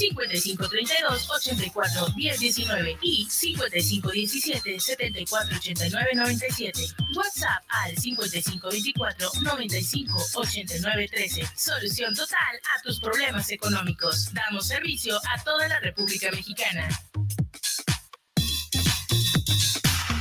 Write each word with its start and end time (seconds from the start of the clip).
5532 0.00 1.30
84 1.30 2.14
1019 2.16 2.98
y 3.02 3.26
5517 3.28 4.80
74 4.80 5.56
89 5.56 6.10
97. 6.14 6.86
WhatsApp 7.14 7.62
al 7.68 7.98
5524 7.98 9.30
95 9.42 10.26
89 10.34 11.08
13. 11.12 11.48
Solución 11.54 12.14
total 12.14 12.38
a 12.38 12.82
tus 12.82 12.98
problemas 12.98 13.50
económicos. 13.50 14.32
Damos 14.32 14.68
servicio 14.68 15.18
a 15.18 15.42
toda 15.44 15.68
la 15.68 15.78
República 15.80 16.30
Mexicana. 16.30 16.88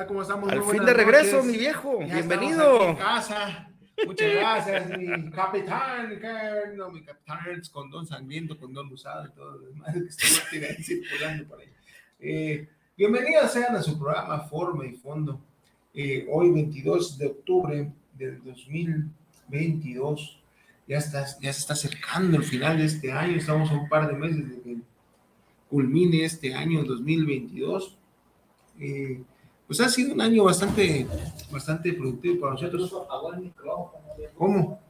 tal? 0.00 0.06
¿Cómo 0.06 0.22
estamos? 0.22 0.50
Al 0.50 0.62
Muy 0.62 0.78
fin 0.78 0.86
de 0.86 0.94
regreso, 0.94 1.36
noches. 1.36 1.52
mi 1.52 1.58
viejo. 1.58 2.00
Ya 2.00 2.14
Bienvenido. 2.14 2.88
en 2.90 2.96
casa. 2.96 3.66
Muchas 4.06 4.32
gracias, 4.32 4.98
mi 4.98 5.30
capitán, 5.30 6.18
no, 6.74 6.90
mi 6.90 7.02
capitán 7.02 7.60
con 7.70 7.90
don 7.90 8.06
sangriento, 8.06 8.58
con 8.58 8.72
don 8.72 8.90
usado 8.90 9.26
y 9.26 9.30
todo 9.32 9.58
lo 9.58 9.66
demás 9.66 9.92
que 9.92 10.06
estuvo 10.08 10.82
circulando 10.82 11.48
por 11.48 11.60
ahí. 11.60 11.68
Eh, 12.18 12.66
bienvenidos 12.96 13.52
sean 13.52 13.76
a 13.76 13.82
su 13.82 13.98
programa 13.98 14.40
Forma 14.40 14.86
y 14.86 14.94
Fondo. 14.94 15.38
Eh, 15.92 16.26
hoy, 16.30 16.50
22 16.50 17.18
de 17.18 17.26
octubre 17.26 17.92
del 18.14 18.42
2022, 18.42 20.40
ya, 20.88 20.96
está, 20.96 21.26
ya 21.38 21.52
se 21.52 21.60
está 21.60 21.74
acercando 21.74 22.38
el 22.38 22.44
final 22.44 22.78
de 22.78 22.86
este 22.86 23.12
año. 23.12 23.36
Estamos 23.36 23.70
a 23.70 23.74
un 23.74 23.86
par 23.90 24.08
de 24.08 24.14
meses 24.14 24.48
de 24.48 24.62
que 24.62 24.76
culmine 25.68 26.24
este 26.24 26.54
año 26.54 26.84
2022. 26.84 27.98
Eh, 28.78 29.22
pues 29.70 29.78
ha 29.82 29.88
sido 29.88 30.14
un 30.14 30.20
año 30.20 30.42
bastante, 30.42 31.06
bastante 31.48 31.92
productivo 31.92 32.40
para 32.40 32.54
nosotros. 32.54 32.92
¿Cómo? 34.36 34.80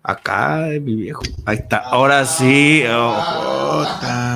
Acá, 0.00 0.68
mi 0.80 0.94
viejo. 0.94 1.22
Ahí 1.44 1.56
está. 1.56 1.78
Ahora 1.78 2.24
sí. 2.24 2.84
oh, 2.88 3.84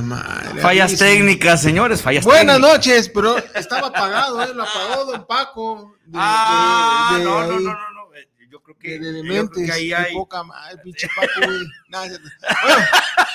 madre. 0.02 0.60
fallas 0.60 0.98
técnicas, 0.98 1.62
señores. 1.62 2.02
Fallas 2.02 2.24
Buenas 2.24 2.56
técnicas. 2.56 2.72
noches, 2.78 3.08
pero 3.14 3.36
estaba 3.54 3.86
apagado, 3.86 4.42
¿eh? 4.42 4.52
lo 4.52 4.64
apagó 4.64 5.04
don 5.12 5.24
Paco. 5.24 5.94
de- 6.04 6.18
Ah, 6.20 7.10
de- 7.12 7.18
de 7.20 7.24
no, 7.24 7.40
no, 7.42 7.46
no, 7.52 7.60
no, 7.60 7.72
no. 7.72 8.14
Eh, 8.16 8.28
Yo 8.50 8.60
creo 8.60 8.76
que, 8.76 8.94
yo 8.94 8.98
creo 9.00 9.12
dementes, 9.12 9.66
que 9.66 9.72
ahí 9.72 9.92
hay. 9.92 10.14
poca 10.14 10.42
madre, 10.42 10.78
pinche 10.82 11.06
Paco, 11.14 11.46
güey. 11.46 11.58
Nada, 11.88 12.06
es 12.06 12.10
cierto. 12.18 12.28
Bueno, 12.64 12.82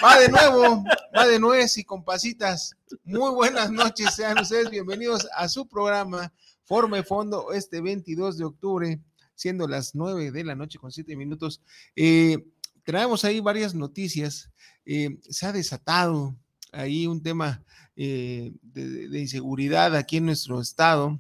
va 0.04 0.20
de 0.20 0.30
nuevo, 0.30 0.84
va 1.18 1.28
de 1.28 1.40
nuez 1.40 1.78
y 1.78 1.86
con 1.86 2.04
pasitas. 2.04 2.76
Muy 3.06 3.32
buenas 3.32 3.72
noches, 3.72 4.14
sean 4.14 4.38
ustedes 4.40 4.70
bienvenidos 4.70 5.26
a 5.34 5.48
su 5.48 5.66
programa 5.66 6.30
Forma 6.68 7.00
y 7.00 7.04
Fondo 7.04 7.54
este 7.54 7.80
22 7.80 8.38
de 8.38 8.44
octubre, 8.44 9.02
siendo 9.36 9.68
las 9.70 9.96
9 9.96 10.32
de 10.32 10.44
la 10.44 10.54
noche 10.54 10.78
con 10.78 10.92
7 10.92 11.16
minutos. 11.16 11.62
Eh, 11.96 12.46
traemos 12.84 13.24
ahí 13.24 13.40
varias 13.40 13.74
noticias. 13.74 14.52
Eh, 14.86 15.18
se 15.22 15.46
ha 15.46 15.54
desatado 15.54 16.36
ahí 16.74 17.08
un 17.08 17.24
tema 17.24 17.64
eh, 17.96 18.52
de, 18.62 19.18
inseguridad 19.18 19.96
aquí 19.96 20.18
en 20.18 20.26
nuestro 20.26 20.60
estado, 20.60 21.18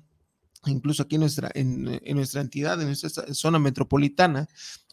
incluso 0.65 1.03
aquí 1.03 1.15
en 1.15 1.21
nuestra, 1.21 1.49
en, 1.53 1.83
nuestra 2.13 2.41
entidad, 2.41 2.81
en 2.81 2.87
nuestra 2.87 3.33
zona 3.33 3.57
metropolitana, 3.57 4.49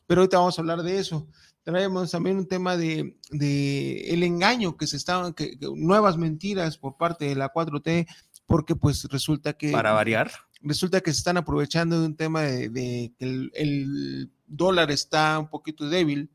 pero 0.06 0.20
ahorita 0.20 0.38
vamos 0.38 0.56
a 0.56 0.62
hablar 0.62 0.84
de 0.84 1.00
eso. 1.00 1.26
Traemos 1.64 2.12
también 2.12 2.36
un 2.36 2.46
tema 2.46 2.76
de, 2.76 3.16
de 3.30 4.10
el 4.10 4.22
engaño 4.22 4.76
que 4.76 4.86
se 4.86 4.98
estaban, 4.98 5.34
que, 5.34 5.58
que 5.58 5.66
nuevas 5.74 6.16
mentiras 6.16 6.78
por 6.78 6.96
parte 6.96 7.24
de 7.24 7.34
la 7.34 7.52
4T, 7.52 8.06
porque 8.46 8.74
pues 8.76 9.04
resulta 9.04 9.52
que 9.54 9.70
Para 9.72 9.92
variar. 9.92 10.30
resulta 10.60 11.00
que 11.00 11.12
se 11.12 11.18
están 11.18 11.36
aprovechando 11.36 12.00
de 12.00 12.06
un 12.06 12.16
tema 12.16 12.42
de, 12.42 12.68
de 12.68 13.12
que 13.18 13.24
el, 13.24 13.50
el 13.54 14.30
dólar 14.46 14.90
está 14.90 15.38
un 15.38 15.48
poquito 15.48 15.88
débil 15.88 16.30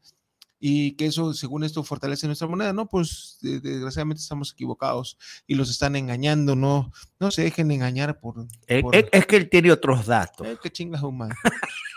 y 0.62 0.94
que 0.98 1.06
eso, 1.06 1.34
según 1.34 1.64
esto, 1.64 1.84
fortalece 1.86 2.28
nuestra 2.28 2.48
moneda. 2.48 2.74
No, 2.74 2.88
pues 2.90 3.38
de- 3.42 3.62
desgraciadamente 3.62 4.22
estamos 4.22 4.52
equivocados 4.52 5.18
y 5.48 5.56
los 5.56 5.70
están 5.70 5.96
engañando. 5.96 6.54
No, 6.56 6.92
no 7.20 7.32
se 7.32 7.44
dejen 7.44 7.72
engañar 7.72 8.20
por. 8.20 8.46
Eh, 8.68 8.82
por- 8.82 8.94
eh, 8.96 9.08
Es 9.14 9.26
que 9.26 9.38
él 9.38 9.50
tiene 9.50 9.72
otros 9.72 10.06
datos. 10.06 10.46
Eh, 10.46 10.58
qué 10.62 10.70
chingas, 10.70 11.02
humano. 11.04 11.34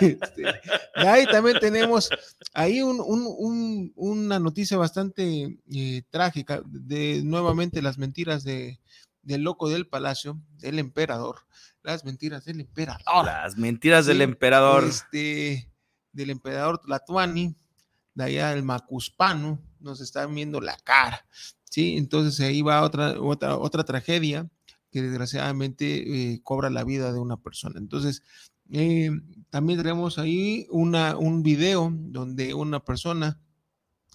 Este, 0.00 0.44
ahí 0.94 1.26
también 1.26 1.58
tenemos 1.58 2.08
ahí 2.54 2.82
un- 2.82 3.00
un- 3.00 3.26
un- 3.36 3.92
una 3.96 4.38
noticia 4.38 4.76
bastante 4.76 5.58
eh, 5.74 6.02
trágica 6.08 6.62
de 6.64 7.20
nuevamente 7.24 7.82
las 7.82 7.98
mentiras 7.98 8.44
de, 8.44 8.78
del 9.22 9.42
loco 9.42 9.68
del 9.68 9.86
palacio, 9.86 10.40
del 10.58 10.78
emperador, 10.78 11.46
las 11.82 12.04
mentiras 12.04 12.44
del 12.44 12.60
emperador. 12.60 13.26
Las 13.26 13.56
mentiras 13.56 14.06
del 14.06 14.20
emperador. 14.20 14.84
Este, 14.84 15.68
del 16.12 16.30
emperador 16.30 16.78
Tlatuani, 16.78 17.56
de 18.14 18.24
allá 18.24 18.50
del 18.50 18.62
Macuspano, 18.62 19.60
nos 19.80 20.00
están 20.00 20.34
viendo 20.34 20.60
la 20.60 20.76
cara. 20.76 21.26
Sí, 21.70 21.96
entonces 21.96 22.38
ahí 22.40 22.62
va 22.62 22.82
otra, 22.82 23.20
otra, 23.20 23.56
otra 23.56 23.84
tragedia 23.84 24.48
que 24.90 25.02
desgraciadamente 25.02 26.34
eh, 26.34 26.40
cobra 26.42 26.68
la 26.68 26.84
vida 26.84 27.12
de 27.12 27.18
una 27.18 27.38
persona. 27.38 27.78
Entonces, 27.78 28.22
eh, 28.70 29.10
también 29.48 29.78
tenemos 29.78 30.18
ahí 30.18 30.66
una, 30.70 31.16
un 31.16 31.42
video 31.42 31.90
donde 31.92 32.54
una 32.54 32.84
persona 32.84 33.40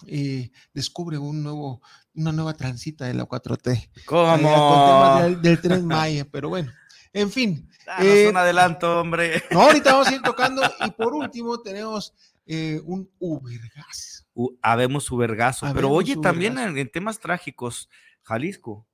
eh, 0.06 0.50
descubre 0.72 1.18
un 1.18 1.42
nuevo, 1.42 1.82
una 2.18 2.32
nueva 2.32 2.54
transita 2.54 3.06
de 3.06 3.14
la 3.14 3.24
4T. 3.26 3.70
Allá 3.70 3.88
Con 4.06 4.38
temas 4.38 4.52
¿Cómo? 4.58 5.22
del, 5.22 5.42
del 5.42 5.60
tren 5.60 5.86
Maya, 5.86 6.26
pero 6.30 6.48
bueno, 6.48 6.72
en 7.12 7.30
fin. 7.30 7.68
Eh, 8.00 8.28
un 8.28 8.36
adelanto, 8.36 9.00
hombre. 9.00 9.42
no, 9.50 9.62
ahorita 9.62 9.92
vamos 9.92 10.08
a 10.08 10.14
ir 10.14 10.22
tocando. 10.22 10.62
Y 10.86 10.90
por 10.90 11.14
último, 11.14 11.60
tenemos 11.60 12.12
eh, 12.46 12.80
un 12.84 13.08
Ubergas. 13.18 14.26
U- 14.34 14.56
habemos 14.62 15.10
Ubergazo. 15.10 15.66
Pero 15.66 15.88
Habemos 15.88 15.96
oye, 15.98 16.16
también 16.16 16.58
en, 16.58 16.76
en 16.76 16.90
temas 16.90 17.18
trágicos, 17.18 17.88
Jalisco. 18.22 18.84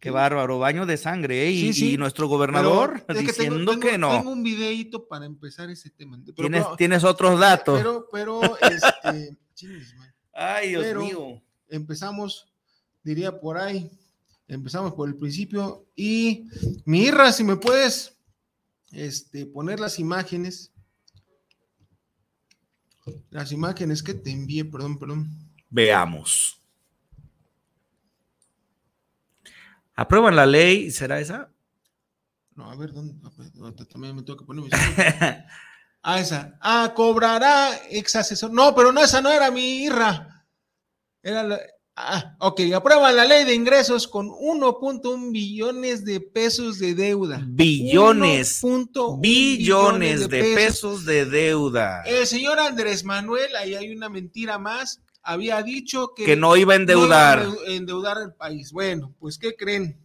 Qué 0.00 0.10
Sí. 0.10 0.12
bárbaro, 0.14 0.60
baño 0.60 0.86
de 0.86 0.96
sangre, 0.96 1.48
¿eh? 1.48 1.50
Y, 1.50 1.72
Sí, 1.72 1.72
sí, 1.72 1.94
y 1.94 1.96
nuestro 1.96 2.28
gobernador 2.28 3.02
Pero 3.04 3.18
es 3.18 3.26
que 3.26 3.32
tengo- 3.32 3.54
diciendo 3.56 3.70
tengo- 3.72 3.82
que 3.88 3.98
no. 3.98 4.10
Tengo 4.16 4.30
un 4.30 4.44
videito 4.44 5.08
para 5.08 5.26
empezar 5.26 5.68
ese 5.70 5.90
tema. 5.90 6.16
Pero- 6.24 6.34
tienes, 6.36 6.62
pero- 6.62 6.76
tienes 6.76 7.02
otros 7.02 7.40
datos. 7.40 7.76
Pero, 7.78 8.06
pero, 8.12 8.40
este. 8.60 9.36
Ay, 10.32 10.68
Dios 10.68 10.84
pero- 10.84 11.00
mío. 11.00 11.42
empezamos, 11.68 12.47
diría 13.08 13.40
por 13.40 13.56
ahí, 13.58 13.90
empezamos 14.46 14.94
por 14.94 15.08
el 15.08 15.16
principio. 15.16 15.86
Y 15.96 16.44
mi 16.84 17.04
Irra, 17.04 17.32
si 17.32 17.42
me 17.44 17.56
puedes 17.56 18.16
este, 18.92 19.46
poner 19.46 19.80
las 19.80 19.98
imágenes. 19.98 20.70
Las 23.30 23.52
imágenes 23.52 24.02
que 24.02 24.12
te 24.14 24.30
envié, 24.30 24.64
perdón, 24.64 24.98
perdón. 24.98 25.28
Veamos. 25.70 26.60
¿Aprueban 29.94 30.36
la 30.36 30.46
ley? 30.46 30.90
¿Será 30.90 31.18
esa? 31.18 31.50
No, 32.54 32.70
a 32.70 32.76
ver, 32.76 32.92
¿dónde? 32.92 33.14
Ah, 33.24 33.30
pues, 33.34 33.52
También 33.88 34.14
me 34.14 34.22
tengo 34.22 34.38
que 34.38 34.44
poner 34.44 34.64
mis- 34.64 34.72
Ah, 36.02 36.20
esa. 36.20 36.56
Ah, 36.60 36.92
cobrará 36.94 37.70
ex 37.90 38.14
asesor. 38.16 38.52
No, 38.52 38.74
pero 38.74 38.92
no, 38.92 39.02
esa 39.02 39.20
no 39.20 39.30
era 39.30 39.50
mi 39.50 39.82
Irra. 39.84 40.46
Era 41.22 41.42
la. 41.42 41.58
Ah, 42.00 42.36
ok, 42.38 42.60
aprueban 42.76 43.16
la 43.16 43.24
ley 43.24 43.44
de 43.44 43.54
ingresos 43.54 44.06
con 44.06 44.28
1.1 44.28 45.32
billones 45.32 46.04
de 46.04 46.20
pesos 46.20 46.78
de 46.78 46.94
deuda. 46.94 47.42
Billones. 47.48 48.62
1.1 48.62 49.20
Billones 49.20 50.28
de 50.28 50.54
pesos 50.54 51.04
de 51.04 51.24
deuda. 51.24 52.02
El 52.06 52.24
señor 52.28 52.60
Andrés 52.60 53.02
Manuel, 53.02 53.56
ahí 53.56 53.74
hay 53.74 53.90
una 53.90 54.08
mentira 54.08 54.58
más, 54.60 55.00
había 55.24 55.60
dicho 55.64 56.12
que, 56.14 56.24
Que 56.24 56.36
no 56.36 56.56
iba 56.56 56.74
a 56.76 56.78
no 56.78 56.84
iba 56.84 56.92
endeudar. 56.94 57.38
a 57.40 57.44
endeu- 57.46 57.58
endeudar 57.66 58.18
el 58.22 58.32
país. 58.32 58.70
Bueno, 58.70 59.12
pues 59.18 59.36
¿qué 59.36 59.56
creen? 59.56 59.98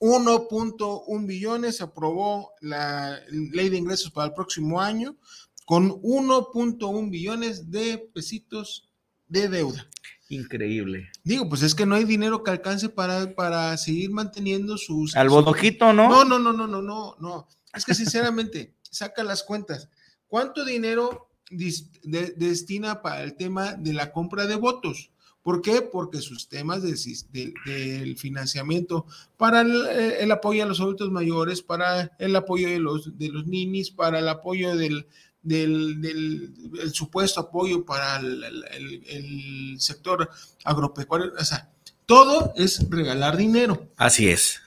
1.1 0.00 1.26
billones 1.26 1.80
aprobó 1.80 2.50
la 2.60 3.18
ley 3.30 3.70
de 3.70 3.78
ingresos 3.78 4.10
para 4.10 4.26
el 4.28 4.34
próximo 4.34 4.80
año 4.82 5.16
con 5.64 5.90
1.1 6.02 7.08
billones 7.10 7.70
de 7.70 7.98
pesitos 8.12 8.90
de 9.28 9.48
deuda. 9.48 9.88
Increíble. 10.28 11.10
Digo, 11.24 11.48
pues 11.48 11.62
es 11.62 11.74
que 11.74 11.84
no 11.86 11.94
hay 11.94 12.04
dinero 12.04 12.42
que 12.42 12.50
alcance 12.50 12.88
para, 12.88 13.34
para 13.34 13.76
seguir 13.76 14.10
manteniendo 14.10 14.78
sus... 14.78 15.14
Al 15.16 15.28
bodojito, 15.28 15.92
¿no? 15.92 16.08
no, 16.08 16.24
no, 16.24 16.38
no, 16.38 16.52
no, 16.52 16.66
no, 16.66 16.82
no, 16.82 17.16
no. 17.20 17.48
Es 17.74 17.84
que 17.84 17.94
sinceramente, 17.94 18.74
saca 18.90 19.24
las 19.24 19.42
cuentas. 19.42 19.88
¿Cuánto 20.28 20.64
dinero 20.64 21.28
dis- 21.50 21.90
de- 22.02 22.32
destina 22.36 23.02
para 23.02 23.22
el 23.22 23.34
tema 23.34 23.74
de 23.74 23.92
la 23.92 24.12
compra 24.12 24.46
de 24.46 24.56
votos? 24.56 25.10
¿Por 25.42 25.60
qué? 25.60 25.82
Porque 25.82 26.20
sus 26.20 26.48
temas 26.48 26.82
de 26.82 26.96
sis- 26.96 27.26
de- 27.32 27.52
del 27.66 28.16
financiamiento 28.16 29.04
para 29.36 29.60
el, 29.62 29.86
el 29.86 30.30
apoyo 30.30 30.62
a 30.62 30.66
los 30.66 30.80
adultos 30.80 31.10
mayores, 31.10 31.60
para 31.62 32.12
el 32.18 32.34
apoyo 32.36 32.68
de 32.68 32.78
los, 32.78 33.18
de 33.18 33.28
los 33.28 33.46
ninis, 33.46 33.90
para 33.90 34.20
el 34.20 34.28
apoyo 34.28 34.76
del, 34.76 35.06
del, 35.42 36.00
del- 36.00 36.54
el 36.80 36.92
supuesto 36.94 37.40
apoyo 37.40 37.84
para 37.84 38.16
el, 38.16 38.64
el- 39.08 39.76
sector 39.80 40.28
agropecuario. 40.64 41.32
O 41.38 41.44
sea, 41.44 41.70
todo 42.06 42.52
es 42.56 42.88
regalar 42.90 43.36
dinero. 43.36 43.88
Así 43.96 44.28
es. 44.28 44.60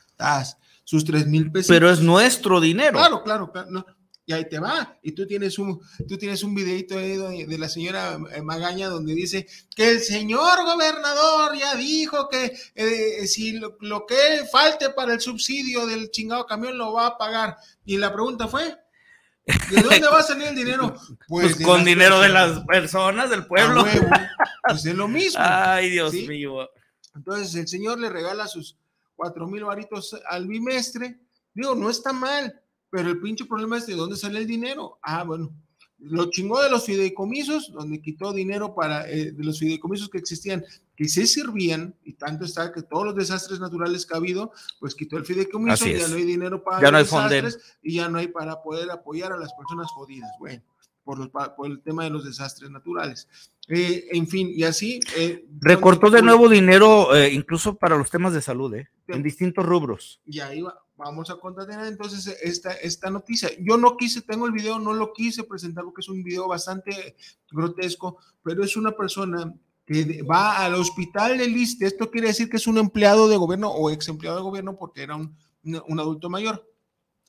Sus 0.83 1.03
tres 1.05 1.25
mil 1.27 1.51
pesos. 1.51 1.67
Pero 1.69 1.89
es 1.89 1.99
nuestro 2.01 2.59
dinero. 2.61 2.93
Claro, 2.97 3.23
claro, 3.23 3.51
claro. 3.51 3.69
no. 3.71 3.85
Y 4.27 4.33
ahí 4.33 4.49
te 4.49 4.57
va. 4.57 4.97
Y 5.03 5.11
tú 5.11 5.27
tienes 5.27 5.59
un, 5.59 5.79
tú 6.07 6.17
tienes 6.17 6.41
un 6.43 6.55
videito 6.55 6.97
ahí 6.97 7.15
de, 7.15 7.45
de 7.45 7.57
la 7.59 7.69
señora 7.69 8.17
eh, 8.33 8.41
Magaña 8.41 8.87
donde 8.87 9.13
dice 9.13 9.45
que 9.75 9.91
el 9.91 9.99
señor 9.99 10.63
gobernador 10.65 11.55
ya 11.55 11.75
dijo 11.75 12.27
que 12.27 12.57
eh, 12.73 13.27
si 13.27 13.51
lo, 13.53 13.77
lo 13.81 14.07
que 14.07 14.15
falte 14.51 14.89
para 14.89 15.13
el 15.13 15.21
subsidio 15.21 15.85
del 15.85 16.09
chingado 16.09 16.47
camión 16.47 16.75
lo 16.75 16.93
va 16.93 17.05
a 17.07 17.17
pagar. 17.19 17.57
Y 17.85 17.97
la 17.97 18.11
pregunta 18.11 18.47
fue, 18.47 18.75
¿de 19.45 19.81
dónde 19.81 20.07
va 20.07 20.19
a 20.19 20.23
salir 20.23 20.47
el 20.47 20.55
dinero? 20.55 20.95
Pues 21.27 21.57
de 21.57 21.65
con 21.65 21.83
dinero 21.83 22.19
de 22.19 22.29
las 22.29 22.59
personas 22.65 23.29
del 23.29 23.45
pueblo. 23.45 23.85
Pues 24.67 24.83
es 24.83 24.95
lo 24.95 25.07
mismo. 25.07 25.39
Ay, 25.43 25.91
Dios 25.91 26.11
¿Sí? 26.11 26.27
mío. 26.27 26.67
Entonces 27.13 27.53
el 27.53 27.67
señor 27.67 27.99
le 27.99 28.09
regala 28.09 28.47
sus 28.47 28.75
cuatro 29.15 29.45
mil 29.45 29.63
varitos 29.63 30.19
al 30.27 30.47
bimestre. 30.47 31.19
Digo, 31.53 31.75
no 31.75 31.89
está 31.89 32.11
mal, 32.11 32.59
pero 32.89 33.09
el 33.09 33.19
pinche 33.19 33.45
problema 33.45 33.77
es 33.77 33.85
de 33.85 33.95
dónde 33.95 34.17
sale 34.17 34.39
el 34.39 34.47
dinero. 34.47 34.97
Ah, 35.03 35.23
bueno, 35.23 35.53
lo 36.07 36.29
chingó 36.29 36.61
de 36.61 36.69
los 36.69 36.85
fideicomisos, 36.85 37.71
donde 37.71 38.01
quitó 38.01 38.31
dinero 38.33 38.75
para 38.75 39.09
eh, 39.09 39.31
de 39.31 39.43
los 39.43 39.59
fideicomisos 39.59 40.09
que 40.09 40.17
existían, 40.17 40.63
que 40.95 41.07
sí 41.07 41.27
servían, 41.27 41.95
y 42.03 42.13
tanto 42.13 42.45
está 42.45 42.71
que 42.71 42.83
todos 42.83 43.05
los 43.05 43.15
desastres 43.15 43.59
naturales 43.59 44.05
que 44.05 44.13
ha 44.13 44.17
habido, 44.17 44.51
pues 44.79 44.95
quitó 44.95 45.17
el 45.17 45.25
fideicomiso, 45.25 45.87
ya 45.87 46.07
no 46.07 46.15
hay 46.15 46.25
dinero 46.25 46.63
para 46.63 46.81
Ya 46.81 46.91
no 46.91 46.99
los 46.99 47.11
hay 47.11 47.23
desastres 47.23 47.77
y 47.81 47.95
ya 47.95 48.09
no 48.09 48.19
hay 48.19 48.27
para 48.27 48.61
poder 48.61 48.89
apoyar 48.91 49.31
a 49.31 49.37
las 49.37 49.53
personas 49.53 49.91
jodidas. 49.91 50.31
Bueno, 50.39 50.61
por, 51.05 51.19
los- 51.19 51.29
por 51.55 51.67
el 51.67 51.81
tema 51.81 52.03
de 52.03 52.09
los 52.09 52.25
desastres 52.25 52.69
naturales. 52.69 53.29
Eh, 53.69 54.07
en 54.11 54.27
fin, 54.27 54.49
y 54.53 54.63
así. 54.63 54.99
eh, 55.17 55.45
Recortó 55.61 56.09
de 56.09 56.21
nuevo 56.21 56.49
dinero, 56.49 57.15
eh, 57.15 57.31
incluso 57.31 57.75
para 57.77 57.97
los 57.97 58.09
temas 58.11 58.33
de 58.33 58.41
salud, 58.41 58.73
¿eh? 58.75 58.89
En 59.07 59.23
distintos 59.23 59.65
rubros. 59.65 60.19
Y 60.25 60.39
ahí 60.41 60.61
va- 60.61 60.77
vamos 60.97 61.29
a 61.29 61.35
contatener 61.37 61.85
entonces 61.87 62.27
esta, 62.41 62.71
esta 62.73 63.09
noticia. 63.09 63.49
Yo 63.59 63.77
no 63.77 63.97
quise, 63.97 64.21
tengo 64.21 64.45
el 64.47 64.51
video, 64.51 64.79
no 64.79 64.93
lo 64.93 65.13
quise 65.13 65.43
presentar 65.43 65.83
porque 65.83 66.01
es 66.01 66.09
un 66.09 66.23
video 66.23 66.47
bastante 66.47 67.15
grotesco, 67.51 68.17
pero 68.43 68.63
es 68.63 68.75
una 68.77 68.91
persona 68.91 69.53
que 69.85 70.03
de- 70.05 70.21
va 70.23 70.65
al 70.65 70.73
hospital 70.75 71.37
del 71.37 71.55
ISSSTE. 71.55 71.85
Esto 71.85 72.09
quiere 72.09 72.27
decir 72.29 72.49
que 72.49 72.57
es 72.57 72.65
un 72.67 72.77
empleado 72.77 73.27
de 73.27 73.37
gobierno 73.37 73.69
o 73.69 73.89
ex 73.91 74.07
empleado 74.07 74.37
de 74.37 74.43
gobierno 74.43 74.75
porque 74.77 75.03
era 75.03 75.15
un- 75.15 75.35
un 75.63 75.99
adulto 75.99 76.29
mayor, 76.29 76.67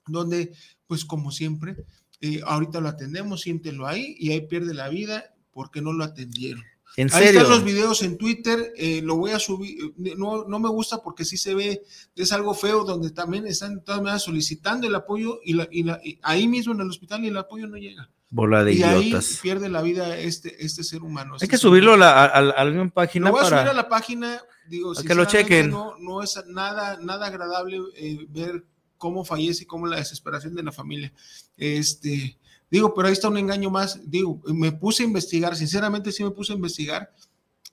donde, 0.06 0.52
pues 0.86 1.04
como 1.04 1.30
siempre, 1.30 1.76
eh, 2.20 2.40
ahorita 2.44 2.80
lo 2.80 2.88
atendemos, 2.88 3.42
siéntelo 3.42 3.86
ahí 3.86 4.16
y 4.18 4.32
ahí 4.32 4.40
pierde 4.46 4.74
la 4.74 4.88
vida 4.88 5.34
porque 5.52 5.80
no 5.82 5.92
lo 5.92 6.04
atendieron. 6.04 6.62
En 6.98 7.08
Ahí 7.12 7.24
serio. 7.26 7.40
están 7.42 7.52
los 7.56 7.64
videos 7.64 8.02
en 8.02 8.16
Twitter, 8.16 8.72
eh, 8.74 9.02
lo 9.02 9.16
voy 9.16 9.32
a 9.32 9.38
subir, 9.38 9.76
eh, 10.02 10.14
no, 10.16 10.44
no 10.48 10.58
me 10.58 10.70
gusta 10.70 11.02
porque 11.02 11.26
sí 11.26 11.36
se 11.36 11.54
ve, 11.54 11.82
es 12.14 12.32
algo 12.32 12.54
feo 12.54 12.84
donde 12.84 13.10
también 13.10 13.46
están 13.46 13.74
de 13.74 13.80
todas 13.82 14.00
maneras 14.00 14.22
solicitando 14.22 14.86
el 14.86 14.94
apoyo 14.94 15.38
y, 15.44 15.52
la, 15.52 15.68
y, 15.70 15.82
la, 15.82 16.00
y 16.02 16.18
ahí 16.22 16.48
mismo 16.48 16.72
en 16.72 16.80
el 16.80 16.88
hospital 16.88 17.22
y 17.22 17.28
el 17.28 17.36
apoyo 17.36 17.66
no 17.66 17.76
llega. 17.76 18.08
Bola 18.30 18.64
de 18.64 18.72
y 18.72 18.82
ahí 18.82 19.08
idiotas. 19.08 19.38
pierde 19.42 19.68
la 19.68 19.82
vida 19.82 20.16
este, 20.18 20.64
este 20.64 20.82
ser 20.84 21.02
humano. 21.02 21.36
Hay 21.38 21.48
que 21.48 21.58
subirlo 21.58 21.94
a 21.94 21.96
la, 21.98 22.24
a, 22.24 22.26
a- 22.28 22.64
la 22.64 22.88
página 22.88 23.26
Lo 23.26 23.32
voy 23.32 23.40
a 23.42 23.44
subir 23.44 23.58
para. 23.58 23.70
a 23.70 23.74
la 23.74 23.88
página, 23.90 24.40
digo, 24.66 24.94
Para 24.94 25.06
que 25.06 25.14
lo 25.14 25.24
chequen. 25.26 25.70
No, 25.70 25.98
no 25.98 26.22
es 26.22 26.42
nada, 26.48 26.98
nada 27.02 27.26
agradable 27.26 27.78
eh, 27.94 28.26
ver 28.30 28.64
cómo 29.06 29.24
fallece 29.24 29.62
y 29.62 29.66
cómo 29.66 29.86
la 29.86 29.96
desesperación 29.98 30.54
de 30.56 30.62
la 30.64 30.72
familia. 30.72 31.12
Este, 31.56 32.36
digo, 32.70 32.92
pero 32.94 33.06
ahí 33.08 33.12
está 33.12 33.28
un 33.28 33.38
engaño 33.38 33.70
más. 33.70 34.00
Digo, 34.10 34.40
me 34.46 34.72
puse 34.72 35.02
a 35.04 35.06
investigar, 35.06 35.54
sinceramente 35.56 36.10
sí 36.12 36.24
me 36.24 36.30
puse 36.32 36.52
a 36.52 36.56
investigar 36.56 37.12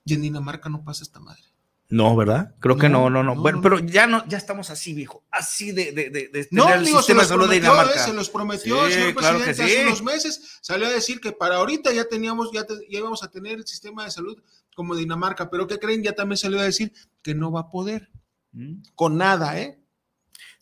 y 0.05 0.13
en 0.13 0.21
Dinamarca 0.21 0.69
no 0.69 0.83
pasa 0.83 1.03
esta 1.03 1.19
madre. 1.19 1.41
No, 1.89 2.15
¿verdad? 2.15 2.55
Creo 2.59 2.77
que 2.77 2.89
no, 2.89 3.09
No, 3.09 3.09
no, 3.09 3.23
no. 3.23 3.35
no, 3.35 3.41
Bueno, 3.41 3.57
no, 3.57 3.61
pero 3.63 3.79
ya 3.79 4.07
no, 4.07 4.23
ya 4.27 4.37
estamos 4.37 4.69
así, 4.69 4.93
viejo. 4.93 5.23
Así 5.29 5.71
de, 5.71 5.91
de, 5.91 6.09
de, 6.09 6.27
de 6.29 6.47
No, 6.51 6.63
tener 6.65 6.79
el 6.79 6.85
digo, 6.85 6.97
se 7.01 7.13
sistema 7.13 7.23
de 7.23 7.37
los 7.37 7.49
de 7.49 7.59
prometió, 7.59 7.69
eh, 7.71 7.73
Dinamarca. 7.75 8.05
se 8.05 8.13
los 8.13 8.29
prometió 8.29 8.85
el 8.87 8.93
señor 8.93 9.15
claro 9.15 9.37
que 9.39 9.43
presidente 9.45 9.73
sí. 9.73 9.77
hace 9.79 9.87
unos 9.87 10.03
meses. 10.03 10.59
Salió 10.61 10.87
a 10.87 10.91
decir 10.91 11.19
que 11.19 11.31
para 11.31 11.55
ahorita 11.57 11.91
ya 11.93 12.05
teníamos, 12.05 12.51
ya, 12.51 12.63
te- 12.63 12.75
ya 12.89 12.99
íbamos 12.99 13.23
a 13.23 13.29
tener 13.29 13.53
el 13.59 13.65
sistema 13.67 14.05
de 14.05 14.11
salud 14.11 14.37
como 14.75 14.95
Dinamarca, 14.95 15.49
pero 15.49 15.67
¿qué 15.67 15.77
creen? 15.79 16.03
Ya 16.03 16.13
también 16.13 16.37
salió 16.37 16.59
a 16.59 16.63
decir 16.63 16.93
que 17.21 17.33
no 17.35 17.51
va 17.51 17.61
a 17.61 17.71
poder 17.71 18.09
Mm. 18.53 18.83
con 18.93 19.17
nada, 19.17 19.59
¿eh? 19.59 19.79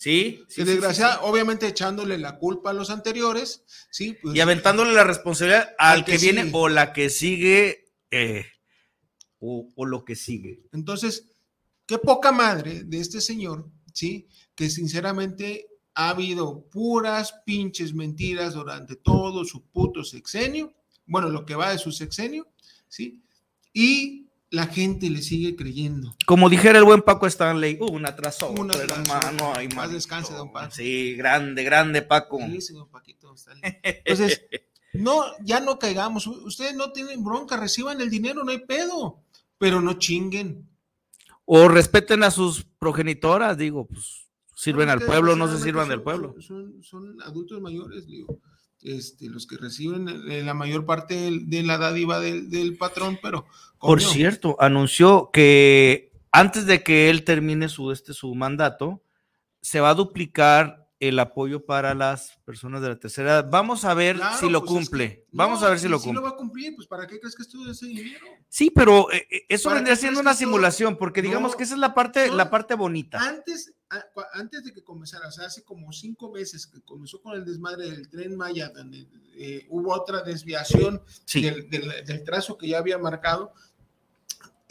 Sí, 0.01 0.43
sí, 0.47 0.65
sí, 0.65 1.03
obviamente 1.21 1.67
echándole 1.67 2.17
la 2.17 2.39
culpa 2.39 2.71
a 2.71 2.73
los 2.73 2.89
anteriores, 2.89 3.63
sí, 3.91 4.17
pues. 4.19 4.35
Y 4.35 4.39
aventándole 4.39 4.93
la 4.93 5.03
responsabilidad 5.03 5.75
al 5.77 5.99
Al 5.99 6.05
que, 6.05 6.13
que 6.13 6.17
viene 6.17 6.41
sigue. 6.45 6.57
o 6.57 6.69
la 6.69 6.91
que 6.91 7.11
sigue 7.11 7.85
eh, 8.09 8.47
o, 9.37 9.69
o 9.75 9.85
lo 9.85 10.03
que 10.03 10.15
sigue. 10.15 10.63
Entonces, 10.73 11.27
qué 11.85 11.99
poca 11.99 12.31
madre 12.31 12.83
de 12.83 12.99
este 12.99 13.21
señor, 13.21 13.69
¿sí? 13.93 14.27
Que 14.55 14.71
sinceramente 14.71 15.67
ha 15.93 16.09
habido 16.09 16.63
puras 16.71 17.35
pinches 17.45 17.93
mentiras 17.93 18.55
durante 18.55 18.95
todo 18.95 19.45
su 19.45 19.67
puto 19.67 20.03
sexenio, 20.03 20.73
bueno, 21.05 21.29
lo 21.29 21.45
que 21.45 21.53
va 21.53 21.69
de 21.73 21.77
su 21.77 21.91
sexenio, 21.91 22.47
¿sí? 22.87 23.21
Y 23.71 24.20
la 24.51 24.67
gente 24.67 25.09
le 25.09 25.21
sigue 25.21 25.55
creyendo. 25.55 26.13
Como 26.25 26.49
dijera 26.49 26.77
el 26.77 26.83
buen 26.83 27.01
Paco 27.01 27.25
Stanley, 27.25 27.79
una 27.79 28.15
tras 28.15 28.43
otra, 28.43 28.61
Una 28.61 28.73
tras 28.73 28.99
hermano, 28.99 29.53
ay, 29.55 29.69
Más 29.69 29.91
descanse, 29.91 30.33
don 30.33 30.51
Paco. 30.51 30.71
Sí, 30.75 31.15
grande, 31.15 31.63
grande, 31.63 32.01
Paco. 32.01 32.37
Sí, 32.45 32.61
señor 32.61 32.89
Paquito, 32.89 33.33
bien. 33.61 33.79
Entonces, 33.81 34.45
no, 34.93 35.23
ya 35.41 35.61
no 35.61 35.79
caigamos. 35.79 36.27
Ustedes 36.27 36.75
no 36.75 36.91
tienen 36.91 37.23
bronca, 37.23 37.55
reciban 37.55 38.01
el 38.01 38.09
dinero, 38.09 38.43
no 38.43 38.51
hay 38.51 38.59
pedo, 38.59 39.23
pero 39.57 39.79
no 39.79 39.93
chinguen. 39.93 40.69
O 41.45 41.69
respeten 41.69 42.23
a 42.23 42.29
sus 42.29 42.65
progenitoras, 42.77 43.57
digo, 43.57 43.87
pues 43.87 44.27
sirven 44.53 44.89
al 44.89 45.01
pueblo, 45.01 45.37
no 45.37 45.49
se 45.49 45.63
sirvan 45.63 45.87
del 45.87 46.01
pueblo. 46.01 46.35
Son 46.81 47.21
adultos 47.23 47.61
mayores, 47.61 48.05
digo, 48.05 48.37
este, 48.83 49.29
los 49.29 49.47
que 49.47 49.57
reciben 49.57 50.07
eh, 50.29 50.43
la 50.43 50.53
mayor 50.53 50.85
parte 50.85 51.29
de 51.31 51.63
la 51.63 51.77
dádiva 51.77 52.19
del, 52.19 52.49
del 52.49 52.77
patrón, 52.77 53.19
pero. 53.21 53.45
Por 53.79 54.01
cierto, 54.01 54.57
anunció 54.59 55.31
que 55.33 56.11
antes 56.31 56.65
de 56.65 56.83
que 56.83 57.09
él 57.09 57.23
termine 57.23 57.67
su, 57.67 57.91
este, 57.91 58.13
su 58.13 58.33
mandato, 58.35 59.03
se 59.61 59.79
va 59.79 59.89
a 59.89 59.95
duplicar 59.95 60.80
el 61.01 61.19
apoyo 61.19 61.65
para 61.65 61.93
las 61.93 62.39
personas 62.45 62.81
de 62.81 62.89
la 62.89 62.95
tercera 62.99 63.31
edad. 63.31 63.49
Vamos 63.49 63.83
a 63.85 63.93
ver 63.93 64.15
claro, 64.17 64.37
si 64.37 64.49
lo 64.49 64.61
pues 64.63 64.71
es 64.71 64.77
cumple. 64.89 65.09
que- 65.09 65.25
Vamos 65.31 65.59
no, 65.61 65.67
a 65.67 65.69
ver 65.71 65.79
si 65.79 65.87
lo 65.89 65.97
cumple. 65.99 66.13
lo 66.13 66.21
va 66.21 66.29
a 66.29 66.35
cumplir, 66.35 66.75
pues 66.75 66.87
¿para 66.87 67.07
qué 67.07 67.19
crees 67.19 67.35
que 67.35 67.41
estuvo 67.41 67.69
ese 67.69 67.87
dinero? 67.87 68.25
Sí, 68.47 68.69
pero 68.69 69.11
eh, 69.11 69.27
eh, 69.29 69.41
eso 69.49 69.69
¿Para 69.69 69.75
vendría 69.77 69.95
siendo 69.95 70.19
una 70.19 70.33
simulación, 70.33 70.97
porque 70.97 71.21
digamos 71.21 71.55
que 71.55 71.63
esa 71.63 71.73
es 71.73 71.79
la 71.79 71.93
parte, 71.93 72.29
la 72.31 72.49
parte 72.49 72.75
bonita. 72.75 73.17
Antes, 73.19 73.73
a- 73.89 74.05
antes 74.33 74.63
de 74.63 74.71
que 74.73 74.83
comenzara, 74.83 75.27
o 75.27 75.31
sea, 75.31 75.47
hace 75.47 75.63
como 75.63 75.91
cinco 75.91 76.31
meses 76.31 76.67
que 76.67 76.81
comenzó 76.81 77.21
con 77.21 77.33
el 77.33 77.45
desmadre 77.45 77.89
del 77.89 78.07
tren 78.09 78.37
Maya, 78.37 78.69
donde 78.69 79.07
eh, 79.35 79.65
hubo 79.69 79.93
otra 79.93 80.21
desviación 80.21 81.01
Sí. 81.25 81.41
del, 81.41 81.69
del- 81.69 82.05
del 82.05 82.23
trazo 82.23 82.57
que 82.57 82.67
ya 82.67 82.77
había 82.77 82.97
marcado. 82.99 83.53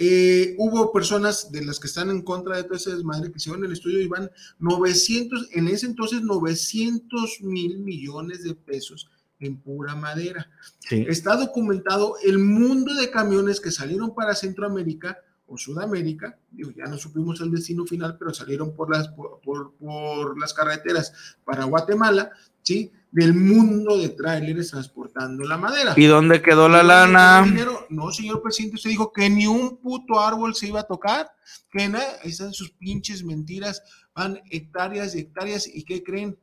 Eh, 0.02 0.54
hubo 0.57 0.92
personas 0.95 1.52
de 1.52 1.62
las 1.62 1.78
que 1.78 1.87
están 1.87 2.09
en 2.09 2.23
contra 2.23 2.57
de 2.57 2.64
todo 2.64 2.76
ese 2.76 2.95
desmadre 2.95 3.30
que 3.30 3.37
hicieron 3.37 3.62
el 3.66 3.73
estudio 3.73 4.00
y 4.00 4.09
van 4.09 4.30
900, 4.59 5.50
en 5.52 5.69
ese 5.69 5.85
entonces 5.85 6.23
900 6.23 7.42
mil 7.42 7.80
millones 7.80 8.42
de 8.42 8.54
pesos 8.54 9.11
en 9.40 9.61
pura 9.61 9.95
madera. 9.95 10.50
Sí. 10.78 11.04
Está 11.07 11.37
documentado 11.37 12.14
el 12.25 12.38
mundo 12.38 12.95
de 12.95 13.11
camiones 13.11 13.61
que 13.61 13.71
salieron 13.71 14.14
para 14.14 14.35
Centroamérica 14.35 15.19
o 15.52 15.59
Sudamérica, 15.59 16.38
digo, 16.50 16.71
ya 16.71 16.85
no 16.85 16.97
supimos 16.97 17.40
el 17.40 17.50
destino 17.50 17.85
final, 17.85 18.16
pero 18.16 18.33
salieron 18.33 18.75
por 18.75 18.88
las, 18.95 19.09
por, 19.09 19.40
por- 19.40 19.75
por 19.75 20.38
las 20.40 20.54
carreteras 20.54 21.12
para 21.45 21.64
Guatemala, 21.64 22.30
¿sí? 22.62 22.92
Del 23.11 23.35
mundo 23.35 23.99
de 23.99 24.11
tráileres 24.11 24.71
transportando 24.71 25.42
la 25.45 25.59
madera. 25.59 25.95
¿Y 25.97 26.04
dónde 26.07 26.40
quedó 26.40 26.69
la 26.69 26.78
¿Y 26.78 26.87
dónde 26.87 26.95
quedó 26.95 27.04
el 27.04 27.12
lana? 27.12 27.42
dinero? 27.45 27.87
No, 27.90 28.12
señor 28.12 28.40
presidente, 28.42 28.76
usted 28.76 28.90
dijo 28.90 29.12
que 29.12 29.28
ni 29.28 29.49
un 29.49 29.78
puto 29.78 30.21
árbol 30.21 30.54
se 30.54 30.69
iba 30.69 30.78
a 30.80 30.85
tocar, 30.85 31.28
que 31.73 31.88
nada, 31.88 32.07
están 32.23 32.52
sus 32.52 32.71
pinches 32.71 33.25
mentiras, 33.25 33.83
van 34.14 34.40
hectáreas 34.50 35.16
y 35.16 35.19
hectáreas, 35.21 35.66
¿y 35.66 35.83
qué 35.85 36.04
creen? 36.04 36.38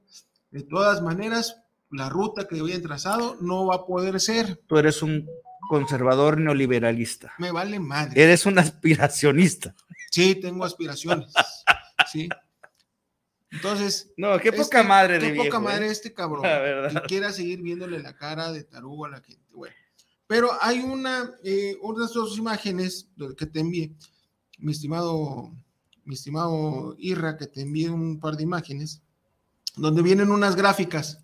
De 0.51 0.63
todas 0.63 1.01
maneras, 1.01 1.61
la 1.91 2.09
ruta 2.09 2.45
que 2.45 2.59
habían 2.59 2.81
trazado 2.81 3.37
no 3.39 3.67
va 3.67 3.75
a 3.75 3.85
poder 3.85 4.19
ser. 4.19 4.61
Tú 4.67 4.77
eres 4.77 5.01
un 5.01 5.25
conservador 5.67 6.39
neoliberalista. 6.39 7.33
Me 7.38 7.51
vale 7.51 7.79
madre. 7.79 8.21
Eres 8.21 8.45
un 8.45 8.59
aspiracionista. 8.59 9.75
Sí, 10.12 10.36
tengo 10.36 10.65
aspiraciones. 10.65 11.33
Sí. 12.12 12.29
Entonces. 13.51 14.13
No, 14.17 14.38
qué 14.39 14.50
este- 14.50 14.62
poca 14.62 14.83
madre 14.83 15.19
de 15.19 15.33
Qué 15.33 15.43
poca 15.43 15.59
madre 15.59 15.88
¿eh? 15.88 15.91
este 15.91 16.13
cabrón. 16.13 16.43
La 16.43 16.59
verdad. 16.59 17.03
Y 17.03 17.07
quiera 17.07 17.31
seguir 17.31 17.62
viéndole 17.62 18.00
la 18.00 18.15
cara 18.15 18.51
de 18.51 18.63
tarugo 18.63 19.05
a 19.05 19.09
la 19.09 19.21
gente. 19.21 19.43
Bueno. 19.53 19.75
Pero 20.27 20.50
hay 20.62 20.79
una, 20.79 21.31
eh, 21.43 21.77
unas 21.81 22.13
dos 22.13 22.38
imágenes 22.38 23.09
que 23.38 23.45
te 23.45 23.62
envié, 23.62 23.93
mi 24.57 24.74
estimado, 24.74 25.53
mi 26.03 26.15
estimado 26.15 26.95
Irra, 27.00 27.38
que 27.38 27.47
te 27.47 27.62
envié 27.62 27.89
un 27.89 28.19
par 28.19 28.36
de 28.36 28.43
imágenes, 28.43 29.01
donde 29.77 30.01
vienen 30.01 30.31
unas 30.31 30.55
gráficas. 30.55 31.24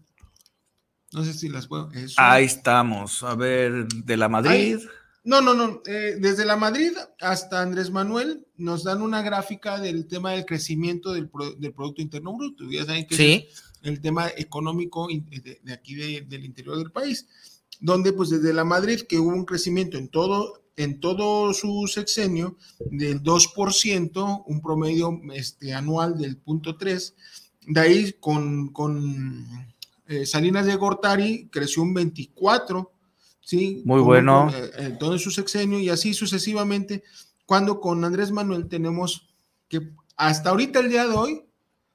No 1.14 1.24
sé 1.24 1.34
si 1.34 1.50
las 1.50 1.68
puedo. 1.68 1.92
eso. 1.92 2.16
Ahí 2.18 2.46
estamos. 2.46 3.24
A 3.24 3.36
ver, 3.36 3.88
de 3.88 4.18
la 4.18 4.30
Madrid. 4.30 4.80
No, 5.26 5.40
no, 5.42 5.54
no. 5.54 5.82
eh, 5.86 6.18
desde 6.20 6.44
la 6.44 6.58
Madrid 6.58 6.92
hasta 7.22 7.62
Andrés 7.62 7.92
Manuel 7.92 8.46
nos 8.58 8.84
dan 8.84 9.02
una 9.02 9.22
gráfica 9.22 9.80
del 9.80 10.06
tema 10.08 10.32
del 10.32 10.46
crecimiento 10.46 11.14
del, 11.14 11.30
pro- 11.30 11.54
del 11.54 11.72
Producto 11.74 12.02
Interno 12.02 12.36
Bruto. 12.36 12.66
Ya 12.70 12.84
saben 12.86 13.08
que 13.08 13.16
Sí. 13.16 13.48
es 13.50 13.64
el 13.84 14.02
tema 14.02 14.28
económico 14.36 15.08
de, 15.08 15.62
de 15.64 15.74
aquí 15.74 15.96
de- 15.96 16.22
del 16.28 16.44
interior 16.44 16.78
del 16.78 16.92
país, 16.92 17.28
donde 17.80 18.12
pues 18.12 18.32
desde 18.32 18.52
la 18.54 18.66
Madrid 18.66 19.02
que 19.08 19.18
hubo 19.18 19.30
un 19.30 19.46
crecimiento 19.46 19.98
en 19.98 20.10
todo 20.10 20.62
en 20.76 21.00
todo 21.00 21.54
su 21.54 21.86
sexenio 21.88 22.58
del 22.90 23.22
2%, 23.22 24.44
un 24.48 24.60
promedio 24.62 25.22
este, 25.34 25.72
anual 25.72 26.18
del 26.18 26.36
punto 26.38 26.78
3, 26.78 27.16
de 27.68 27.80
ahí 27.80 28.14
con, 28.20 28.70
con 28.74 29.73
eh, 30.22 30.26
Salinas 30.26 30.66
de 30.66 30.76
Gortari 30.76 31.48
creció 31.52 31.82
un 31.84 31.94
24, 31.94 32.92
¿sí? 33.42 33.82
Muy 33.86 34.00
Con- 34.00 34.06
bueno. 34.06 34.48
con, 34.52 34.56
eh, 34.64 34.70
en 34.78 34.98
todo 34.98 35.18
su 35.18 35.32
sexenio 35.32 35.80
y 35.80 35.90
así 35.90 36.14
sucesivamente, 36.14 37.04
cuando 37.46 37.80
con 37.80 38.04
Andrés 38.06 38.32
Manuel 38.32 38.68
tenemos 38.68 39.28
que 39.68 39.90
hasta 40.16 40.50
ahorita 40.52 40.80
el 40.80 40.90
día 40.90 41.08
de 41.08 41.16
hoy, 41.16 41.42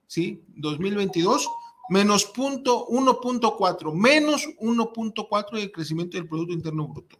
¿sí? 0.06 0.42
2022, 0.56 1.48
menos 1.90 2.24
punto 2.26 2.86
1.4, 2.88 3.94
menos 3.94 4.46
1.4 4.60 5.58
de 5.58 5.70
crecimiento 5.72 6.16
del 6.16 6.28
Producto 6.28 6.52
Interno 6.52 6.88
Bruto, 6.88 7.16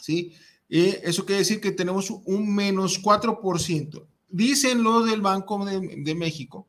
¿sí? 0.00 0.32
Eso 0.68 1.24
quiere 1.24 1.40
decir 1.40 1.60
que 1.60 1.70
tenemos 1.70 2.10
un 2.10 2.52
menos 2.52 3.00
4%. 3.00 4.04
Dicen 4.28 4.82
los 4.82 5.06
del 5.08 5.20
Banco 5.20 5.64
de, 5.64 5.78
de 6.02 6.14
México. 6.16 6.66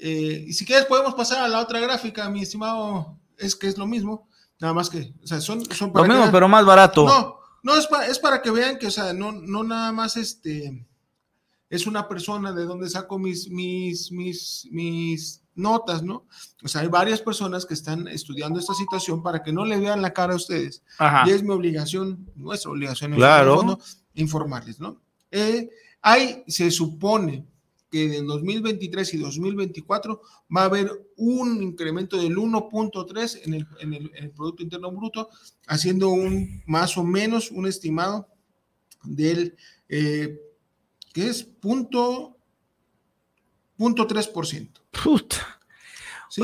Eh, 0.00 0.44
y 0.48 0.52
si 0.52 0.64
quieres 0.64 0.86
podemos 0.86 1.14
pasar 1.14 1.38
a 1.44 1.48
la 1.48 1.60
otra 1.60 1.80
gráfica, 1.80 2.28
mi 2.28 2.42
estimado, 2.42 3.16
es 3.36 3.54
que 3.56 3.66
es 3.68 3.78
lo 3.78 3.86
mismo, 3.86 4.28
nada 4.60 4.74
más 4.74 4.90
que, 4.90 5.12
o 5.22 5.26
sea, 5.26 5.40
son, 5.40 5.64
son 5.74 5.88
Lo 5.88 5.92
para 5.94 6.04
que 6.04 6.08
mismo, 6.08 6.22
vean- 6.22 6.32
pero 6.32 6.48
más 6.48 6.64
barato. 6.64 7.06
no, 7.06 7.36
no, 7.62 7.76
es 7.76 7.86
para, 7.86 8.06
es 8.06 8.18
para 8.18 8.40
que 8.42 8.50
vean 8.50 8.78
que, 8.78 8.86
o 8.88 8.90
sea, 8.90 9.12
no, 9.12 9.32
no 9.32 9.62
nada 9.64 9.92
más 9.92 10.16
este, 10.16 10.86
es 11.70 11.86
una 11.86 12.08
persona 12.08 12.52
de 12.52 12.64
donde 12.64 12.88
saco 12.88 13.18
mis, 13.18 13.48
mis, 13.50 14.10
mis, 14.12 14.66
mis 14.70 15.42
notas, 15.54 16.02
¿no? 16.02 16.24
O 16.62 16.68
sea, 16.68 16.80
hay 16.82 16.88
varias 16.88 17.20
personas 17.20 17.66
que 17.66 17.74
están 17.74 18.06
estudiando 18.08 18.58
esta 18.60 18.74
situación 18.74 19.22
para 19.22 19.42
que 19.42 19.52
no 19.52 19.64
le 19.64 19.78
vean 19.78 20.00
la 20.00 20.12
cara 20.12 20.32
a 20.32 20.36
ustedes. 20.36 20.82
Ajá. 20.98 21.24
Y 21.28 21.32
es 21.32 21.42
mi 21.42 21.50
obligación, 21.50 22.30
nuestra 22.36 22.70
obligación, 22.70 23.12
en 23.12 23.18
Claro. 23.18 23.52
el 23.54 23.58
fondo, 23.58 23.80
informarles, 24.14 24.78
¿no? 24.80 25.00
Eh, 25.32 25.68
hay, 26.00 26.44
se 26.46 26.70
supone 26.70 27.44
que 27.90 28.18
en 28.18 28.26
2023 28.26 29.14
y 29.14 29.18
2024 29.18 30.20
va 30.54 30.62
a 30.62 30.66
haber 30.66 30.90
un 31.16 31.62
incremento 31.62 32.16
del 32.16 32.36
1.3 32.36 33.40
en 33.44 33.54
el, 33.54 33.66
en, 33.80 33.94
el, 33.94 34.10
en 34.14 34.24
el 34.24 34.30
Producto 34.30 34.62
Interno 34.62 34.90
Bruto, 34.92 35.28
haciendo 35.66 36.10
un 36.10 36.62
más 36.66 36.96
o 36.98 37.04
menos 37.04 37.50
un 37.50 37.66
estimado 37.66 38.28
del, 39.04 39.56
eh, 39.88 40.38
que 41.12 41.28
es 41.28 41.42
punto, 41.42 42.36
punto 43.76 44.06
3%. 44.06 44.70
Puta. 44.90 45.60
¿sí? 46.28 46.42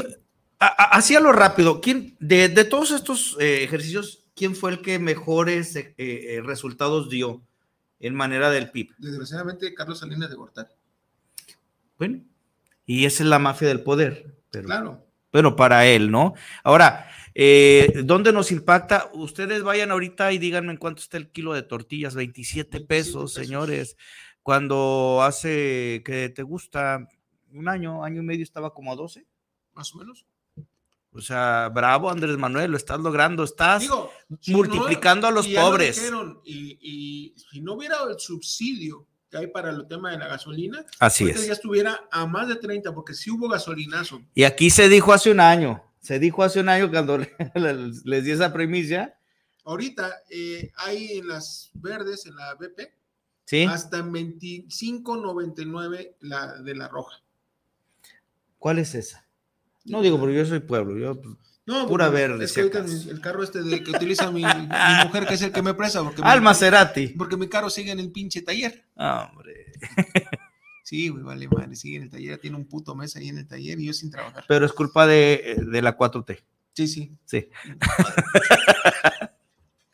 Así 0.58 1.14
a 1.14 1.20
lo 1.20 1.32
rápido, 1.32 1.80
¿quién, 1.80 2.16
de, 2.20 2.48
de 2.48 2.64
todos 2.64 2.90
estos 2.92 3.36
eh, 3.38 3.64
ejercicios, 3.64 4.24
¿quién 4.34 4.56
fue 4.56 4.70
el 4.70 4.80
que 4.80 4.98
mejores 4.98 5.76
eh, 5.76 6.40
resultados 6.42 7.10
dio 7.10 7.42
en 8.00 8.14
manera 8.14 8.50
del 8.50 8.70
PIB? 8.70 8.94
Desgraciadamente, 8.96 9.74
Carlos 9.74 9.98
Salinas 9.98 10.30
de 10.30 10.36
Gortari. 10.36 10.70
Bueno, 11.98 12.22
y 12.86 13.04
esa 13.04 13.22
es 13.22 13.28
la 13.28 13.38
mafia 13.38 13.68
del 13.68 13.82
poder. 13.82 14.36
Pero, 14.50 14.66
Claro. 14.66 15.06
Bueno, 15.32 15.56
para 15.56 15.86
él, 15.86 16.10
¿no? 16.12 16.34
Ahora, 16.62 17.08
eh, 17.34 18.02
¿dónde 18.04 18.32
nos 18.32 18.52
impacta? 18.52 19.10
Ustedes 19.14 19.64
vayan 19.64 19.90
ahorita 19.90 20.30
y 20.32 20.38
díganme 20.38 20.70
en 20.72 20.78
cuánto 20.78 21.02
está 21.02 21.16
el 21.16 21.30
kilo 21.32 21.54
de 21.54 21.62
tortillas, 21.62 22.14
27 22.14 22.80
pesos, 22.82 22.84
27 22.84 22.86
pesos. 22.86 23.32
señores. 23.32 23.96
Cuando 24.44 25.22
hace 25.22 26.02
que 26.04 26.28
te 26.28 26.42
gusta 26.44 27.08
un 27.50 27.68
año, 27.68 28.04
año 28.04 28.20
y 28.20 28.24
medio 28.24 28.44
estaba 28.44 28.72
como 28.72 28.92
a 28.92 28.96
12. 28.96 29.26
Más 29.72 29.92
o 29.94 29.98
menos. 29.98 30.24
O 31.10 31.20
sea, 31.20 31.68
bravo 31.72 32.10
Andrés 32.10 32.36
Manuel, 32.36 32.72
lo 32.72 32.76
estás 32.76 33.00
logrando, 33.00 33.44
estás 33.44 33.82
Digo, 33.82 34.10
si 34.40 34.52
multiplicando 34.52 35.26
a 35.26 35.30
los 35.30 35.48
lo 35.48 35.60
pobres. 35.60 35.96
dijeron, 35.96 36.40
y, 36.44 36.78
y 36.80 37.34
si 37.38 37.60
no 37.60 37.74
hubiera 37.74 37.96
el 38.08 38.18
subsidio 38.18 39.06
que 39.34 39.38
hay 39.38 39.46
para 39.48 39.70
el 39.70 39.88
tema 39.88 40.12
de 40.12 40.18
la 40.18 40.28
gasolina, 40.28 40.86
Así 41.00 41.28
es. 41.28 41.44
ya 41.44 41.54
estuviera 41.54 42.06
a 42.12 42.24
más 42.24 42.46
de 42.46 42.54
30, 42.54 42.94
porque 42.94 43.14
sí 43.14 43.32
hubo 43.32 43.48
gasolinazo. 43.48 44.22
Y 44.32 44.44
aquí 44.44 44.70
se 44.70 44.88
dijo 44.88 45.12
hace 45.12 45.32
un 45.32 45.40
año, 45.40 45.82
se 46.00 46.20
dijo 46.20 46.44
hace 46.44 46.60
un 46.60 46.68
año 46.68 46.88
cuando 46.88 47.18
le- 47.56 47.90
les 48.04 48.24
di 48.24 48.30
esa 48.30 48.52
primicia, 48.52 49.18
Ahorita 49.66 50.14
eh, 50.30 50.70
hay 50.76 51.18
en 51.18 51.26
las 51.26 51.70
verdes, 51.74 52.26
en 52.26 52.36
la 52.36 52.54
BP, 52.54 52.80
¿sí? 53.46 53.64
hasta 53.64 54.02
25.99 54.02 56.14
la 56.20 56.60
de 56.62 56.74
la 56.76 56.86
roja. 56.88 57.16
¿Cuál 58.58 58.78
es 58.78 58.94
esa? 58.94 59.26
No 59.86 60.00
digo 60.02 60.18
porque 60.20 60.36
yo 60.36 60.44
soy 60.46 60.60
pueblo, 60.60 60.96
yo 60.98 61.18
pues, 61.20 61.34
No, 61.66 61.86
Pura 61.88 62.06
porque 62.06 62.20
verde, 62.20 62.44
es 62.44 62.52
si 62.52 62.60
que 62.60 62.66
acaso. 62.78 63.10
el 63.10 63.20
carro 63.22 63.42
este 63.42 63.62
de, 63.62 63.82
que 63.82 63.90
utiliza 63.92 64.30
mi, 64.30 64.42
mi 64.44 65.04
mujer, 65.04 65.26
que 65.26 65.34
es 65.34 65.42
el 65.42 65.50
que 65.50 65.62
me 65.62 65.72
presta, 65.72 66.02
porque, 66.02 66.20
al 66.22 66.40
mi, 66.40 66.44
Maserati. 66.44 67.08
porque 67.08 67.36
mi 67.38 67.48
carro 67.48 67.70
sigue 67.70 67.90
en 67.92 68.00
el 68.00 68.12
pinche 68.12 68.42
taller. 68.42 68.84
Hombre, 68.96 69.72
Sí, 70.82 71.08
güey, 71.08 71.22
vale, 71.22 71.48
madre, 71.48 71.74
sigue 71.76 71.96
en 71.96 72.02
el 72.02 72.10
taller, 72.10 72.38
tiene 72.38 72.58
un 72.58 72.66
puto 72.68 72.94
mes 72.94 73.16
ahí 73.16 73.28
en 73.30 73.38
el 73.38 73.46
taller 73.48 73.80
y 73.80 73.86
yo 73.86 73.94
sin 73.94 74.10
trabajar. 74.10 74.44
pero 74.46 74.66
es 74.66 74.72
culpa 74.74 75.06
de, 75.06 75.56
de 75.66 75.80
la 75.82 75.96
4T. 75.96 76.38
Sí, 76.74 76.86
sí. 76.88 77.16
Sí. 77.24 77.48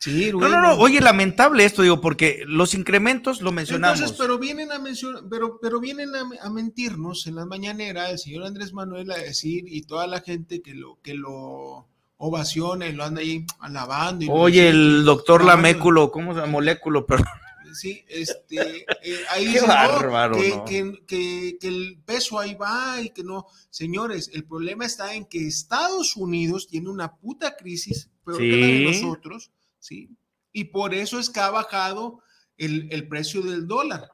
Sí, 0.03 0.31
No, 0.31 0.39
güey, 0.39 0.51
no, 0.51 0.59
no, 0.61 0.73
oye, 0.79 0.99
lamentable 0.99 1.63
esto, 1.63 1.83
digo, 1.83 2.01
porque 2.01 2.41
los 2.47 2.73
incrementos 2.73 3.39
lo 3.41 3.51
mencionamos. 3.51 3.99
Entonces, 3.99 4.17
pero 4.19 4.39
vienen 4.39 4.71
a 4.71 4.79
mencionar, 4.79 5.21
pero, 5.29 5.59
pero 5.61 5.79
vienen 5.79 6.09
a, 6.15 6.27
a 6.41 6.49
mentirnos 6.49 7.27
en 7.27 7.35
la 7.35 7.45
mañanera 7.45 8.09
el 8.09 8.17
señor 8.17 8.45
Andrés 8.45 8.73
Manuel 8.73 9.11
a 9.11 9.17
decir 9.17 9.63
y 9.67 9.83
toda 9.83 10.07
la 10.07 10.19
gente 10.21 10.63
que 10.63 10.73
lo, 10.73 10.97
que 11.03 11.13
lo 11.13 11.87
ovaciona 12.17 12.87
y 12.87 12.93
lo 12.93 13.03
anda 13.03 13.21
ahí 13.21 13.45
alabando. 13.59 14.25
y 14.25 14.29
Oye, 14.31 14.69
el 14.69 15.05
doctor. 15.05 15.43
Laméculo, 15.45 16.11
¿cómo 16.11 16.33
se 16.33 16.39
llama? 16.39 16.51
Moléculo, 16.51 17.05
perdón. 17.05 17.27
Sí, 17.73 18.03
este, 18.09 18.57
eh, 19.03 19.19
ahí 19.29 19.45
Qué 19.45 19.49
dice, 19.51 19.61
no, 19.61 19.67
bárbaro, 19.67 20.35
que, 20.35 20.49
¿no? 20.49 20.65
que- 20.65 21.03
que- 21.07 21.57
que 21.61 21.67
el 21.67 21.99
peso 22.03 22.39
ahí 22.39 22.55
va 22.55 22.99
y 23.01 23.11
que 23.11 23.23
no. 23.23 23.45
Señores, 23.69 24.31
el 24.33 24.45
problema 24.45 24.83
está 24.85 25.13
en 25.13 25.25
que 25.25 25.45
Estados 25.47 26.15
Unidos 26.17 26.67
tiene 26.67 26.89
una 26.89 27.15
puta 27.15 27.55
crisis, 27.55 28.09
peor 28.25 28.39
que 28.39 28.47
la 28.57 28.65
de 28.67 28.93
Sí. 28.93 29.01
nosotros, 29.03 29.51
¿sí? 29.81 30.15
Y 30.53 30.65
por 30.65 30.93
eso 30.93 31.19
es 31.19 31.29
que 31.29 31.41
ha 31.41 31.49
bajado 31.49 32.21
el, 32.57 32.87
el 32.91 33.09
precio 33.09 33.41
del 33.41 33.67
dólar. 33.67 34.13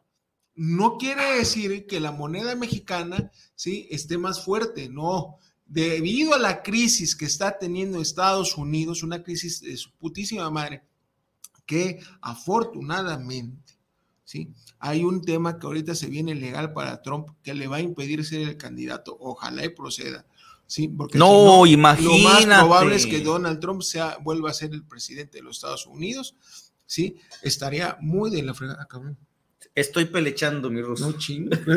No 0.56 0.98
quiere 0.98 1.36
decir 1.36 1.86
que 1.86 2.00
la 2.00 2.12
moneda 2.12 2.56
mexicana, 2.56 3.32
¿sí? 3.54 3.88
Esté 3.92 4.18
más 4.18 4.44
fuerte, 4.44 4.90
no. 4.90 5.38
Debido 5.68 6.34
a 6.34 6.40
la 6.40 6.64
crisis 6.64 7.16
que 7.16 7.26
está 7.26 7.60
teniendo 7.60 8.02
Estados 8.02 8.58
Unidos, 8.58 9.04
una 9.04 9.22
crisis 9.22 9.62
de 9.62 9.78
su 9.78 9.92
putísima 9.98 10.50
madre, 10.50 10.82
que 11.68 12.00
afortunadamente, 12.22 13.78
¿sí? 14.24 14.52
Hay 14.80 15.04
un 15.04 15.22
tema 15.22 15.60
que 15.60 15.68
ahorita 15.68 15.94
se 15.94 16.08
viene 16.08 16.34
legal 16.34 16.74
para 16.74 17.02
Trump 17.02 17.30
que 17.44 17.54
le 17.54 17.68
va 17.68 17.78
a 17.78 17.82
impedir 17.82 18.26
ser 18.26 18.42
el 18.42 18.58
candidato. 18.58 19.16
Ojalá 19.20 19.66
y 19.66 19.70
proceda, 19.70 20.26
¿sí? 20.68 20.88
Porque 20.90 21.18
No, 21.18 21.64
si 21.66 21.72
Lo 21.76 21.80
más 21.80 22.00
imagínate. 22.00 22.60
probable 22.62 22.96
es 22.96 23.08
que 23.08 23.22
Donald 23.22 23.60
Trump 23.60 23.82
sea, 23.82 24.18
vuelva 24.22 24.52
a 24.52 24.54
ser 24.54 24.72
el 24.74 24.84
presidente 24.86 25.40
de 25.40 25.44
los 25.44 25.58
Estados 25.58 25.88
Unidos, 25.88 26.36
¿sí? 26.86 27.18
Estaría 27.42 27.98
muy 28.02 28.30
de 28.30 28.44
la 28.44 28.54
fregada, 28.54 28.86
cabrón. 28.86 29.18
Estoy 29.74 30.06
pelechando, 30.06 30.70
mi 30.72 30.82
ruso. 30.82 31.10
No 31.12 31.18
chingo. 31.20 31.52
está 31.56 31.76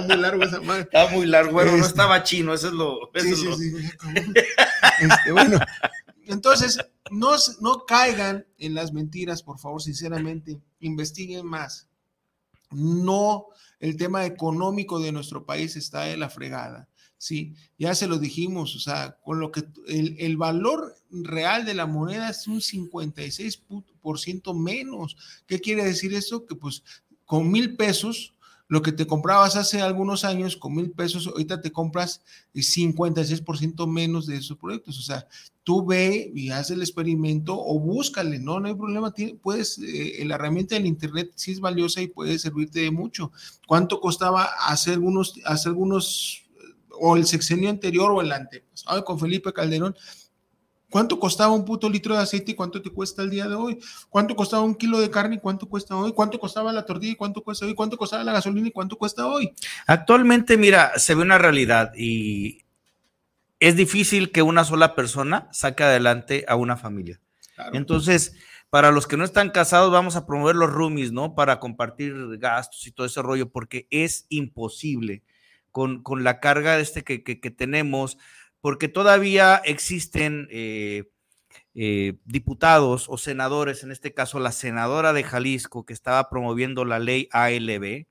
muy 0.00 0.16
largo 0.16 0.42
esa 0.44 0.60
madre. 0.60 0.82
Está 0.82 1.08
muy 1.08 1.26
largo, 1.26 1.52
bueno, 1.52 1.72
no 1.72 1.76
Este- 1.78 1.88
estaba 1.88 2.22
chino, 2.22 2.54
eso 2.54 2.68
es 2.68 2.74
lo... 2.74 3.10
eso 3.14 3.36
Sí, 3.36 3.48
es 3.48 3.56
sí, 3.58 3.70
lo-. 3.70 3.78
Este, 5.00 5.32
bueno, 5.32 5.58
entonces, 6.26 6.78
no, 7.10 7.34
no 7.60 7.84
caigan 7.86 8.46
en 8.58 8.74
las 8.74 8.92
mentiras, 8.92 9.42
por 9.42 9.58
favor, 9.58 9.82
sinceramente, 9.82 10.60
investiguen 10.80 11.46
más. 11.46 11.88
No, 12.70 13.46
el 13.80 13.96
tema 13.96 14.26
económico 14.26 15.00
de 15.00 15.12
nuestro 15.12 15.44
país 15.44 15.76
está 15.76 16.02
de 16.02 16.16
la 16.16 16.28
fregada, 16.30 16.88
¿sí? 17.16 17.54
Ya 17.78 17.94
se 17.94 18.08
lo 18.08 18.18
dijimos, 18.18 18.74
o 18.76 18.80
sea, 18.80 19.18
con 19.22 19.40
lo 19.40 19.52
que 19.52 19.64
el, 19.86 20.36
valor 20.36 20.96
real 21.10 21.64
de 21.64 21.74
la 21.74 21.86
moneda 21.86 22.30
es 22.30 22.46
un 22.48 22.60
56% 22.60 24.54
menos. 24.58 25.16
¿Qué 25.46 25.60
quiere 25.60 25.84
decir 25.84 26.12
eso? 26.14 26.44
Que 26.46 26.54
pues 26.54 26.82
con 27.24 27.50
mil 27.50 27.76
pesos, 27.76 28.34
lo 28.68 28.82
que 28.82 28.92
te 28.92 29.06
comprabas 29.06 29.56
hace 29.56 29.80
algunos 29.80 30.24
años, 30.24 30.56
con 30.56 30.74
mil 30.74 30.90
pesos, 30.90 31.26
ahorita 31.26 31.60
te 31.60 31.72
compras 31.72 32.22
56% 32.54 33.86
menos 33.86 34.26
de 34.26 34.36
esos 34.36 34.58
productos. 34.58 34.98
O 34.98 35.02
sea, 35.02 35.26
tú 35.68 35.84
ve 35.84 36.32
y 36.34 36.48
haz 36.48 36.70
el 36.70 36.80
experimento 36.80 37.54
o 37.54 37.78
búscale, 37.78 38.38
no, 38.38 38.58
no 38.58 38.68
hay 38.68 38.74
problema. 38.74 39.12
Puedes, 39.42 39.78
eh, 39.78 40.24
la 40.24 40.36
herramienta 40.36 40.76
del 40.76 40.86
Internet 40.86 41.32
sí 41.34 41.52
es 41.52 41.60
valiosa 41.60 42.00
y 42.00 42.06
puede 42.06 42.38
servirte 42.38 42.80
de 42.80 42.90
mucho. 42.90 43.32
¿Cuánto 43.66 44.00
costaba 44.00 44.48
hace 44.66 44.92
algunos, 44.94 45.34
hace 45.44 45.68
algunos, 45.68 46.48
eh, 46.54 46.74
o 46.98 47.18
el 47.18 47.26
sexenio 47.26 47.68
anterior 47.68 48.10
o 48.10 48.22
el 48.22 48.32
antepasado 48.32 49.04
con 49.04 49.20
Felipe 49.20 49.52
Calderón? 49.52 49.94
¿Cuánto 50.88 51.20
costaba 51.20 51.52
un 51.52 51.66
puto 51.66 51.90
litro 51.90 52.14
de 52.14 52.22
aceite 52.22 52.52
y 52.52 52.54
cuánto 52.54 52.80
te 52.80 52.88
cuesta 52.88 53.20
el 53.20 53.28
día 53.28 53.46
de 53.46 53.54
hoy? 53.54 53.78
¿Cuánto 54.08 54.34
costaba 54.34 54.62
un 54.62 54.74
kilo 54.74 54.98
de 54.98 55.10
carne 55.10 55.36
y 55.36 55.38
cuánto 55.38 55.68
cuesta 55.68 55.94
hoy? 55.94 56.14
¿Cuánto 56.14 56.38
costaba 56.38 56.72
la 56.72 56.86
tortilla 56.86 57.12
y 57.12 57.16
cuánto 57.16 57.44
cuesta 57.44 57.66
hoy? 57.66 57.74
¿Cuánto 57.74 57.98
costaba 57.98 58.24
la 58.24 58.32
gasolina 58.32 58.68
y 58.68 58.72
cuánto 58.72 58.96
cuesta 58.96 59.26
hoy? 59.26 59.52
Actualmente, 59.86 60.56
mira, 60.56 60.92
se 60.98 61.14
ve 61.14 61.20
una 61.20 61.36
realidad 61.36 61.92
y 61.94 62.64
es 63.60 63.76
difícil 63.76 64.30
que 64.32 64.42
una 64.42 64.64
sola 64.64 64.94
persona 64.94 65.48
saque 65.52 65.82
adelante 65.84 66.44
a 66.48 66.56
una 66.56 66.76
familia. 66.76 67.20
Entonces, 67.76 68.34
para 68.70 68.90
los 68.92 69.06
que 69.06 69.16
no 69.16 69.24
están 69.24 69.50
casados, 69.50 69.90
vamos 69.90 70.14
a 70.16 70.26
promover 70.26 70.54
los 70.56 70.70
roomies, 70.70 71.10
¿no? 71.12 71.34
Para 71.34 71.58
compartir 71.58 72.14
gastos 72.38 72.86
y 72.86 72.92
todo 72.92 73.06
ese 73.06 73.22
rollo, 73.22 73.50
porque 73.50 73.86
es 73.90 74.26
imposible 74.28 75.22
con, 75.72 76.02
con 76.02 76.22
la 76.24 76.40
carga 76.40 76.78
este 76.78 77.02
que, 77.04 77.22
que- 77.24 77.40
que 77.40 77.50
tenemos, 77.50 78.18
porque 78.60 78.88
todavía 78.88 79.56
existen 79.64 80.48
eh, 80.50 81.10
eh, 81.74 82.14
diputados 82.24 83.06
o 83.08 83.18
senadores, 83.18 83.82
en 83.82 83.90
este 83.92 84.12
caso 84.14 84.38
la 84.40 84.52
senadora 84.52 85.12
de 85.12 85.24
Jalisco, 85.24 85.84
que 85.86 85.92
estaba 85.92 86.28
promoviendo 86.30 86.84
la 86.84 86.98
ley 86.98 87.28
ALB, 87.32 88.06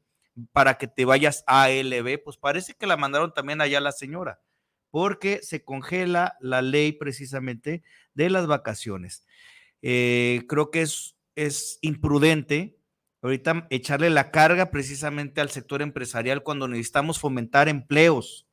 para 0.51 0.77
que 0.77 0.87
te 0.87 1.05
vayas 1.05 1.43
a 1.47 1.63
ALB, 1.63 2.21
pues 2.23 2.37
parece 2.37 2.75
que 2.75 2.87
la 2.87 2.97
mandaron 2.97 3.33
también 3.33 3.59
allá 3.61 3.79
la 3.81 3.91
señora, 3.91 4.39
porque 4.97 5.41
se 5.43 5.63
congela 5.63 6.37
la 6.39 6.63
ley 6.63 6.91
precisamente 6.91 7.83
de 8.15 8.31
las 8.31 8.47
vacaciones. 8.47 9.23
Eh, 9.83 10.41
creo 10.49 10.71
que 10.71 10.81
es, 10.81 11.15
es 11.35 11.77
imprudente 11.83 12.79
ahorita 13.21 13.67
echarle 13.69 14.09
la 14.09 14.31
carga 14.31 14.71
precisamente 14.71 15.39
al 15.39 15.51
sector 15.51 15.83
empresarial 15.83 16.41
cuando 16.41 16.67
necesitamos 16.67 17.19
fomentar 17.19 17.69
empleos. 17.69 18.47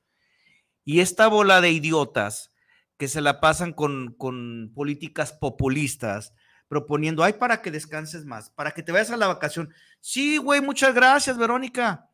Y 0.84 1.00
esta 1.00 1.28
bola 1.28 1.62
de 1.62 1.70
idiotas 1.70 2.52
que 2.98 3.08
se 3.08 3.22
la 3.22 3.40
pasan 3.40 3.72
con, 3.72 4.12
con 4.12 4.70
políticas 4.74 5.32
populistas, 5.32 6.34
proponiendo, 6.68 7.24
ay, 7.24 7.32
para 7.32 7.62
que 7.62 7.70
descanses 7.70 8.26
más, 8.26 8.50
para 8.50 8.72
que 8.72 8.82
te 8.82 8.92
vayas 8.92 9.12
a 9.12 9.16
la 9.16 9.28
vacación. 9.28 9.72
Sí, 9.98 10.36
güey, 10.36 10.60
muchas 10.60 10.94
gracias, 10.94 11.38
Verónica. 11.38 12.10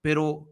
Pero, 0.00 0.48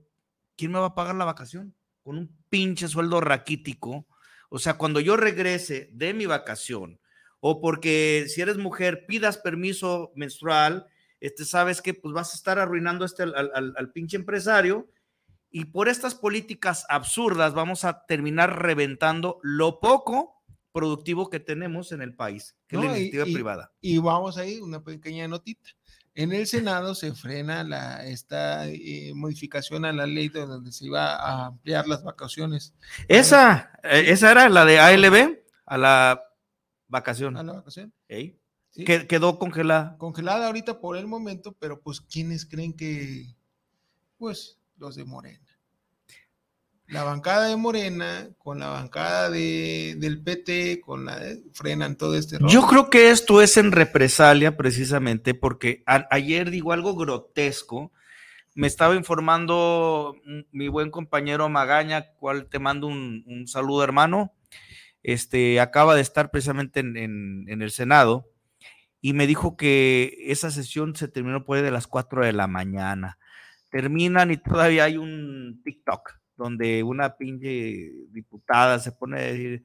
¿quién 0.58 0.72
me 0.72 0.78
va 0.78 0.88
a 0.88 0.94
pagar 0.94 1.14
la 1.14 1.24
vacación? 1.24 1.74
Con 2.04 2.18
un 2.18 2.36
pinche 2.50 2.86
sueldo 2.86 3.20
raquítico. 3.20 4.06
O 4.50 4.58
sea, 4.60 4.74
cuando 4.78 5.00
yo 5.00 5.16
regrese 5.16 5.88
de 5.92 6.14
mi 6.14 6.26
vacación, 6.26 7.00
o 7.40 7.60
porque 7.60 8.26
si 8.28 8.40
eres 8.42 8.58
mujer 8.58 9.06
pidas 9.06 9.38
permiso 9.38 10.12
menstrual, 10.14 10.86
este, 11.20 11.44
sabes 11.44 11.80
que 11.82 11.94
pues 11.94 12.14
vas 12.14 12.32
a 12.32 12.36
estar 12.36 12.58
arruinando 12.58 13.04
este 13.04 13.22
al, 13.24 13.34
al- 13.34 13.74
al 13.76 13.90
pinche 13.92 14.16
empresario 14.16 14.88
y 15.50 15.64
por 15.66 15.88
estas 15.88 16.14
políticas 16.14 16.84
absurdas 16.88 17.54
vamos 17.54 17.84
a 17.84 18.04
terminar 18.06 18.60
reventando 18.62 19.38
lo 19.42 19.80
poco 19.80 20.42
productivo 20.72 21.30
que 21.30 21.40
tenemos 21.40 21.92
en 21.92 22.02
el 22.02 22.14
país, 22.14 22.56
que 22.66 22.76
es 22.76 22.82
la 22.82 22.88
iniciativa 22.98 23.26
y- 23.28 23.32
privada. 23.34 23.72
Y 23.80 23.98
vamos 23.98 24.36
ahí, 24.36 24.58
una 24.60 24.82
pequeña 24.84 25.26
notita. 25.28 25.70
En 26.16 26.32
el 26.32 26.46
Senado 26.46 26.94
se 26.94 27.12
frena 27.12 27.64
la, 27.64 28.04
esta 28.06 28.68
eh, 28.68 29.12
modificación 29.14 29.84
a 29.84 29.92
la 29.92 30.06
ley 30.06 30.28
de 30.28 30.46
donde 30.46 30.70
se 30.70 30.86
iba 30.86 31.16
a 31.16 31.46
ampliar 31.46 31.88
las 31.88 32.04
vacaciones 32.04 32.72
Esa, 33.08 33.72
eh, 33.82 34.04
esa 34.08 34.30
era 34.30 34.48
la 34.48 34.64
de 34.64 34.78
ALB, 34.78 35.38
a 35.66 35.76
la 35.78 36.22
vacación. 36.88 37.36
a 37.36 37.42
la 37.42 37.54
vacación. 37.54 37.92
Ey, 38.06 38.38
¿sí? 38.70 38.84
que- 38.84 39.06
quedó 39.08 39.38
congelada. 39.40 39.96
Congelada 39.98 40.46
ahorita 40.46 40.78
por 40.80 40.96
el 40.96 41.06
momento, 41.08 41.52
pero 41.58 41.80
pues 41.80 42.00
¿quiénes 42.00 42.46
creen 42.46 42.72
que? 42.74 43.34
Pues 44.16 44.58
los 44.76 44.94
de 44.94 45.04
Morena. 45.04 45.43
La 46.88 47.02
bancada 47.02 47.48
de 47.48 47.56
Morena 47.56 48.28
con 48.38 48.58
la 48.58 48.68
bancada 48.68 49.30
de, 49.30 49.94
del 49.98 50.22
PT, 50.22 50.80
con 50.80 51.06
la 51.06 51.18
de- 51.18 51.42
frenan 51.54 51.96
todo 51.96 52.14
este 52.16 52.38
rollo. 52.38 52.52
Yo 52.52 52.66
creo 52.66 52.90
que 52.90 53.10
esto 53.10 53.40
es 53.40 53.56
en 53.56 53.72
represalia 53.72 54.56
precisamente 54.56 55.32
porque 55.34 55.82
ayer 55.86 56.50
digo 56.50 56.72
algo 56.72 56.94
grotesco. 56.94 57.90
Me 58.54 58.66
estaba 58.66 58.94
informando 58.94 60.14
mi 60.52 60.68
buen 60.68 60.90
compañero 60.90 61.48
Magaña, 61.48 62.12
cual 62.20 62.48
te 62.48 62.58
mando 62.58 62.86
un, 62.86 63.44
saludo 63.46 63.82
hermano. 63.82 64.32
Este 65.02 65.60
acaba 65.60 65.94
de 65.94 66.02
estar 66.02 66.30
precisamente 66.30 66.80
en, 66.80 66.96
en- 66.96 67.44
en 67.48 67.62
el 67.62 67.70
Senado 67.70 68.30
y 69.00 69.12
me 69.14 69.26
dijo 69.26 69.56
que 69.56 70.16
esa 70.26 70.50
sesión 70.50 70.94
se 70.96 71.08
terminó 71.08 71.44
por 71.44 71.56
ahí 71.56 71.62
de 71.62 71.70
las 71.70 71.86
4 71.86 72.24
de 72.24 72.32
la 72.32 72.46
mañana. 72.46 73.18
Terminan 73.70 74.30
y 74.30 74.36
todavía 74.36 74.84
hay 74.84 74.98
un 74.98 75.60
TikTok 75.64 76.12
donde 76.36 76.82
una 76.82 77.16
pinche 77.16 77.90
diputada 78.10 78.78
se 78.78 78.92
pone 78.92 79.18
a 79.20 79.22
decir, 79.24 79.64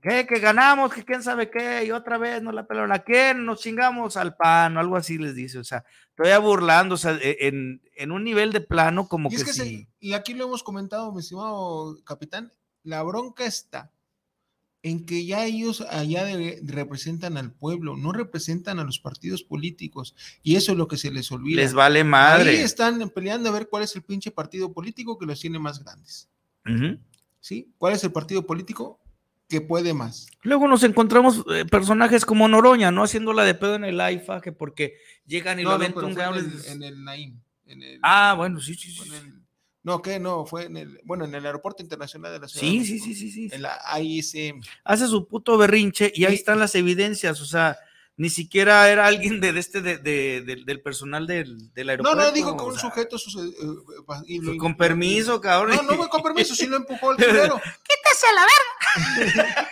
¿qué? 0.00 0.26
Que 0.26 0.38
ganamos, 0.38 0.92
que 0.92 1.04
quién 1.04 1.22
sabe 1.22 1.50
qué, 1.50 1.84
y 1.84 1.90
otra 1.90 2.18
vez 2.18 2.42
nos 2.42 2.54
la 2.54 2.66
pelaron 2.66 2.92
a 2.92 3.00
quién, 3.00 3.44
nos 3.44 3.60
chingamos 3.60 4.16
al 4.16 4.36
pan, 4.36 4.76
o 4.76 4.80
algo 4.80 4.96
así 4.96 5.18
les 5.18 5.34
dice, 5.34 5.58
o 5.58 5.64
sea, 5.64 5.84
todavía 6.14 6.38
burlando, 6.38 6.94
o 6.94 6.98
sea, 6.98 7.18
e, 7.20 7.48
en, 7.48 7.82
en 7.96 8.12
un 8.12 8.24
nivel 8.24 8.52
de 8.52 8.60
plano 8.60 9.08
como 9.08 9.28
Y, 9.28 9.32
que, 9.32 9.36
es 9.36 9.44
que 9.44 9.52
se- 9.52 9.64
sí. 9.64 9.88
y 10.00 10.12
aquí 10.14 10.34
lo 10.34 10.44
hemos 10.44 10.62
comentado, 10.62 11.12
mi 11.12 11.20
estimado 11.20 11.96
capitán, 12.04 12.50
la 12.84 13.02
bronca 13.02 13.44
está 13.44 13.90
en 14.82 15.04
que 15.06 15.26
ya 15.26 15.44
ellos 15.44 15.80
allá 15.90 16.24
de- 16.24 16.60
representan 16.64 17.36
al 17.36 17.52
pueblo, 17.52 17.96
no 17.96 18.12
representan 18.12 18.78
a 18.78 18.84
los 18.84 18.98
partidos 19.00 19.42
políticos, 19.42 20.14
y 20.42 20.54
eso 20.56 20.72
es 20.72 20.78
lo 20.78 20.86
que 20.88 20.96
se 20.96 21.10
les 21.10 21.30
olvida. 21.32 21.56
les 21.60 21.74
vale 21.74 22.00
Ahí 22.00 22.04
madre. 22.04 22.62
están 22.62 23.10
peleando 23.10 23.48
a 23.48 23.52
ver 23.52 23.68
cuál 23.68 23.82
es 23.82 23.94
el 23.96 24.02
pinche 24.02 24.30
partido 24.30 24.72
político 24.72 25.18
que 25.18 25.26
los 25.26 25.40
tiene 25.40 25.58
más 25.58 25.82
grandes. 25.82 26.28
¿sí? 27.40 27.72
¿Cuál 27.78 27.94
es 27.94 28.04
el 28.04 28.12
partido 28.12 28.46
político 28.46 29.00
que 29.48 29.60
puede 29.60 29.94
más? 29.94 30.26
Luego 30.42 30.68
nos 30.68 30.82
encontramos 30.82 31.44
eh, 31.52 31.64
personajes 31.64 32.24
como 32.26 32.46
Noroña, 32.48 32.90
¿no? 32.90 33.02
Haciéndola 33.04 33.44
de 33.44 33.54
pedo 33.54 33.74
en 33.76 33.84
el 33.84 34.00
AIFA, 34.00 34.40
que 34.40 34.52
porque 34.52 34.94
llegan 35.26 35.58
y 35.58 35.62
No, 35.64 35.70
lo 35.70 35.78
no, 35.78 35.84
fue 35.92 36.02
en 36.04 36.60
en 36.66 36.82
el 36.82 37.04
Naim. 37.04 37.40
en 37.66 37.82
el- 37.82 38.00
Ah, 38.02 38.34
bueno, 38.36 38.60
sí, 38.60 38.74
sí, 38.74 38.90
sí. 38.92 39.08
en 39.08 39.14
el- 39.14 39.37
no, 39.88 40.02
¿qué? 40.02 40.20
No, 40.20 40.46
fue 40.46 40.66
en 40.66 40.76
el, 40.76 41.00
bueno, 41.04 41.24
en 41.24 41.34
el 41.34 41.44
Aeropuerto 41.44 41.82
Internacional 41.82 42.32
de 42.32 42.38
la 42.38 42.48
Ciudad. 42.48 42.60
Sí, 42.60 42.78
de 42.78 42.84
sí, 42.84 42.98
sí, 43.00 43.14
sí, 43.14 43.30
sí. 43.30 43.48
En 43.50 43.62
la. 43.62 43.72
Hace 44.84 45.08
su 45.08 45.26
puto 45.26 45.56
berrinche 45.58 46.12
y 46.14 46.26
ahí 46.26 46.34
están 46.34 46.58
las 46.58 46.74
evidencias, 46.74 47.40
o 47.40 47.46
sea, 47.46 47.78
ni 48.18 48.28
siquiera 48.30 48.90
era 48.90 49.06
alguien 49.06 49.40
de, 49.40 49.52
de 49.54 49.60
este, 49.60 49.80
de, 49.80 49.96
de- 49.98 50.42
del- 50.42 50.64
del 50.66 50.82
personal 50.82 51.26
del, 51.26 51.72
del 51.72 51.86
No, 51.86 51.90
aeropuerto. 51.92 52.20
no, 52.20 52.30
dijo 52.32 52.56
que 52.56 52.62
o 52.64 52.66
un 52.66 52.72
sea, 52.74 52.80
sujeto 52.90 53.16
eh, 53.16 53.20
eh, 53.62 54.02
pa- 54.06 54.22
y 54.26 54.40
lo- 54.40 54.56
Con 54.58 54.76
permiso, 54.76 55.40
cabrón. 55.40 55.76
No, 55.76 55.82
no 55.82 55.94
fue 55.96 56.08
con 56.10 56.22
permiso, 56.22 56.54
sí 56.54 56.66
lo 56.66 56.76
empujó 56.76 57.12
el 57.12 57.16
primero. 57.24 57.54
¡Quítese 57.56 58.26
a 58.26 58.32
la 58.34 58.42
verga! 58.42 59.68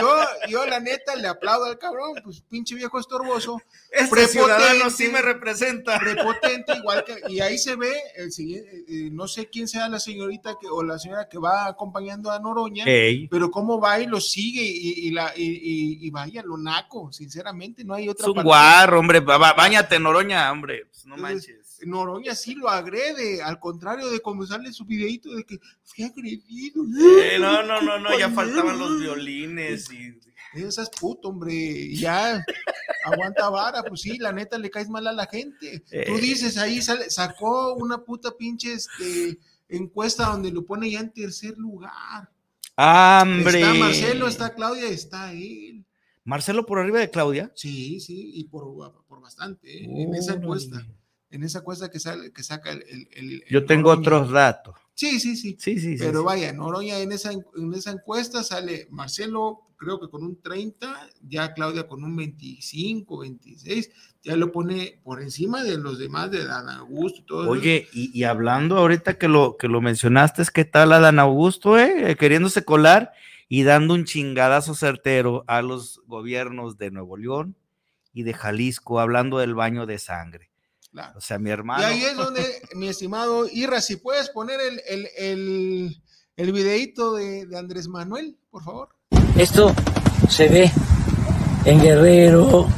Yo, 0.00 0.16
yo 0.48 0.66
la 0.66 0.80
neta 0.80 1.14
le 1.16 1.28
aplaudo 1.28 1.66
al 1.66 1.78
cabrón, 1.78 2.14
pues 2.24 2.40
pinche 2.42 2.74
viejo 2.74 2.98
estorboso, 2.98 3.60
este 3.90 4.08
prepotente. 4.10 4.32
ciudadano 4.32 4.90
sí 4.90 5.08
me 5.08 5.22
representa. 5.22 5.98
prepotente, 5.98 6.74
igual 6.76 7.04
que, 7.04 7.20
y 7.28 7.40
ahí 7.40 7.58
se 7.58 7.76
ve, 7.76 7.92
el 8.16 8.32
siguiente, 8.32 8.84
eh, 8.88 9.08
no 9.12 9.28
sé 9.28 9.48
quién 9.48 9.68
sea 9.68 9.88
la 9.88 10.00
señorita 10.00 10.56
que, 10.60 10.66
o 10.68 10.82
la 10.82 10.98
señora 10.98 11.28
que 11.28 11.38
va 11.38 11.66
acompañando 11.66 12.30
a 12.30 12.38
Noroña, 12.40 12.84
Ey, 12.86 13.28
pero 13.28 13.50
cómo 13.50 13.80
va 13.80 14.00
y 14.00 14.06
lo 14.06 14.20
sigue 14.20 14.62
y, 14.62 15.06
y 15.08 15.10
la, 15.10 15.32
y, 15.36 15.42
y- 15.44 16.06
y 16.06 16.10
vaya, 16.10 16.42
lo 16.44 16.56
naco, 16.58 17.12
sinceramente, 17.12 17.63
no 17.84 17.94
hay 17.94 18.08
otra 18.08 18.24
es 18.26 18.32
un 18.36 18.42
guarro, 18.42 19.00
hombre. 19.00 19.20
ba- 19.20 19.38
ba- 19.38 19.52
Báñate, 19.54 19.98
Noroña, 19.98 20.50
hombre. 20.52 20.86
pues, 20.86 21.06
no 21.06 21.14
Entonces, 21.16 21.48
manches. 21.50 21.80
Noroña 21.86 22.34
sí 22.34 22.54
lo 22.54 22.68
agrede, 22.68 23.42
al 23.42 23.58
contrario 23.60 24.08
de 24.10 24.20
como 24.20 24.46
sale 24.46 24.72
su 24.72 24.84
videito 24.84 25.34
de 25.34 25.44
que 25.44 25.58
fui 25.82 26.04
agredido. 26.04 26.82
Eh, 27.22 27.36
no, 27.38 27.62
no, 27.62 27.80
no, 27.82 27.98
no, 27.98 28.18
ya 28.18 28.30
faltaban 28.30 28.78
los 28.78 29.00
violines 29.00 29.90
y. 29.92 30.18
Esas 30.54 30.88
puto, 30.88 31.30
hombre, 31.30 31.92
ya 31.96 32.40
aguanta 33.04 33.50
vara, 33.50 33.82
pues 33.82 34.02
sí, 34.02 34.18
la 34.18 34.30
neta 34.32 34.56
le 34.56 34.70
caes 34.70 34.88
mal 34.88 35.04
a 35.08 35.12
la 35.12 35.26
gente. 35.26 35.80
Tú 35.80 35.86
Eh. 35.90 36.20
dices 36.20 36.56
ahí, 36.58 36.80
sale, 36.80 37.10
sacó 37.10 37.74
una 37.74 37.98
puta 37.98 38.30
pinche 38.38 38.72
este, 38.74 39.36
encuesta 39.68 40.26
donde 40.26 40.52
lo 40.52 40.64
pone 40.64 40.88
ya 40.90 41.00
en 41.00 41.12
tercer 41.12 41.58
lugar. 41.58 42.30
¡Hambre! 42.76 43.60
Está 43.60 43.74
Marcelo, 43.74 44.28
está 44.28 44.54
Claudia, 44.54 44.88
está 44.88 45.32
él. 45.32 45.84
Marcelo 46.24 46.66
por 46.66 46.78
arriba 46.78 46.98
de 47.00 47.10
Claudia. 47.10 47.52
Sí, 47.54 48.00
sí, 48.00 48.32
y 48.34 48.44
por, 48.44 48.64
por 49.06 49.20
bastante, 49.20 49.84
¿eh? 49.84 49.84
en 49.84 50.14
esa 50.14 50.34
encuesta. 50.34 50.84
En 51.30 51.42
esa 51.42 51.58
encuesta 51.58 51.90
que, 51.90 51.98
sale, 52.00 52.32
que 52.32 52.42
saca 52.42 52.70
el. 52.70 52.82
el- 52.88 53.08
el- 53.12 53.44
Yo 53.50 53.58
el 53.60 53.66
tengo 53.66 53.90
Noroña. 53.90 54.00
otros 54.00 54.30
datos. 54.32 54.74
Sí, 54.94 55.18
sí, 55.18 55.36
sí. 55.36 55.56
Sí, 55.58 55.80
sí, 55.80 55.98
sí. 55.98 56.04
Pero 56.04 56.20
sí. 56.20 56.24
vaya, 56.24 56.52
Noroña 56.52 56.98
en 57.00 57.10
esa, 57.12 57.32
en 57.32 57.74
esa 57.74 57.90
encuesta 57.90 58.44
sale 58.44 58.86
Marcelo, 58.90 59.62
creo 59.76 59.98
que 60.00 60.08
con 60.08 60.22
un 60.22 60.40
30, 60.40 61.10
ya 61.22 61.52
Claudia 61.52 61.88
con 61.88 62.04
un 62.04 62.14
25, 62.14 63.18
26, 63.18 63.90
ya 64.22 64.36
lo 64.36 64.52
pone 64.52 65.00
por 65.02 65.20
encima 65.20 65.64
de 65.64 65.76
los 65.76 65.98
demás 65.98 66.30
de 66.30 66.44
Dan 66.44 66.68
Augusto 66.68 67.20
y 67.20 67.26
todo. 67.26 67.50
Oye, 67.50 67.88
y, 67.92 68.16
y 68.16 68.22
hablando 68.22 68.78
ahorita 68.78 69.18
que 69.18 69.26
lo, 69.26 69.56
que 69.56 69.66
lo 69.66 69.80
mencionaste, 69.80 70.40
es 70.42 70.52
que 70.52 70.64
tal 70.64 70.92
Adán 70.92 71.18
Augusto? 71.18 71.76
Eh, 71.78 72.14
queriéndose 72.16 72.64
colar 72.64 73.12
y 73.48 73.62
dando 73.64 73.94
un 73.94 74.04
chingadazo 74.04 74.74
certero 74.74 75.44
a 75.46 75.62
los 75.62 76.00
gobiernos 76.06 76.78
de 76.78 76.90
Nuevo 76.90 77.16
León 77.16 77.56
y 78.12 78.22
de 78.22 78.34
Jalisco, 78.34 79.00
hablando 79.00 79.38
del 79.38 79.54
baño 79.54 79.86
de 79.86 79.98
sangre. 79.98 80.50
Claro. 80.92 81.18
O 81.18 81.20
sea, 81.20 81.38
mi 81.38 81.50
Y 81.50 81.52
hermano. 81.52 81.84
ahí 81.84 82.02
es 82.04 82.16
donde, 82.16 82.42
mi 82.74 82.88
estimado 82.88 83.46
Irra, 83.52 83.80
si 83.80 83.96
puedes 83.96 84.30
poner 84.30 84.60
el, 84.60 84.80
el, 84.86 85.08
el, 85.18 86.02
el 86.36 86.52
videíto 86.52 87.14
de, 87.14 87.46
de 87.46 87.58
Andrés 87.58 87.88
Manuel, 87.88 88.36
por 88.50 88.62
favor. 88.62 88.88
Esto 89.36 89.74
se 90.28 90.48
ve 90.48 90.70
en 91.64 91.80
Guerrero 91.80 92.68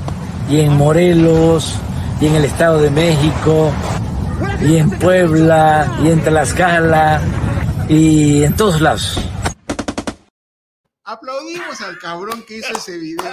y 0.48 0.60
en 0.60 0.72
Morelos 0.72 1.74
y 2.20 2.26
en 2.26 2.36
el 2.36 2.44
Estado 2.46 2.80
de 2.80 2.90
México 2.90 3.70
y 4.62 4.76
en 4.76 4.88
Puebla 4.90 5.98
y 6.02 6.08
en 6.08 6.22
Tlaxcala 6.22 7.20
y 7.90 8.44
en 8.44 8.56
todos 8.56 8.80
lados. 8.80 9.20
Aplaudimos 11.06 11.80
al 11.82 11.98
cabrón 11.98 12.44
que 12.44 12.58
hizo 12.58 12.76
ese 12.76 12.98
video. 12.98 13.24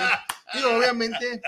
Digo, 0.53 0.77
obviamente 0.77 1.41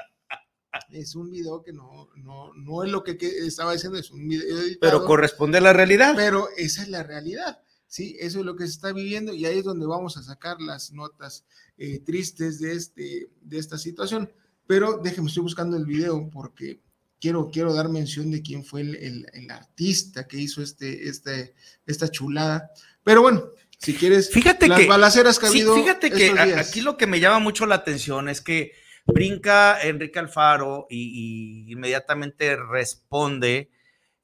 es 0.90 1.16
un 1.16 1.30
video 1.30 1.62
que 1.62 1.72
no, 1.72 2.10
no, 2.16 2.52
no 2.56 2.84
es 2.84 2.92
lo 2.92 3.04
que, 3.04 3.16
estaba 3.22 3.74
diciendo, 3.74 4.00
es 4.00 4.10
un 4.10 4.28
video 4.28 4.58
editado, 4.58 4.80
pero 4.80 5.06
corresponde 5.06 5.60
a 5.60 5.62
la 5.62 5.72
realidad. 5.72 6.14
pero 6.16 6.50
esa 6.58 6.82
es 6.82 6.90
la 6.90 7.04
realidad. 7.04 7.60
Sí, 7.86 8.18
eso 8.20 8.40
es 8.40 8.46
lo 8.46 8.56
que 8.56 8.66
se 8.66 8.72
está 8.72 8.92
viviendo 8.92 9.36
y 9.36 9.46
ahí 9.46 9.60
es 9.60 9.64
donde 9.64 9.86
vamos 9.86 10.18
a 10.18 10.24
sacar 10.24 10.60
las 10.60 10.92
notas 10.92 11.46
eh, 11.78 12.00
tristes 12.00 12.60
de, 12.60 12.74
este, 12.74 13.30
de 13.42 13.60
esta 13.60 13.78
situación. 13.78 14.34
Pero 14.66 14.98
déjenme, 14.98 15.30
estoy 15.30 15.44
buscando 15.44 15.78
el 15.78 15.86
video 15.86 16.28
porque 16.32 16.82
quiero, 17.20 17.50
quiero 17.52 17.74
dar 17.74 17.90
mención 17.90 18.32
de 18.32 18.42
quién 18.42 18.64
fue 18.66 18.82
el, 18.82 18.96
el- 18.96 19.28
el 19.34 19.52
artista 19.52 20.28
que 20.28 20.38
hizo 20.38 20.62
este, 20.62 21.08
este, 21.10 21.56
esta 21.86 22.10
chulada. 22.10 22.70
Pero 23.04 23.22
bueno, 23.22 23.46
si 23.78 23.94
quieres, 23.94 24.30
Fíjate 24.32 24.68
las 24.68 24.80
que- 24.80 24.88
balaceras 24.88 25.38
que 25.40 25.46
ha 25.48 25.50
Sí, 25.50 25.60
habido 25.62 25.76
fíjate 25.76 26.10
que 26.12 26.32
días. 26.34 26.70
aquí 26.70 26.82
lo 26.82 26.98
que 26.98 27.08
me 27.08 27.20
llama 27.20 27.40
mucho 27.40 27.66
la 27.66 27.76
atención 27.76 28.30
es 28.30 28.42
que 28.42 28.72
brinca 29.06 29.80
Enrique 29.82 30.18
Alfaro 30.20 30.88
y, 30.90 31.66
y 31.68 31.72
inmediatamente 31.72 32.56
responde 32.56 33.70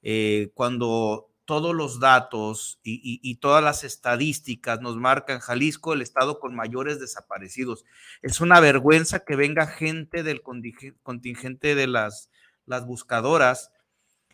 eh, 0.02 0.50
cuando 0.54 1.28
todos 1.44 1.74
los 1.74 2.00
datos 2.00 2.78
y, 2.82 2.94
y- 2.94 3.20
y 3.22 3.36
todas 3.36 3.62
las 3.62 3.84
estadísticas 3.84 4.80
nos 4.80 4.96
marcan 4.96 5.38
Jalisco 5.40 5.92
el 5.92 6.02
estado 6.02 6.38
con 6.40 6.54
mayores 6.54 6.98
desaparecidos. 6.98 7.84
Es 8.22 8.40
una 8.40 8.58
vergüenza 8.60 9.20
que 9.24 9.36
venga 9.36 9.66
gente 9.66 10.22
del 10.22 10.40
contingente 10.42 11.74
de 11.74 11.86
las, 11.86 12.30
las 12.66 12.86
buscadoras 12.86 13.72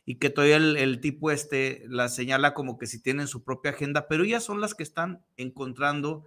y 0.05 0.17
que 0.17 0.31
todavía 0.31 0.57
el, 0.57 1.01
tipo 1.01 1.31
este 1.31 1.85
la 1.89 2.09
señala 2.09 2.55
como 2.55 2.79
que 2.79 2.87
si 2.87 3.01
tienen 3.03 3.29
su 3.29 3.45
propia 3.45 3.73
agenda, 3.73 4.09
pero 4.09 4.25
ellas 4.25 4.43
son 4.45 4.61
las 4.61 4.75
que 4.75 4.83
están 4.83 5.25
encontrando 5.37 6.25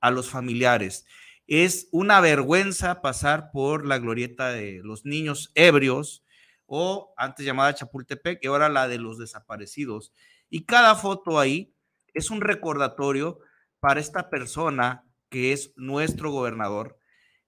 a 0.00 0.10
los 0.10 0.30
familiares. 0.30 1.06
Es 1.46 1.88
una 1.92 2.20
vergüenza 2.20 3.02
pasar 3.02 3.50
por 3.52 3.86
la 3.86 3.98
glorieta 3.98 4.48
de 4.50 4.80
los 4.84 5.04
niños 5.04 5.52
ebrios 5.54 6.24
o 6.66 7.12
antes 7.16 7.44
llamada 7.46 7.74
Chapultepec 7.74 8.38
y 8.42 8.46
ahora 8.48 8.68
la 8.68 8.88
de 8.88 8.98
los 8.98 9.18
desaparecidos. 9.18 10.12
Y 10.48 10.64
cada 10.64 10.94
foto 10.96 11.38
ahí 11.38 11.72
es 12.14 12.30
un 12.30 12.40
recordatorio 12.40 13.38
para 13.80 14.00
esta 14.00 14.30
persona 14.30 15.04
que 15.28 15.52
es 15.52 15.72
nuestro 15.76 16.30
gobernador, 16.32 16.98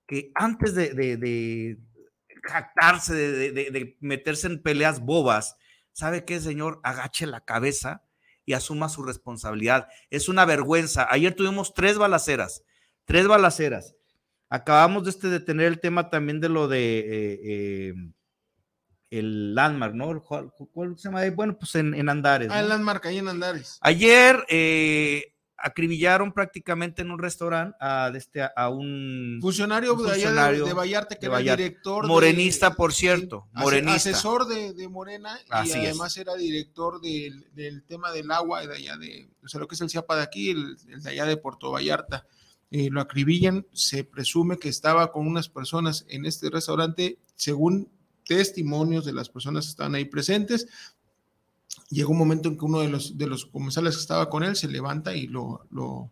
que 0.07 0.31
antes 0.35 0.75
de- 0.75 0.95
de 0.95 1.79
jactarse, 2.43 3.15
de, 3.15 3.53
de- 3.53 3.71
de- 3.71 3.97
meterse 4.01 4.47
en 4.47 4.63
peleas 4.63 5.01
bobas, 5.01 5.57
¿sabe 5.93 6.25
qué, 6.25 6.41
señor? 6.41 6.81
Agache 6.83 7.27
la 7.27 7.41
cabeza 7.45 8.03
y 8.45 8.55
asuma 8.55 8.89
su 8.89 9.03
responsabilidad. 9.05 9.89
Es 10.11 10.29
una 10.29 10.45
vergüenza. 10.45 11.07
Ayer 11.11 11.35
tuvimos 11.35 11.75
tres 11.75 11.99
balaceras, 11.99 12.65
tres 13.05 13.27
balaceras. 13.29 13.95
Acabamos 14.49 15.05
de, 15.05 15.11
este, 15.11 15.29
de 15.29 15.41
tener 15.41 15.67
el 15.67 15.81
tema 15.81 16.11
también 16.11 16.41
de 16.41 16.49
lo 16.49 16.69
de 16.69 16.99
eh, 16.99 17.41
eh, 17.45 17.95
el 19.11 19.55
landmark, 19.55 19.95
¿no? 19.95 20.23
¿Cuál, 20.23 20.51
cuál 20.73 20.97
se 20.99 21.05
llama? 21.09 21.23
Bueno, 21.31 21.57
pues 21.59 21.75
en, 21.75 21.95
en 21.95 22.09
Andares. 22.09 22.49
Ah, 22.51 22.57
¿no? 22.57 22.61
el 22.61 22.69
landmark 22.69 23.05
ahí 23.07 23.19
en 23.19 23.29
Andares. 23.29 23.79
Ayer 23.83 24.45
eh, 24.49 25.32
acribillaron 25.62 26.33
prácticamente 26.33 27.03
en 27.03 27.11
un 27.11 27.18
restaurante 27.18 27.77
a, 27.81 28.11
de 28.11 28.18
este, 28.18 28.42
a 28.42 28.68
un 28.68 29.38
Funcionario, 29.40 29.94
un 29.94 30.03
de 30.03 30.05
allá 30.07 30.14
de- 30.16 30.22
funcionario 30.25 30.64
de, 30.66 30.72
Vallarta, 30.72 31.14
que 31.14 31.29
de 31.29 31.40
era 31.40 31.57
director. 31.57 32.03
de- 32.03 32.09
Morenista, 32.09 32.75
por 32.75 32.92
cierto, 32.92 33.46
morenista. 33.53 34.11
Asesor 34.11 34.46
de, 34.48 34.75
de 34.75 34.88
Morena 34.88 35.38
Así 35.51 35.70
y 35.70 35.72
es. 35.83 35.88
además 35.90 36.16
era 36.16 36.35
director 36.35 37.01
del, 37.01 37.46
del 37.55 37.85
tema 37.85 38.11
del 38.12 38.31
agua 38.33 38.66
de 38.66 38.75
allá 38.77 38.96
de, 38.96 39.31
o 39.42 39.48
sea, 39.48 39.61
lo 39.61 39.68
que 39.68 39.77
es 39.77 39.81
el 39.81 39.88
CIAPA 39.90 40.16
de 40.16 40.22
aquí, 40.22 40.51
el, 40.51 40.77
el 40.88 41.03
de 41.03 41.11
allá 41.11 41.25
de 41.27 41.37
Puerto 41.37 41.70
Vallarta. 41.70 42.27
eh, 42.70 42.88
lo 42.90 43.01
acribillan, 43.01 43.66
se 43.72 44.03
presume 44.05 44.59
que 44.59 44.68
estaba 44.68 45.12
con 45.12 45.27
unas 45.27 45.48
personas 45.48 46.05
en 46.09 46.27
este 46.27 46.51
restaurante, 46.51 47.18
según 47.37 47.88
testimonios 48.25 49.05
de 49.05 49.12
las 49.12 49.29
personas 49.29 49.64
que 49.66 49.70
estaban 49.70 49.94
ahí 49.94 50.05
presentes. 50.07 50.66
Llegó 51.93 52.13
un 52.13 52.19
momento 52.19 52.49
en 52.49 52.57
que 52.59 52.65
uno 52.65 52.81
de 52.81 52.89
los, 52.89 53.17
de 53.19 53.27
los 53.27 53.47
comensales 53.47 53.95
que 53.97 54.01
estaba 54.01 54.29
con 54.31 54.43
él 54.43 54.57
se 54.57 54.69
levanta 54.69 55.15
y 55.15 55.27
lo... 55.27 55.67
lo 55.71 56.11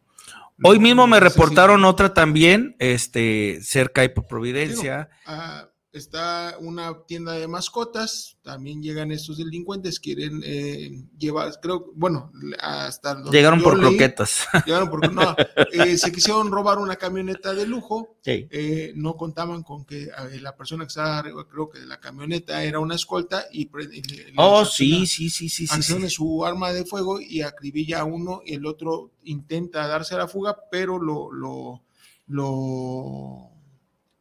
Hoy 0.62 0.76
lo- 0.76 0.82
mismo 0.82 1.06
me 1.06 1.20
reportaron 1.20 1.84
otra 1.84 2.12
también, 2.12 2.76
este, 2.78 3.60
cerca 3.62 4.04
y 4.04 4.10
por 4.10 4.26
Providencia. 4.26 5.08
Digo, 5.08 5.20
ah, 5.26 5.69
está 5.92 6.56
una 6.60 7.02
tienda 7.06 7.32
de 7.32 7.48
mascotas, 7.48 8.36
también 8.42 8.80
llegan 8.82 9.10
estos 9.10 9.38
delincuentes, 9.38 9.98
quieren 9.98 10.40
eh, 10.44 11.02
llevar, 11.18 11.52
creo, 11.60 11.90
bueno, 11.94 12.30
hasta 12.60 13.20
Llegaron 13.30 13.60
por 13.62 13.76
leí, 13.76 13.88
croquetas. 13.96 14.46
Llegaron 14.66 14.88
por 14.88 15.12
no, 15.12 15.34
eh, 15.72 15.98
se 15.98 16.12
quisieron 16.12 16.50
robar 16.52 16.78
una 16.78 16.96
camioneta 16.96 17.52
de 17.54 17.66
lujo, 17.66 18.16
Sí. 18.22 18.46
eh, 18.50 18.92
no 18.94 19.16
contaban 19.16 19.62
con 19.62 19.84
que 19.84 20.08
la 20.40 20.54
persona 20.56 20.84
que 20.84 20.88
estaba 20.88 21.18
arriba, 21.18 21.46
creo 21.48 21.68
que 21.70 21.80
de 21.80 21.86
la 21.86 21.98
camioneta 21.98 22.62
era 22.62 22.78
una 22.78 22.94
escolta 22.94 23.46
y, 23.50 23.64
le- 23.68 24.32
Oh, 24.36 24.64
sí, 24.64 25.06
sí, 25.06 25.28
sí, 25.30 25.48
sí, 25.48 25.66
sí, 25.66 26.08
su 26.10 26.44
arma 26.44 26.72
de 26.72 26.84
fuego 26.84 27.20
y 27.20 27.42
acribilla 27.42 28.00
a 28.00 28.04
uno 28.04 28.42
y 28.44 28.54
el 28.54 28.66
otro 28.66 29.10
intenta 29.24 29.86
darse 29.88 30.14
a 30.14 30.18
la 30.18 30.28
fuga, 30.28 30.56
pero 30.70 30.98
lo, 30.98 31.32
lo, 31.32 31.82
lo, 32.28 33.50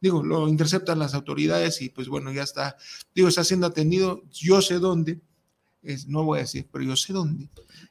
digo, 0.00 0.22
lo 0.22 0.48
interceptan 0.48 0.98
las 0.98 1.14
autoridades 1.14 1.80
y 1.82 1.90
pues 1.90 2.08
bueno, 2.08 2.32
ya 2.32 2.42
está, 2.42 2.76
digo, 3.14 3.28
está 3.28 3.44
siendo 3.44 3.66
atendido, 3.66 4.22
yo 4.30 4.62
sé 4.62 4.78
dónde, 4.78 5.20
es, 5.82 6.06
no 6.06 6.24
voy 6.24 6.38
a 6.38 6.42
decir, 6.42 6.68
pero 6.72 6.84
yo 6.84 6.96
sé 6.96 7.12
dónde, 7.12 7.48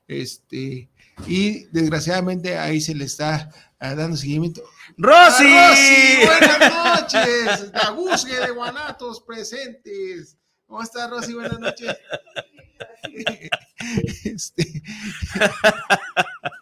este, 0.08 0.90
y 1.28 1.66
desgraciadamente 1.66 2.58
ahí 2.58 2.82
se 2.82 2.96
le 2.96 3.06
está 3.06 3.52
ah, 3.80 3.96
dando 3.96 4.18
seguimiento. 4.18 4.64
¡Rosy! 4.98 5.46
¡Ah, 5.48 5.70
Rosy! 5.70 6.26
Buenas 6.26 7.02
noches, 7.02 7.72
la 7.74 7.90
Guzgue 7.92 8.40
de 8.40 8.52
Guanatos 8.52 9.22
presentes. 9.22 10.38
¿Cómo 10.66 10.82
está 10.82 11.08
Rosy? 11.08 11.34
Buenas 11.34 11.60
noches. 11.60 11.96
Este, 14.24 14.64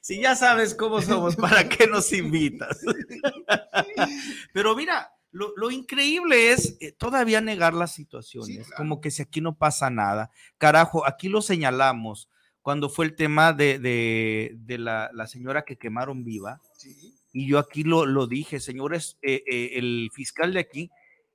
Si 0.00 0.20
ya 0.20 0.34
sabes 0.34 0.74
cómo 0.74 1.00
somos, 1.02 1.36
¿para 1.36 1.68
qué 1.68 1.86
nos 1.86 2.12
invitas? 2.12 2.78
Pero 4.52 4.74
mira, 4.76 5.12
lo, 5.32 5.52
lo 5.56 5.70
increíble 5.70 6.52
es 6.52 6.76
eh, 6.80 6.92
todavía 6.92 7.40
negar 7.40 7.74
las 7.74 7.92
situaciones, 7.94 8.48
Sí, 8.56 8.62
claro. 8.62 8.76
como 8.76 9.00
que 9.00 9.10
si 9.10 9.22
aquí 9.22 9.40
no 9.40 9.56
pasa 9.56 9.90
nada. 9.90 10.30
Carajo, 10.58 11.06
aquí 11.06 11.28
lo 11.28 11.42
señalamos 11.42 12.28
cuando 12.62 12.88
fue 12.88 13.06
el 13.06 13.14
tema 13.14 13.52
de, 13.52 13.78
de- 13.78 14.52
de 14.56 14.78
la, 14.78 15.10
la 15.14 15.26
señora 15.26 15.64
que 15.64 15.76
quemaron 15.78 16.24
viva. 16.24 16.60
sí, 16.76 17.14
Y 17.32 17.46
yo 17.46 17.58
aquí 17.58 17.84
lo, 17.84 18.06
lo 18.06 18.26
dije, 18.26 18.60
señores, 18.60 19.18
eh, 19.22 19.42
eh, 19.50 19.70
el 19.74 20.10
fiscal 20.12 20.52
de 20.52 20.60
aquí 20.60 20.90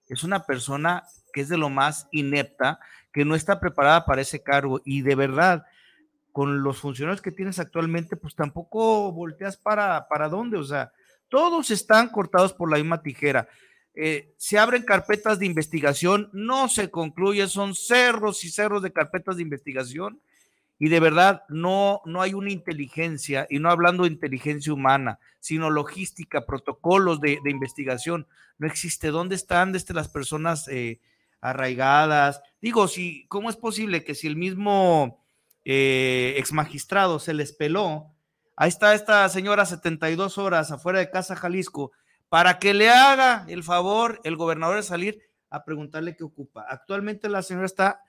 es 0.08 0.24
una 0.24 0.46
persona 0.46 1.04
que 1.34 1.42
es 1.42 1.50
de 1.50 1.58
lo 1.58 1.70
más 1.70 2.08
inepta, 2.12 2.80
que 3.12 3.26
no 3.26 3.36
está 3.36 3.60
preparada 3.60 4.06
para 4.06 4.22
ese 4.22 4.44
cargo. 4.44 4.82
Y 4.86 5.02
de 5.02 5.16
verdad, 5.16 5.66
con 6.36 6.64
los 6.64 6.80
funcionarios 6.80 7.22
que 7.22 7.32
tienes 7.32 7.60
actualmente, 7.60 8.18
pues 8.18 8.36
tampoco 8.36 9.10
volteas 9.14 9.56
para, 9.56 10.06
para 10.10 10.28
dónde. 10.28 10.58
O 10.58 10.66
sea, 10.66 10.92
todos 11.30 11.72
están 11.72 12.10
cortados 12.10 12.52
por 12.52 12.70
la 12.70 12.76
misma 12.76 13.02
tijera. 13.02 13.48
Eh, 13.94 14.34
se 14.36 14.60
abren 14.60 14.84
carpetas 14.84 15.40
de 15.40 15.46
investigación, 15.46 16.30
no 16.34 16.68
se 16.68 16.92
concluye, 16.92 17.48
son 17.48 17.74
cerros 17.74 18.44
y 18.44 18.50
cerros 18.50 18.84
de 18.84 18.92
carpetas 18.92 19.38
de 19.38 19.44
investigación 19.44 20.20
y 20.78 20.90
de 20.90 21.00
verdad 21.00 21.44
no, 21.48 22.02
no 22.04 22.22
hay 22.22 22.34
una 22.34 22.52
inteligencia, 22.52 23.48
y 23.50 23.60
no 23.60 23.70
hablando 23.70 24.04
de 24.04 24.10
inteligencia 24.10 24.74
humana, 24.74 25.20
sino 25.40 25.70
logística, 25.70 26.46
protocolos 26.46 27.22
de, 27.22 27.40
de 27.46 27.50
investigación. 27.50 28.28
No 28.58 28.68
existe. 28.68 29.08
¿Dónde 29.08 29.36
están 29.36 29.72
desde 29.72 29.94
las 29.94 30.10
personas 30.10 30.68
eh, 30.68 31.00
arraigadas? 31.40 32.42
Digo, 32.62 32.90
si, 32.90 33.26
¿cómo 33.30 33.50
es 33.50 33.56
posible 33.56 34.04
que 34.04 34.16
si 34.16 34.28
el 34.28 34.36
mismo 34.36 35.24
eh, 35.66 36.36
ex 36.38 36.54
magistrado 36.54 37.20
se 37.20 37.34
les 37.34 37.52
peló, 37.52 38.16
ahí 38.56 38.70
está 38.70 38.94
esta 38.94 39.28
señora 39.30 39.66
72 39.66 40.38
horas 40.38 40.72
afuera 40.72 41.00
de 41.00 41.10
Casa 41.10 41.36
Jalisco, 41.36 41.92
para 42.30 42.60
que 42.60 42.74
le 42.74 42.90
haga 42.90 43.46
el 43.48 43.64
favor 43.64 44.22
el 44.24 44.36
gobernador 44.36 44.78
de 44.78 44.84
salir 44.84 45.20
a 45.50 45.64
preguntarle 45.64 46.16
qué 46.16 46.24
ocupa. 46.24 46.66
Actualmente 46.70 47.30
la 47.30 47.42
señora 47.42 47.66
está 47.66 48.02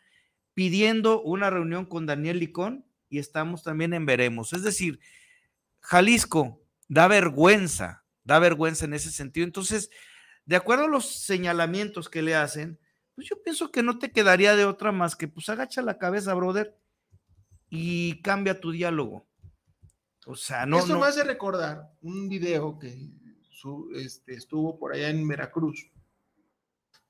pidiendo 0.54 1.22
una 1.22 1.50
reunión 1.50 1.86
con 1.86 2.06
Daniel 2.06 2.38
Licón 2.38 2.84
y 3.08 3.18
estamos 3.18 3.62
también 3.62 3.94
en 3.94 4.06
veremos. 4.06 4.52
Es 4.52 4.62
decir, 4.62 5.00
Jalisco 5.80 6.60
da 6.88 7.08
vergüenza, 7.08 8.04
da 8.24 8.38
vergüenza 8.38 8.84
en 8.84 8.94
ese 8.94 9.10
sentido. 9.10 9.44
Entonces, 9.44 9.90
de 10.44 10.56
acuerdo 10.56 10.84
a 10.84 10.88
los 10.88 11.24
señalamientos 11.24 12.08
que 12.08 12.22
le 12.22 12.34
hacen, 12.34 12.78
pues 13.14 13.28
yo 13.28 13.42
pienso 13.42 13.70
que 13.70 13.82
no 13.82 13.98
te 13.98 14.12
quedaría 14.12 14.56
de 14.56 14.64
otra 14.64 14.92
más 14.92 15.16
que 15.16 15.28
pues 15.28 15.48
agacha 15.48 15.82
la 15.82 15.98
cabeza, 15.98 16.34
brother, 16.34 16.76
y 17.70 18.20
cambia 18.22 18.60
tu 18.60 18.70
diálogo. 18.70 19.26
O 20.26 20.34
sea, 20.36 20.66
no, 20.66 20.78
Esto 20.78 20.94
no. 20.94 21.00
me 21.00 21.06
hace 21.06 21.22
recordar 21.24 21.92
un 22.02 22.28
video 22.28 22.78
que 22.78 23.10
su- 23.50 23.90
este, 23.94 24.34
estuvo 24.34 24.78
por 24.78 24.92
allá 24.94 25.08
en 25.10 25.26
Veracruz. 25.26 25.90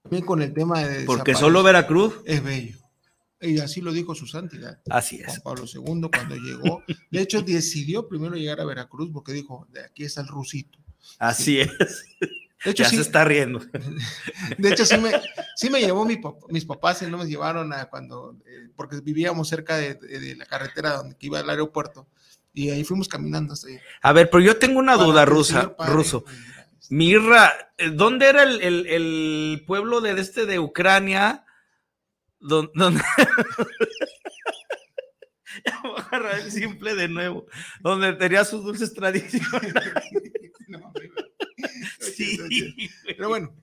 También 0.03 0.25
con 0.25 0.43
el 0.43 0.53
tema 0.55 0.83
de. 0.87 1.05
Porque 1.05 1.35
solo 1.35 1.63
Veracruz. 1.63 2.21
Es 2.25 2.43
bello. 2.45 2.79
Y 3.41 3.59
así 3.59 3.81
lo 3.81 3.93
dijo 3.93 4.15
su 4.15 4.27
santidad. 4.27 4.81
Así 4.89 5.19
Juan 5.19 5.31
es. 5.31 5.41
Pablo 5.41 5.65
II 5.67 6.09
cuando 6.11 6.37
llegó. 6.37 6.83
De 7.11 7.21
hecho, 7.21 7.43
decidió 7.43 8.09
primero 8.09 8.35
llegar 8.37 8.61
a 8.61 8.65
Veracruz 8.65 9.11
porque 9.13 9.33
dijo: 9.33 9.67
de 9.71 9.85
aquí 9.85 10.05
está 10.05 10.21
el 10.21 10.29
rusito. 10.29 10.79
Así 11.19 11.61
es. 11.61 11.71
De 12.65 12.71
hecho, 12.71 12.83
Ya 12.85 12.89
sí, 12.89 12.97
se 12.97 13.03
está 13.03 13.25
riendo. 13.25 13.61
de 14.59 14.69
hecho, 14.71 14.85
sí 14.87 14.97
me, 14.99 15.11
sí 15.57 15.71
me 15.71 15.81
llevó 15.81 16.05
mi 16.05 16.19
mis 16.49 16.65
papás, 16.65 17.03
y 17.03 17.07
no 17.07 17.19
me 17.19 17.27
llevaron 17.27 17.73
a 17.73 17.87
cuando, 17.87 18.37
eh, 18.47 18.69
porque 18.75 19.01
vivíamos 19.03 19.49
cerca 19.49 19.77
de, 19.77 19.95
de- 19.95 20.19
de 20.21 20.37
la 20.37 20.47
carretera 20.47 20.97
donde 20.97 21.17
iba 21.21 21.39
al 21.39 21.51
aeropuerto, 21.51 22.09
y 22.53 22.71
ahí 22.71 22.83
fuimos 22.85 23.09
caminando 23.09 23.53
hasta 23.53 23.69
ahí. 23.69 23.79
A 24.03 24.13
ver, 24.13 24.31
pero 24.31 24.43
yo 24.43 24.57
tengo 24.59 24.79
una 24.79 24.95
Para 24.97 25.07
duda 25.07 25.25
rusa, 25.27 25.77
padre, 25.77 25.93
ruso. 25.93 26.25
Mirra, 26.89 27.53
eh, 27.79 27.91
¿dónde 27.91 28.29
era 28.29 28.43
el, 28.45 28.61
el- 28.63 28.87
el 28.87 29.65
pueblo 29.67 30.01
de 30.01 30.19
este 30.21 30.47
de 30.47 30.59
Ucrania? 30.59 31.45
Donde, 32.41 32.73
Ya 35.65 35.81
voy 35.83 35.95
a 35.99 36.03
agarrar 36.03 36.39
el 36.41 36.51
simple 36.53 36.95
de 36.95 37.09
nuevo, 37.09 37.47
donde 37.81 38.13
tenía 38.15 38.45
sus 38.45 38.63
dulces 38.65 38.93
tradiciones. 38.95 39.73
Sí, 42.01 42.39
Pero 43.07 43.29
bueno, 43.29 43.55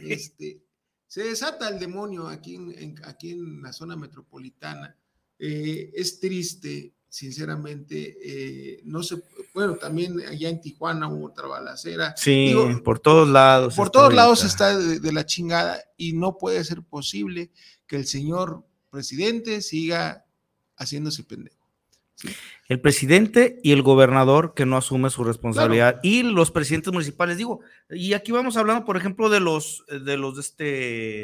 este, 0.00 0.60
se 1.06 1.24
desata 1.24 1.68
el 1.68 1.78
demonio 1.78 2.28
aquí 2.28 2.56
en, 2.56 2.72
en- 2.78 3.00
aquí 3.04 3.30
en 3.32 3.62
la 3.62 3.72
zona 3.72 3.96
metropolitana. 3.96 4.96
Eh, 5.38 5.90
es 5.94 6.20
triste, 6.20 6.92
sinceramente. 7.08 8.16
eh, 8.22 8.80
no 8.84 9.02
se, 9.02 9.22
bueno, 9.54 9.76
también 9.76 10.20
allá 10.20 10.48
en 10.48 10.60
Tijuana 10.60 11.08
hubo 11.08 11.26
otra 11.26 11.46
balacera. 11.48 12.14
Sí, 12.16 12.48
Digo, 12.48 12.82
por 12.84 12.98
todos 13.00 13.28
lados. 13.28 13.74
por 13.74 13.90
todos 13.90 14.12
lados 14.14 14.44
está 14.44 14.76
de, 14.76 15.00
de 15.00 15.12
la 15.12 15.24
chingada 15.26 15.82
y 15.96 16.12
no 16.12 16.36
puede 16.38 16.62
ser 16.64 16.82
posible 16.82 17.50
que 17.86 17.96
el 17.96 18.06
señor 18.06 18.64
presidente 18.90 19.62
siga 19.62 20.26
haciéndose 20.76 21.24
pendejo. 21.24 21.59
El 22.68 22.80
presidente 22.80 23.58
y 23.62 23.72
el 23.72 23.82
gobernador 23.82 24.54
que 24.54 24.66
no 24.66 24.76
asume 24.76 25.10
su 25.10 25.24
responsabilidad 25.24 26.00
y 26.02 26.22
los 26.22 26.50
presidentes 26.50 26.92
municipales, 26.92 27.36
digo, 27.36 27.60
y 27.88 28.12
aquí 28.12 28.32
vamos 28.32 28.56
hablando, 28.56 28.84
por 28.84 28.96
ejemplo, 28.96 29.28
de 29.28 29.40
los 29.40 29.84
de 29.88 30.16
los 30.16 30.36
de 30.36 30.40
este 30.40 31.22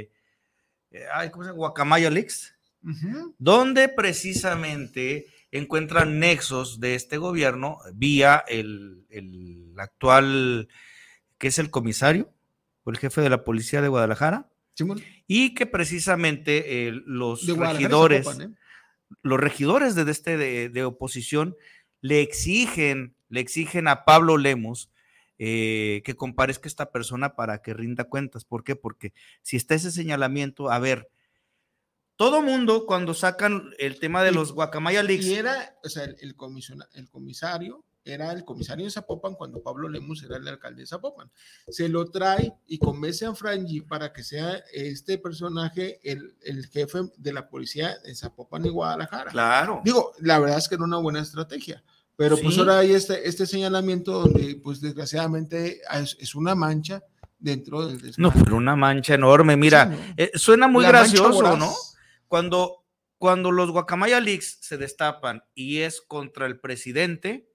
eh, 0.90 1.04
ay, 1.12 1.30
¿cómo 1.30 1.44
se 1.44 1.48
llama? 1.50 1.58
Guacamaya 1.58 2.10
Leaks, 2.10 2.54
Ujú. 2.82 3.34
donde 3.38 3.88
precisamente 3.88 5.26
encuentran 5.50 6.18
nexos 6.18 6.80
de 6.80 6.94
este 6.94 7.18
gobierno 7.18 7.78
vía 7.94 8.44
el, 8.48 9.06
el 9.10 9.74
actual, 9.78 10.68
que 11.38 11.48
es 11.48 11.58
el 11.58 11.70
comisario 11.70 12.32
o 12.84 12.90
el 12.90 12.98
jefe 12.98 13.20
de 13.20 13.30
la 13.30 13.44
policía 13.44 13.82
de 13.82 13.88
Guadalajara, 13.88 14.48
y 15.26 15.54
que 15.54 15.66
precisamente 15.66 16.86
eh, 16.88 16.92
los 17.06 17.46
regidores 17.46 18.26
¿eh? 18.38 18.50
Los 19.22 19.40
regidores 19.40 19.94
de 19.94 20.10
este 20.10 20.36
de, 20.36 20.68
de 20.68 20.84
oposición 20.84 21.56
le 22.00 22.20
exigen, 22.20 23.16
le 23.28 23.40
exigen 23.40 23.88
a 23.88 24.04
Pablo 24.04 24.36
Lemos 24.36 24.90
eh, 25.38 26.02
que 26.04 26.16
comparezca 26.16 26.68
esta 26.68 26.90
persona 26.90 27.36
para 27.36 27.60
que 27.60 27.74
rinda 27.74 28.04
cuentas. 28.04 28.44
¿Por 28.44 28.64
qué? 28.64 28.76
Porque 28.76 29.12
si 29.42 29.56
está 29.56 29.74
ese 29.74 29.90
señalamiento, 29.90 30.70
a 30.70 30.78
ver, 30.78 31.10
todo 32.16 32.40
mundo 32.42 32.86
cuando 32.86 33.12
sacan 33.12 33.70
el 33.78 34.00
tema 34.00 34.22
de 34.22 34.32
los 34.32 34.52
Guacamaya 34.52 35.02
Leaks, 35.02 35.26
Y 35.26 35.34
era, 35.34 35.76
o 35.84 35.88
sea, 35.88 36.04
el, 36.04 36.16
el 36.20 37.10
comisario 37.10 37.84
era 38.06 38.32
el 38.32 38.44
comisario 38.44 38.84
de 38.84 38.90
Zapopan 38.90 39.34
cuando 39.34 39.62
Pablo 39.62 39.88
Lemus 39.88 40.22
era 40.22 40.36
el 40.36 40.46
alcalde 40.48 40.82
de 40.82 40.86
Zapopan. 40.86 41.30
Se 41.68 41.88
lo 41.88 42.06
trae 42.10 42.52
y 42.66 42.78
convence 42.78 43.26
a 43.26 43.34
Frangi 43.34 43.80
para 43.82 44.12
que 44.12 44.22
sea 44.22 44.62
este 44.72 45.18
personaje 45.18 46.00
el, 46.02 46.36
el 46.42 46.66
jefe 46.68 47.00
de 47.16 47.32
la 47.32 47.48
policía 47.48 47.96
de 48.04 48.14
Zapopan 48.14 48.64
y 48.66 48.70
Guadalajara. 48.70 49.30
claro, 49.30 49.80
Digo, 49.84 50.12
la 50.20 50.38
verdad 50.38 50.58
es 50.58 50.68
que 50.68 50.74
era 50.76 50.84
una 50.84 50.98
buena 50.98 51.20
estrategia, 51.20 51.82
Pero 52.16 52.36
pues 52.38 52.54
Sí. 52.54 52.60
ahora 52.60 52.78
hay 52.78 52.92
este, 52.92 53.28
este 53.28 53.44
señalamiento 53.46 54.20
donde, 54.22 54.56
pues 54.62 54.80
desgraciadamente, 54.80 55.82
es, 55.92 56.16
es 56.18 56.34
una 56.34 56.54
mancha 56.54 57.02
dentro 57.38 57.86
del 57.86 57.98
No, 57.98 58.02
desmadre. 58.30 58.40
pero 58.44 58.56
una 58.56 58.74
mancha 58.76 59.14
enorme. 59.14 59.56
Mira, 59.56 59.84
Sí, 59.84 59.90
¿no? 59.98 60.14
eh, 60.16 60.30
suena 60.34 60.66
muy 60.68 60.82
La 60.84 60.88
gracioso. 60.88 61.56
¿no? 61.58 61.74
Cuando, 62.28 62.84
cuando 63.18 63.52
los 63.52 63.70
Guacamaya 63.70 64.20
Leaks 64.20 64.58
se 64.62 64.78
destapan 64.78 65.42
y 65.54 65.78
es 65.80 66.00
contra 66.00 66.46
el 66.46 66.58
presidente, 66.58 67.48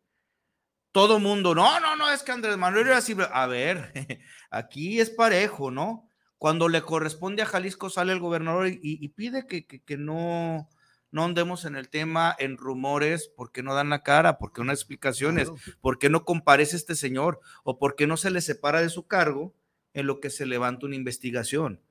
todo 0.91 1.19
mundo, 1.19 1.56
no, 1.56 1.80
no, 1.80 1.95
no, 1.95 2.12
es 2.12 2.23
que 2.23 2.32
Andrés 2.32 2.58
Manuel 2.58 2.88
era 2.88 2.97
así. 2.97 3.15
A 3.32 3.47
ver, 3.47 3.91
aquí 4.51 4.99
es 4.99 5.10
parejo, 5.10 5.71
¿no? 5.71 6.08
Cuando 6.38 6.67
le 6.69 6.82
corresponde 6.82 7.43
a 7.43 7.45
Jalisco 7.45 7.89
sale 7.89 8.13
el 8.13 8.19
gobernador 8.19 8.67
y, 8.67 8.80
y 8.82 9.08
pide 9.10 9.45
que, 9.47 9.65
que- 9.67 9.82
que 9.84 9.97
no, 9.97 10.67
no 11.12 11.23
andemos 11.23 11.65
en 11.65 11.75
el 11.75 11.89
tema, 11.89 12.36
en 12.39 12.58
rumores, 12.58 13.32
porque 13.38 13.62
no 13.63 13.73
dan 13.75 13.89
la 13.89 14.01
cara, 14.04 14.38
porque 14.38 14.63
no 14.63 14.71
hay 14.71 14.75
explicaciones, 14.75 15.49
Claro. 15.49 15.77
por 15.82 15.99
qué 15.99 16.10
no 16.10 16.25
comparece 16.25 16.75
este 16.75 16.95
señor 16.95 17.39
o 17.63 17.77
por 17.77 17.95
qué 17.95 18.08
no 18.08 18.17
se 18.17 18.32
le 18.32 18.41
separa 18.41 18.82
de 18.82 18.89
su 18.89 19.08
cargo 19.08 19.54
en 19.93 20.08
lo 20.08 20.19
que 20.19 20.30
se 20.30 20.45
levanta 20.45 20.86
una 20.88 20.95
investigación. 20.95 21.82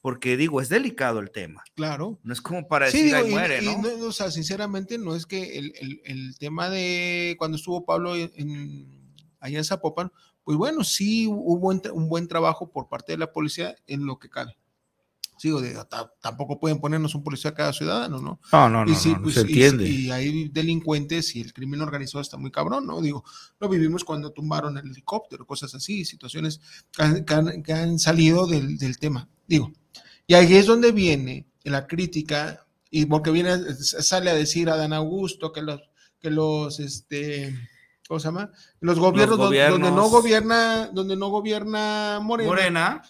Porque 0.00 0.36
digo, 0.36 0.60
es 0.60 0.68
delicado 0.68 1.18
el 1.18 1.30
tema. 1.30 1.64
Claro. 1.74 2.20
No 2.22 2.32
es 2.32 2.40
como 2.40 2.68
para 2.68 2.90
Sí, 2.90 2.98
decir, 3.02 3.14
digo, 3.14 3.18
ahí 3.26 3.30
y- 3.30 3.34
muere, 3.34 3.62
y 3.62 3.66
¿no? 3.66 3.82
no, 3.98 4.06
o 4.06 4.12
sea, 4.12 4.30
sinceramente 4.30 4.96
no 4.96 5.14
es 5.16 5.26
que 5.26 5.58
el, 5.58 5.72
el- 5.80 6.00
el 6.04 6.38
tema 6.38 6.70
de 6.70 7.34
cuando 7.38 7.56
estuvo 7.56 7.84
Pablo 7.84 8.14
en, 8.16 8.30
en- 8.36 9.14
allá 9.40 9.58
en 9.58 9.64
Zapopan, 9.64 10.12
pues 10.44 10.56
bueno, 10.56 10.84
sí 10.84 11.26
hubo 11.26 11.68
un, 11.68 11.82
un 11.92 12.08
buen 12.08 12.28
trabajo 12.28 12.70
por 12.70 12.88
parte 12.88 13.12
de 13.12 13.18
la 13.18 13.32
policía 13.32 13.74
en 13.86 14.06
lo 14.06 14.18
que 14.18 14.28
cabe. 14.30 14.56
Sigo, 15.36 15.60
tampoco 16.20 16.58
pueden 16.58 16.80
ponernos 16.80 17.14
un 17.14 17.22
policía 17.22 17.52
a 17.52 17.54
cada 17.54 17.72
ciudadano, 17.72 18.20
¿no? 18.20 18.40
No, 18.52 18.68
no, 18.68 18.84
no, 18.84 18.90
y 18.90 18.94
sí, 18.96 19.10
no, 19.10 19.18
no 19.18 19.22
pues, 19.22 19.34
se 19.36 19.40
y- 19.42 19.44
entiende. 19.44 19.88
Y, 19.88 20.10
hay 20.10 20.48
delincuentes 20.48 21.36
y 21.36 21.40
el 21.40 21.52
crimen 21.52 21.80
organizado 21.80 22.20
está 22.22 22.36
muy 22.36 22.50
cabrón, 22.50 22.86
¿no? 22.86 23.00
Digo, 23.00 23.22
lo 23.60 23.68
vivimos 23.68 24.02
cuando 24.04 24.32
tumbaron 24.32 24.78
el 24.78 24.86
helicóptero, 24.90 25.46
cosas 25.46 25.72
así, 25.76 26.04
situaciones 26.04 26.60
que 26.92 27.02
han, 27.02 27.24
que 27.24 27.34
han- 27.34 27.62
que 27.62 27.72
han 27.72 27.98
salido 28.00 28.46
del, 28.48 28.78
del 28.78 28.98
tema. 28.98 29.28
Digo, 29.46 29.70
y 30.28 30.34
ahí 30.34 30.54
es 30.54 30.66
donde 30.66 30.92
viene 30.92 31.48
la 31.64 31.88
crítica, 31.88 32.64
y 32.90 33.06
porque 33.06 33.32
viene, 33.32 33.58
sale 33.74 34.30
a 34.30 34.34
decir 34.34 34.70
Adán 34.70 34.92
Augusto 34.92 35.52
que 35.52 35.62
los, 35.62 35.80
que 36.20 36.30
los, 36.30 36.78
este, 36.80 37.54
¿cómo 38.06 38.20
se 38.20 38.28
llama? 38.28 38.52
Los 38.80 38.98
gobiernos, 39.00 39.36
donde- 39.38 39.68
donde 39.68 39.90
no 39.90 40.08
gobierna, 40.08 40.86
donde 40.92 41.16
no 41.16 41.28
gobierna 41.28 42.20
Morena, 42.22 42.48
Morena, 42.48 43.02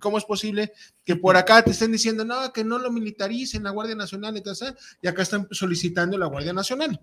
¿Cómo 0.00 0.18
es 0.18 0.24
posible 0.24 0.72
que 1.04 1.14
por 1.14 1.36
acá 1.36 1.62
te 1.62 1.70
estén 1.70 1.92
diciendo, 1.92 2.24
no, 2.24 2.52
que 2.52 2.64
no 2.64 2.76
lo 2.78 2.90
militaricen 2.90 3.62
la 3.62 3.70
Guardia 3.70 3.94
Nacional 3.94 4.42
tal, 4.42 4.76
y 5.00 5.06
acá 5.06 5.22
están 5.22 5.46
solicitando 5.52 6.18
la 6.18 6.26
Guardia 6.26 6.52
Nacional? 6.52 7.00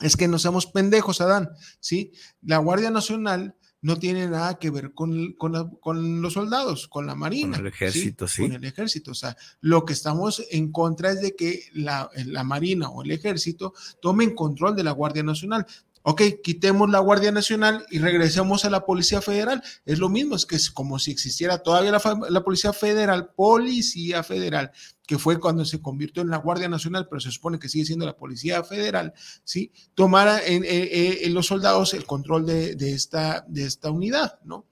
Es 0.00 0.16
que 0.16 0.26
no 0.26 0.38
seamos 0.38 0.66
pendejos, 0.66 1.20
Adán, 1.20 1.50
¿sí? 1.78 2.12
La 2.42 2.56
Guardia 2.58 2.90
Nacional 2.90 3.54
no 3.82 3.98
tiene 3.98 4.26
nada 4.28 4.58
que 4.58 4.70
ver 4.70 4.92
con, 4.92 5.32
con 5.34 5.52
la- 5.52 5.70
con 5.80 6.20
los 6.20 6.34
soldados, 6.34 6.86
con 6.88 7.06
la 7.06 7.14
Marina. 7.14 7.56
Con 7.56 7.66
el 7.66 7.72
ejército, 7.72 8.28
sí. 8.28 8.42
Con 8.42 8.52
el 8.52 8.64
ejército. 8.64 9.12
O 9.12 9.14
sea, 9.14 9.36
lo 9.60 9.84
que 9.84 9.92
estamos 9.94 10.42
en 10.50 10.70
contra 10.70 11.10
es 11.12 11.20
de 11.22 11.34
que 11.34 11.64
la, 11.72 12.10
la 12.26 12.44
Marina 12.44 12.90
o 12.90 13.02
el 13.02 13.10
ejército 13.10 13.72
tomen 14.02 14.34
control 14.34 14.76
de 14.76 14.84
la 14.84 14.92
Guardia 14.92 15.22
Nacional. 15.22 15.66
Ok, 16.02 16.22
quitemos 16.42 16.88
la 16.88 16.98
Guardia 16.98 17.30
Nacional 17.30 17.84
y 17.90 17.98
regresemos 17.98 18.64
a 18.64 18.70
la 18.70 18.86
Policía 18.86 19.20
Federal. 19.20 19.62
Es 19.84 19.98
lo 19.98 20.08
mismo, 20.08 20.34
es 20.34 20.46
que 20.46 20.56
es 20.56 20.70
como 20.70 20.98
si 20.98 21.10
existiera 21.10 21.58
todavía 21.62 21.92
la, 21.92 22.42
Policía 22.42 22.72
Federal, 22.72 23.32
Policía 23.36 24.22
Federal, 24.22 24.70
que 25.06 25.18
fue 25.18 25.38
cuando 25.38 25.64
se 25.66 25.82
convirtió 25.82 26.22
en 26.22 26.30
la 26.30 26.38
Guardia 26.38 26.70
Nacional, 26.70 27.06
pero 27.08 27.20
se 27.20 27.30
supone 27.30 27.58
que 27.58 27.68
sigue 27.68 27.84
siendo 27.84 28.06
la 28.06 28.16
Policía 28.16 28.64
Federal, 28.64 29.12
¿sí? 29.44 29.72
Tomara 29.94 30.40
en, 30.46 30.64
en- 30.64 31.18
en 31.26 31.34
los 31.34 31.46
soldados 31.46 31.92
el 31.92 32.06
control 32.06 32.46
de, 32.46 32.76
de 32.76 32.92
esta, 32.92 33.44
de 33.46 33.64
esta 33.64 33.90
unidad, 33.90 34.40
¿no? 34.44 34.66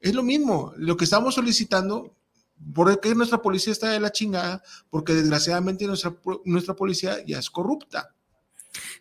Es 0.00 0.14
lo 0.14 0.22
mismo, 0.22 0.72
lo 0.78 0.96
que 0.96 1.04
estamos 1.04 1.34
solicitando, 1.34 2.16
¿por 2.72 2.98
qué 3.00 3.14
nuestra 3.14 3.42
policía 3.42 3.72
está 3.74 3.90
de 3.90 4.00
la 4.00 4.12
chingada? 4.12 4.62
Porque 4.88 5.12
desgraciadamente 5.12 5.86
nuestra, 5.86 6.16
nuestra 6.46 6.74
policía 6.74 7.18
ya 7.26 7.38
es 7.38 7.50
corrupta. 7.50 8.14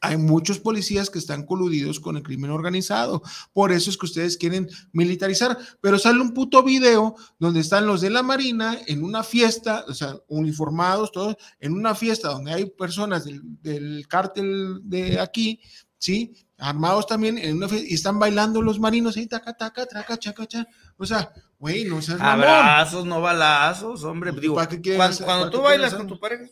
Hay 0.02 0.18
muchos 0.18 0.60
policías 0.60 1.10
que 1.10 1.20
están 1.20 1.46
coludidos 1.46 2.00
con 2.00 2.18
el 2.18 2.24
crimen 2.24 2.52
organizado. 2.52 3.22
Por 3.54 3.72
eso 3.72 3.90
es 3.90 3.98
que 3.98 4.06
ustedes 4.06 4.38
quieren 4.38 4.68
militarizar. 4.92 5.58
Pero 5.82 6.00
sale 6.00 6.22
un 6.22 6.34
puto 6.34 6.64
video 6.64 7.16
donde 7.38 7.60
están 7.60 7.86
los 7.86 8.02
de 8.02 8.10
la 8.10 8.24
Marina 8.24 8.78
en 8.88 9.04
una 9.04 9.24
fiesta, 9.24 9.86
o 9.88 9.94
sea, 9.94 10.16
uniformados, 10.28 11.12
todos, 11.12 11.36
en 11.60 11.74
una 11.74 11.96
fiesta 11.96 12.30
donde 12.30 12.54
hay 12.54 12.66
personas 12.70 13.26
del, 13.26 13.42
del 13.62 14.08
cártel 14.08 14.80
de 14.84 15.20
aquí, 15.20 15.60
¿sí? 15.98 16.34
Armados 16.58 17.08
también 17.08 17.38
en 17.38 17.58
una 17.58 17.70
fiesta 17.70 17.88
y 17.90 17.94
están 17.94 18.20
bailando 18.20 18.62
los 18.62 18.80
marinos 18.80 19.16
ahí, 19.16 19.28
taca, 19.28 19.54
taca, 19.54 19.86
traca, 19.86 20.18
chaca, 20.18 20.46
cha. 20.46 20.68
O 20.98 21.06
sea, 21.06 21.32
güey, 21.58 21.86
no 21.86 22.02
seas 22.02 22.20
abrazos, 22.20 23.06
no 23.06 23.22
balazos, 23.22 24.04
hombre. 24.04 24.32
Pues, 24.32 24.42
Digo, 24.42 24.56
¿para 24.56 24.68
qué 24.68 24.82
quieres 24.82 25.22
cuando, 25.22 25.50
tú 25.50 25.62
bailas 25.62 25.94
con 25.94 26.08
tu 26.08 26.20
pareja, 26.20 26.46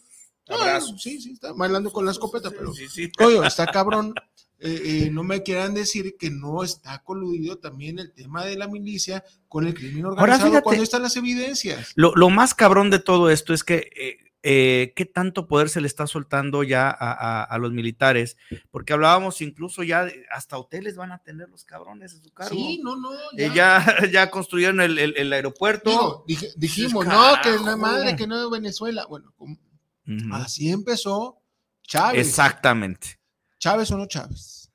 No, 0.49 0.55
abrazos. 0.57 1.01
sí, 1.01 1.19
sí, 1.21 1.31
está 1.33 1.53
bailando 1.53 1.91
con 1.91 2.05
la 2.05 2.11
escopeta, 2.11 2.49
pero 2.51 2.73
Sí, 2.73 2.87
sí. 2.87 3.11
Coño, 3.11 3.43
está 3.43 3.65
cabrón. 3.67 4.13
Eh, 4.59 4.81
eh, 5.05 5.09
no 5.11 5.21
me 5.23 5.43
quieran 5.43 5.75
decir 5.75 6.15
que 6.17 6.31
no 6.31 6.63
está 6.63 7.03
coludido 7.03 7.59
también 7.59 7.99
el 7.99 8.11
tema 8.11 8.43
de 8.43 8.57
la 8.57 8.67
milicia 8.67 9.23
con 9.47 9.67
el 9.67 9.75
crimen 9.75 10.05
organizado 10.05 10.47
fíjate. 10.47 10.63
cuando 10.63 10.81
están 10.83 11.03
las 11.03 11.15
evidencias. 11.15 11.91
Lo, 11.95 12.15
lo 12.15 12.31
más 12.31 12.55
cabrón 12.55 12.89
de 12.89 12.97
todo 12.97 13.29
esto 13.29 13.53
es 13.53 13.63
que 13.63 13.91
eh, 13.95 14.17
eh, 14.41 14.93
qué 14.95 15.05
tanto 15.05 15.45
poder 15.47 15.69
se 15.69 15.79
le 15.79 15.85
está 15.85 16.07
soltando 16.07 16.63
ya 16.63 16.89
a, 16.89 16.93
a- 17.11 17.43
a 17.43 17.57
los 17.59 17.71
militares, 17.71 18.35
porque 18.71 18.93
hablábamos 18.93 19.41
incluso 19.41 19.83
ya 19.83 20.05
de- 20.05 20.25
hasta 20.31 20.57
hoteles 20.57 20.95
van 20.95 21.11
a 21.11 21.19
tener 21.19 21.49
los 21.49 21.63
cabrones 21.63 22.13
en 22.13 22.23
su 22.23 22.31
cargo. 22.31 22.55
Sí, 22.55 22.79
no, 22.83 22.95
no. 22.95 23.11
Eh, 23.37 23.51
ya, 23.53 23.85
ya 24.11 24.31
construyeron 24.31 24.81
el, 24.81 24.97
el- 24.97 25.17
el 25.17 25.33
aeropuerto. 25.33 26.23
Digo, 26.25 26.49
dijimos, 26.55 27.05
no, 27.05 27.33
que 27.43 27.51
la 27.63 27.75
madre, 27.77 28.15
que 28.15 28.25
no 28.25 28.49
Venezuela. 28.49 29.05
Bueno, 29.07 29.31
como- 29.37 29.55
Así 30.31 30.69
empezó 30.69 31.41
Chávez. 31.83 32.27
Exactamente. 32.27 33.19
Chávez 33.59 33.91
o 33.91 33.97
no 33.97 34.05
Chávez. 34.07 34.71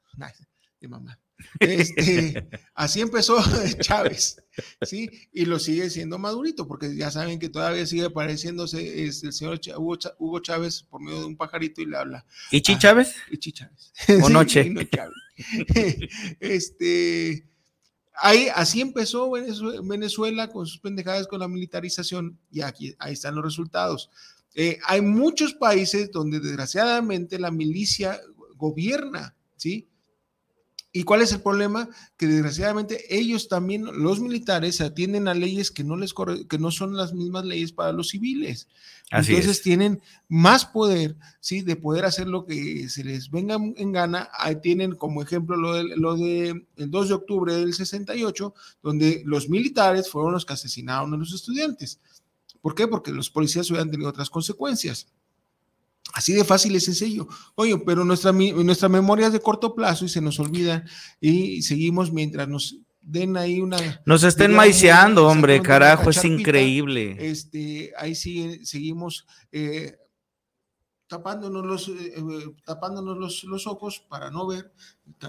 Mi 0.80 0.88
mamá. 0.88 1.18
Este, 1.58 2.48
así 2.74 3.00
empezó 3.00 3.36
Chávez, 3.80 4.42
¿sí? 4.82 5.10
Y 5.32 5.44
lo 5.44 5.58
sigue 5.58 5.90
siendo 5.90 6.18
Madurito, 6.18 6.66
porque 6.68 6.94
ya 6.96 7.10
saben 7.10 7.38
que 7.38 7.48
todavía 7.48 7.86
sigue 7.86 8.10
pareciéndose 8.10 9.04
es 9.04 9.22
el 9.24 9.32
señor 9.32 9.60
Hugo, 10.18 10.40
Chávez 10.40 10.82
por 10.84 11.00
medio 11.00 11.20
de 11.20 11.24
un 11.26 11.36
pajarito 11.36 11.80
y 11.82 11.86
le 11.86 11.96
habla. 11.96 12.26
¿Y 12.50 12.60
Chi. 12.60 12.78
Chávez? 12.78 13.14
Y 13.30 13.38
Chi 13.38 13.52
Chávez. 13.52 13.92
O 14.22 14.26
Sí, 14.26 14.32
Noche. 14.32 14.70
no 14.70 14.80
este, 16.40 17.46
ahí, 18.14 18.48
así 18.54 18.80
empezó 18.80 19.30
Venezue- 19.30 19.86
Venezuela 19.86 20.48
con 20.48 20.66
sus 20.66 20.78
pendejadas 20.78 21.26
con 21.26 21.40
la 21.40 21.48
militarización 21.48 22.38
y 22.50 22.60
aquí, 22.62 22.94
ahí 22.98 23.12
están 23.14 23.34
los 23.34 23.44
resultados. 23.44 24.10
Eh, 24.54 24.78
hay 24.86 25.00
muchos 25.00 25.54
países 25.54 26.10
donde 26.12 26.40
desgraciadamente 26.40 27.38
la 27.38 27.50
milicia 27.50 28.20
gobierna, 28.56 29.34
¿sí? 29.56 29.88
¿Y 30.94 31.04
cuál 31.04 31.22
es 31.22 31.32
el 31.32 31.40
problema? 31.40 31.88
Que 32.18 32.26
desgraciadamente 32.26 33.16
ellos 33.18 33.48
también, 33.48 33.82
los 33.86 34.20
militares, 34.20 34.82
atienden 34.82 35.26
a 35.26 35.32
leyes 35.32 35.70
que 35.70 35.84
no 35.84 35.96
les 35.96 36.12
corre- 36.12 36.46
que 36.46 36.58
no 36.58 36.70
son 36.70 36.94
las 36.94 37.14
mismas 37.14 37.46
leyes 37.46 37.72
para 37.72 37.92
los 37.92 38.10
civiles. 38.10 38.68
Así 39.10 39.30
Entonces 39.32 39.56
es. 39.56 39.62
tienen 39.62 40.02
más 40.28 40.66
poder, 40.66 41.16
¿sí? 41.40 41.62
De 41.62 41.76
poder 41.76 42.04
hacer 42.04 42.26
lo 42.28 42.44
que 42.44 42.90
se 42.90 43.04
les 43.04 43.30
venga 43.30 43.56
en 43.76 43.90
gana. 43.92 44.28
Ahí 44.38 44.56
tienen 44.60 44.94
como 44.94 45.22
ejemplo 45.22 45.56
lo 45.56 45.72
de, 45.76 45.96
lo 45.96 46.14
de 46.18 46.66
el 46.76 46.90
2 46.90 47.08
de 47.08 47.14
octubre 47.14 47.54
del 47.54 47.72
68, 47.72 48.52
donde 48.82 49.22
los 49.24 49.48
militares 49.48 50.10
fueron 50.10 50.32
los 50.32 50.44
que 50.44 50.52
asesinaron 50.52 51.14
a 51.14 51.16
los 51.16 51.32
estudiantes. 51.32 52.00
¿Por 52.62 52.74
qué? 52.74 52.88
Porque 52.88 53.12
los 53.12 53.28
policías 53.28 53.68
hubieran 53.70 53.90
tenido 53.90 54.08
otras 54.08 54.30
consecuencias. 54.30 55.08
Así 56.14 56.32
de 56.32 56.44
fácil 56.44 56.74
y 56.74 56.80
sencillo. 56.80 57.26
Oye, 57.54 57.76
pero 57.84 58.04
nuestra, 58.04 58.32
nuestra 58.32 58.88
memoria 58.88 59.26
es 59.26 59.32
de 59.32 59.40
corto 59.40 59.74
plazo 59.74 60.04
y 60.04 60.08
se 60.08 60.20
nos 60.20 60.38
olvida 60.38 60.84
y 61.20 61.62
seguimos 61.62 62.12
mientras 62.12 62.48
nos 62.48 62.78
den 63.00 63.36
ahí 63.36 63.60
una... 63.60 64.02
Nos 64.06 64.22
estén 64.22 64.54
maiciando, 64.54 65.26
hombre, 65.26 65.60
carajo, 65.60 66.10
es 66.10 66.24
increíble. 66.24 67.16
Este, 67.18 67.92
ahí 67.98 68.14
sigue, 68.14 68.64
seguimos 68.64 69.26
eh, 69.50 69.96
tapándonos, 71.08 71.66
los, 71.66 71.88
eh, 71.88 72.14
eh, 72.16 72.54
tapándonos 72.64 73.18
los, 73.18 73.44
los 73.44 73.66
ojos 73.66 74.04
para 74.08 74.30
no 74.30 74.46
ver. 74.46 74.72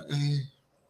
eh, 0.09 0.49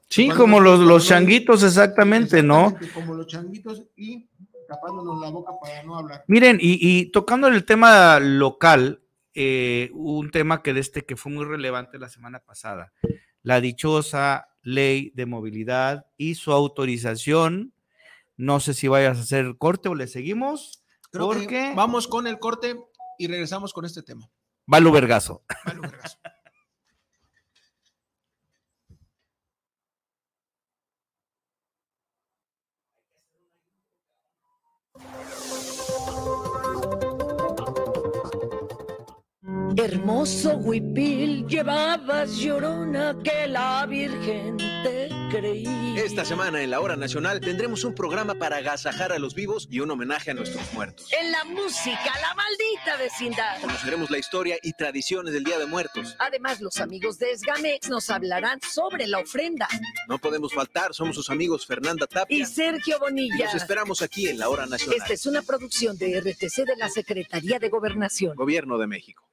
Sí, 0.09 0.29
como 0.29 0.59
los, 0.59 0.79
los 0.79 1.07
changuitos, 1.07 1.63
exactamente, 1.63 2.43
¿no? 2.43 2.75
Como 2.93 3.15
los 3.15 3.25
changuitos 3.25 3.83
y 3.95 4.27
tapándonos 4.73 5.19
la 5.21 5.29
boca 5.29 5.53
para 5.61 5.83
no 5.83 5.97
hablar. 5.97 6.23
Miren, 6.27 6.57
y, 6.59 6.77
y 6.81 7.11
tocando 7.11 7.47
el 7.47 7.65
tema 7.65 8.19
local, 8.19 9.03
eh, 9.35 9.89
un 9.93 10.31
tema 10.31 10.61
que, 10.61 10.73
de 10.73 10.79
este, 10.79 11.05
que 11.05 11.15
fue 11.15 11.31
muy 11.31 11.45
relevante 11.45 11.97
la 11.97 12.09
semana 12.09 12.39
pasada, 12.39 12.93
la 13.41 13.61
dichosa 13.61 14.49
ley 14.61 15.11
de 15.15 15.25
movilidad 15.25 16.07
y 16.17 16.35
su 16.35 16.51
autorización. 16.51 17.73
No 18.37 18.59
sé 18.59 18.73
si 18.73 18.87
vayas 18.87 19.17
a 19.17 19.21
hacer 19.21 19.57
corte 19.57 19.89
o 19.89 19.95
le 19.95 20.07
seguimos, 20.07 20.83
Creo 21.11 21.29
que 21.29 21.37
porque 21.37 21.73
vamos 21.75 22.07
con 22.07 22.25
el 22.25 22.39
corte 22.39 22.75
y 23.19 23.27
regresamos 23.27 23.71
con 23.71 23.85
este 23.85 24.01
tema. 24.01 24.29
va 24.71 24.79
lo 24.79 24.91
vergazo. 24.91 25.43
Vale, 25.65 25.79
vergazo. 25.81 26.17
Hermoso 39.75 40.57
huipil 40.57 41.47
llevabas 41.47 42.37
llorona 42.37 43.17
que 43.23 43.47
la 43.47 43.85
Virgen 43.87 44.57
te 44.57 45.09
creí. 45.31 45.97
Esta 45.97 46.23
semana 46.23 46.61
en 46.61 46.69
la 46.69 46.79
Hora 46.79 46.95
Nacional 46.95 47.39
tendremos 47.39 47.83
un 47.83 47.95
programa 47.95 48.35
para 48.35 48.57
agasajar 48.57 49.11
a 49.11 49.17
los 49.17 49.33
vivos 49.33 49.67
y 49.71 49.79
un 49.79 49.89
homenaje 49.89 50.29
a 50.29 50.35
nuestros 50.35 50.71
muertos. 50.73 51.11
En 51.19 51.31
la 51.31 51.43
música, 51.45 52.11
la 52.21 52.35
maldita 52.35 52.97
vecindad. 52.99 53.61
Conoceremos 53.61 54.11
la 54.11 54.19
historia 54.19 54.57
y 54.61 54.73
tradiciones 54.73 55.33
del 55.33 55.43
Día 55.43 55.57
de 55.57 55.65
Muertos. 55.65 56.15
Además, 56.19 56.61
los 56.61 56.77
amigos 56.79 57.17
de 57.17 57.31
Esgamex 57.31 57.89
nos 57.89 58.11
hablarán 58.11 58.59
sobre 58.61 59.07
la 59.07 59.19
ofrenda. 59.19 59.67
No 60.07 60.19
podemos 60.19 60.53
faltar, 60.53 60.93
somos 60.93 61.15
sus 61.15 61.31
amigos 61.31 61.65
Fernanda 61.65 62.05
Tapia 62.05 62.37
y 62.37 62.45
Sergio 62.45 62.99
Bonilla. 62.99 63.45
Los 63.45 63.55
esperamos 63.55 64.03
aquí 64.03 64.27
en 64.27 64.37
la 64.37 64.49
Hora 64.49 64.67
Nacional. 64.67 64.99
Esta 64.99 65.13
es 65.13 65.25
una 65.25 65.41
producción 65.41 65.97
de 65.97 66.21
RTC 66.21 66.63
de 66.63 66.75
la 66.77 66.89
Secretaría 66.89 67.57
de 67.57 67.69
Gobernación. 67.69 68.35
Gobierno 68.35 68.77
de 68.77 68.85
México. 68.85 69.32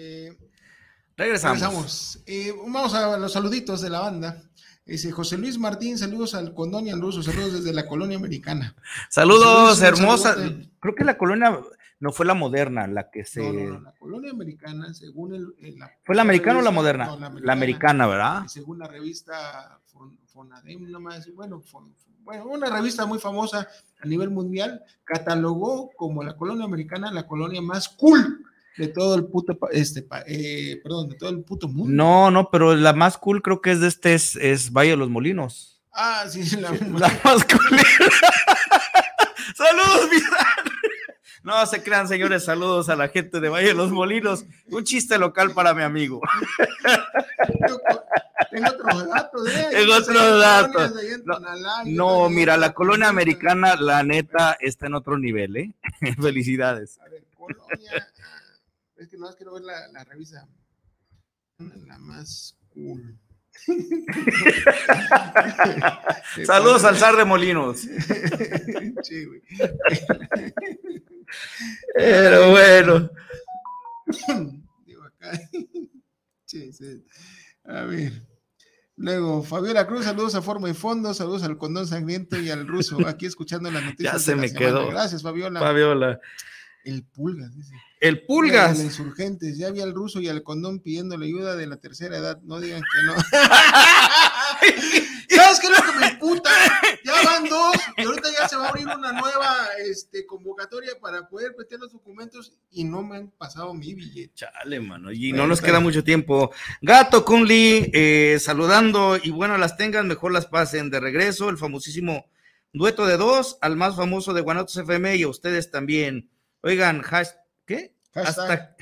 Eh, 0.00 0.36
regresamos. 1.16 2.22
Eh, 2.26 2.54
vamos 2.56 2.94
a 2.94 3.18
los 3.18 3.32
saluditos 3.32 3.80
de 3.80 3.90
la 3.90 4.00
banda. 4.00 4.42
Dice 4.86 5.10
José 5.10 5.36
Luis 5.36 5.58
Martín, 5.58 5.98
saludos 5.98 6.34
al 6.34 6.54
Condón 6.54 6.86
y 6.86 6.90
al 6.90 7.00
Ruso, 7.00 7.22
saludos 7.22 7.52
desde 7.54 7.74
la 7.74 7.86
colonia 7.86 8.16
americana. 8.16 8.74
Saludos, 9.10 9.82
hermosa. 9.82 10.36
Creo 10.80 10.94
que 10.94 11.04
la 11.04 11.18
colonia 11.18 11.60
no 12.00 12.12
fue 12.12 12.24
la 12.24 12.34
moderna 12.34 12.86
la 12.86 13.10
que 13.10 13.24
se. 13.24 13.42
No, 13.42 13.70
no, 13.70 13.80
la 13.80 13.92
colonia 13.98 14.30
americana, 14.30 14.94
según 14.94 15.34
el. 15.34 15.54
¿Fue 16.04 16.14
la 16.14 16.22
americana 16.22 16.60
o 16.60 16.62
la 16.62 16.70
moderna? 16.70 17.16
la, 17.16 17.52
americana, 17.52 18.06
¿verdad? 18.06 18.46
Según 18.46 18.78
la 18.78 18.86
revista 18.86 19.80
Fonadem, 20.26 20.90
nomás, 20.90 21.28
bueno, 21.34 21.62
bueno, 22.20 22.46
una 22.46 22.70
revista 22.70 23.04
muy 23.04 23.18
famosa 23.18 23.68
a 24.00 24.06
nivel 24.06 24.30
mundial, 24.30 24.82
catalogó 25.04 25.90
como 25.96 26.22
la 26.22 26.36
colonia 26.36 26.64
americana 26.64 27.10
la 27.10 27.26
colonia 27.26 27.60
más 27.60 27.88
cool 27.88 28.44
de 28.78 28.88
todo 28.88 29.16
el 29.16 29.26
puto, 29.26 29.58
este, 29.72 30.06
eh, 30.26 30.80
perdón, 30.82 31.08
de 31.08 31.16
todo 31.16 31.30
el 31.30 31.42
puto 31.42 31.66
mundo. 31.68 31.92
No, 31.92 32.30
no, 32.30 32.48
pero 32.50 32.76
la 32.76 32.92
más 32.92 33.18
cool 33.18 33.42
creo 33.42 33.60
que 33.60 33.72
es 33.72 33.80
de 33.80 33.88
este, 33.88 34.14
es, 34.14 34.72
Valle 34.72 34.90
de 34.90 34.96
los 34.96 35.10
Molinos. 35.10 35.82
Ah, 35.92 36.24
sí, 36.28 36.44
la, 36.56 36.70
la 36.70 37.20
más 37.24 37.44
cool. 37.44 37.80
Saludos, 39.56 40.10
No 41.42 41.66
se 41.66 41.82
crean, 41.82 42.06
señores, 42.06 42.44
saludos 42.44 42.88
a 42.88 42.94
la 42.94 43.08
gente 43.08 43.40
de 43.40 43.48
Valle 43.48 43.68
de 43.68 43.74
los 43.74 43.90
Molinos. 43.90 44.44
Un 44.66 44.84
chiste 44.84 45.18
local 45.18 45.50
para 45.50 45.74
mi 45.74 45.82
amigo. 45.82 46.20
Tengo 48.52 48.68
otros 48.68 49.08
datos, 49.08 49.48
¿eh? 49.48 49.68
Tengo 49.72 49.94
otros 49.96 50.40
datos. 50.40 50.92
No, 51.86 52.28
mira, 52.28 52.56
la 52.56 52.72
colonia 52.72 53.08
americana, 53.08 53.74
la 53.74 54.04
neta, 54.04 54.56
está 54.60 54.86
en 54.86 54.94
otro 54.94 55.18
nivel, 55.18 55.56
¿eh? 55.56 55.72
Felicidades. 56.22 57.00
A 57.00 57.08
ver, 57.08 57.24
colonia 57.36 58.06
es 58.98 59.08
que 59.08 59.16
no, 59.16 59.28
es 59.28 59.36
quiero 59.36 59.54
ver 59.54 59.62
la, 59.62 59.88
la 59.88 60.04
revista. 60.04 60.46
La 61.58 61.98
más 61.98 62.56
cool. 62.68 63.18
Saludos 66.44 66.84
al 66.84 66.96
zar 66.96 67.16
de 67.16 67.24
Molinos. 67.24 67.82
Sí, 69.02 69.24
güey. 69.24 69.42
Pero 71.94 72.50
bueno. 72.50 73.10
Digo 74.86 75.04
acá. 75.04 75.40
Sí, 76.44 76.72
sí. 76.72 77.04
A 77.64 77.82
ver. 77.82 78.26
Luego, 78.96 79.44
Fabiola 79.44 79.86
Cruz, 79.86 80.04
saludos 80.04 80.34
a 80.34 80.42
Forma 80.42 80.68
y 80.68 80.74
Fondo, 80.74 81.14
saludos 81.14 81.44
al 81.44 81.56
Condón 81.56 81.86
Sangriento 81.86 82.36
y 82.40 82.50
al 82.50 82.66
Ruso, 82.66 83.06
aquí 83.06 83.26
escuchando 83.26 83.70
las 83.70 83.84
noticias. 83.84 84.14
Ya 84.14 84.18
se 84.18 84.34
me 84.34 84.52
quedó. 84.52 84.88
Gracias, 84.88 85.22
Fabiola. 85.22 85.60
Fabiola. 85.60 86.20
El 86.84 87.04
Pulgas, 87.04 87.54
dice. 87.54 87.74
El 88.00 88.22
Pulgas. 88.22 88.76
Los 88.76 88.86
insurgentes, 88.86 89.58
ya 89.58 89.68
había 89.68 89.84
el 89.84 89.94
ruso 89.94 90.20
y 90.20 90.28
al 90.28 90.42
condón 90.42 90.80
pidiendo 90.80 91.16
la 91.16 91.24
ayuda 91.24 91.56
de 91.56 91.66
la 91.66 91.78
tercera 91.78 92.16
edad. 92.16 92.40
No 92.42 92.60
digan 92.60 92.80
que 92.80 93.06
no. 93.06 93.14
¿Sabes 95.28 95.60
qué 95.60 95.66
es 95.66 95.72
lo 95.72 95.92
que 95.92 95.98
me 95.98 96.16
puta? 96.16 96.50
Ya 97.04 97.12
van 97.24 97.48
dos 97.48 97.76
y 97.96 98.04
ahorita 98.04 98.28
ya 98.38 98.48
se 98.48 98.56
va 98.56 98.66
a 98.66 98.68
abrir 98.68 98.86
una 98.86 99.12
nueva 99.12 99.68
este, 99.84 100.26
convocatoria 100.26 100.92
para 101.00 101.28
poder 101.28 101.54
meter 101.56 101.78
los 101.78 101.92
documentos 101.92 102.52
y 102.70 102.84
no 102.84 103.02
me 103.02 103.16
han 103.16 103.30
pasado 103.30 103.74
mi 103.74 103.94
billete. 103.94 104.34
Chale, 104.34 104.80
mano. 104.80 105.12
Y 105.12 105.32
no 105.32 105.46
nos 105.46 105.60
queda 105.60 105.80
mucho 105.80 106.04
tiempo. 106.04 106.52
Gato 106.80 107.24
Kunli, 107.24 107.90
eh, 107.92 108.38
saludando 108.40 109.18
y 109.22 109.30
bueno, 109.30 109.58
las 109.58 109.76
tengan, 109.76 110.08
mejor 110.08 110.32
las 110.32 110.46
pasen 110.46 110.90
de 110.90 111.00
regreso. 111.00 111.50
El 111.50 111.58
famosísimo 111.58 112.26
dueto 112.72 113.06
de 113.06 113.16
dos, 113.16 113.58
al 113.60 113.76
más 113.76 113.96
famoso 113.96 114.34
de 114.34 114.40
Guanatos 114.40 114.76
FM 114.76 115.16
y 115.16 115.22
a 115.22 115.28
ustedes 115.28 115.70
también. 115.70 116.30
Oigan, 116.60 117.02
¿qué? 117.68 117.94
Hasta, 118.14 118.74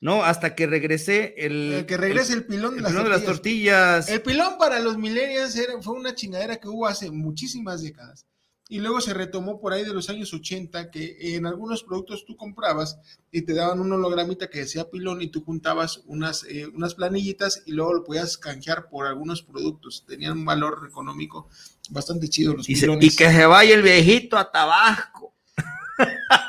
no, 0.00 0.24
hasta 0.24 0.56
que 0.56 0.66
regrese 0.66 1.34
el... 1.36 1.84
que 1.86 1.96
regrese 1.96 2.32
el, 2.32 2.44
pilón, 2.44 2.76
de, 2.76 2.82
las 2.82 3.24
tortillas. 3.24 4.08
El 4.08 4.22
pilón 4.22 4.58
para 4.58 4.80
los 4.80 4.98
millennials 4.98 5.56
fue 5.82 5.94
una 5.94 6.14
chingadera 6.14 6.56
que 6.56 6.66
hubo 6.66 6.88
hace 6.88 7.10
muchísimas 7.12 7.82
décadas. 7.82 8.26
Y 8.68 8.80
luego 8.80 9.02
se 9.02 9.12
retomó 9.12 9.60
por 9.60 9.74
ahí 9.74 9.84
de 9.84 9.92
los 9.92 10.08
años 10.08 10.32
80, 10.32 10.90
que 10.90 11.36
en 11.36 11.44
algunos 11.44 11.84
productos 11.84 12.24
tú 12.24 12.36
comprabas 12.36 12.98
y 13.30 13.42
te 13.42 13.52
daban 13.52 13.80
un 13.80 13.92
hologramita 13.92 14.48
que 14.48 14.60
decía 14.60 14.90
pilón 14.90 15.20
y 15.20 15.28
tú 15.28 15.44
juntabas 15.44 16.00
unas, 16.06 16.44
eh, 16.44 16.66
unas 16.66 16.94
planillitas 16.94 17.62
y 17.66 17.72
luego 17.72 17.92
lo 17.92 18.04
podías 18.04 18.38
canjear 18.38 18.88
por 18.88 19.06
algunos 19.06 19.42
productos. 19.42 20.06
Tenían 20.08 20.38
un 20.38 20.44
valor 20.46 20.86
económico 20.88 21.50
bastante 21.90 22.28
chido 22.28 22.54
los 22.54 22.68
y 22.68 22.72
y 22.72 23.10
que 23.14 23.30
se 23.30 23.44
vaya 23.44 23.74
el 23.74 23.82
viejito 23.82 24.38
a 24.38 24.50
Tabasco 24.50 25.31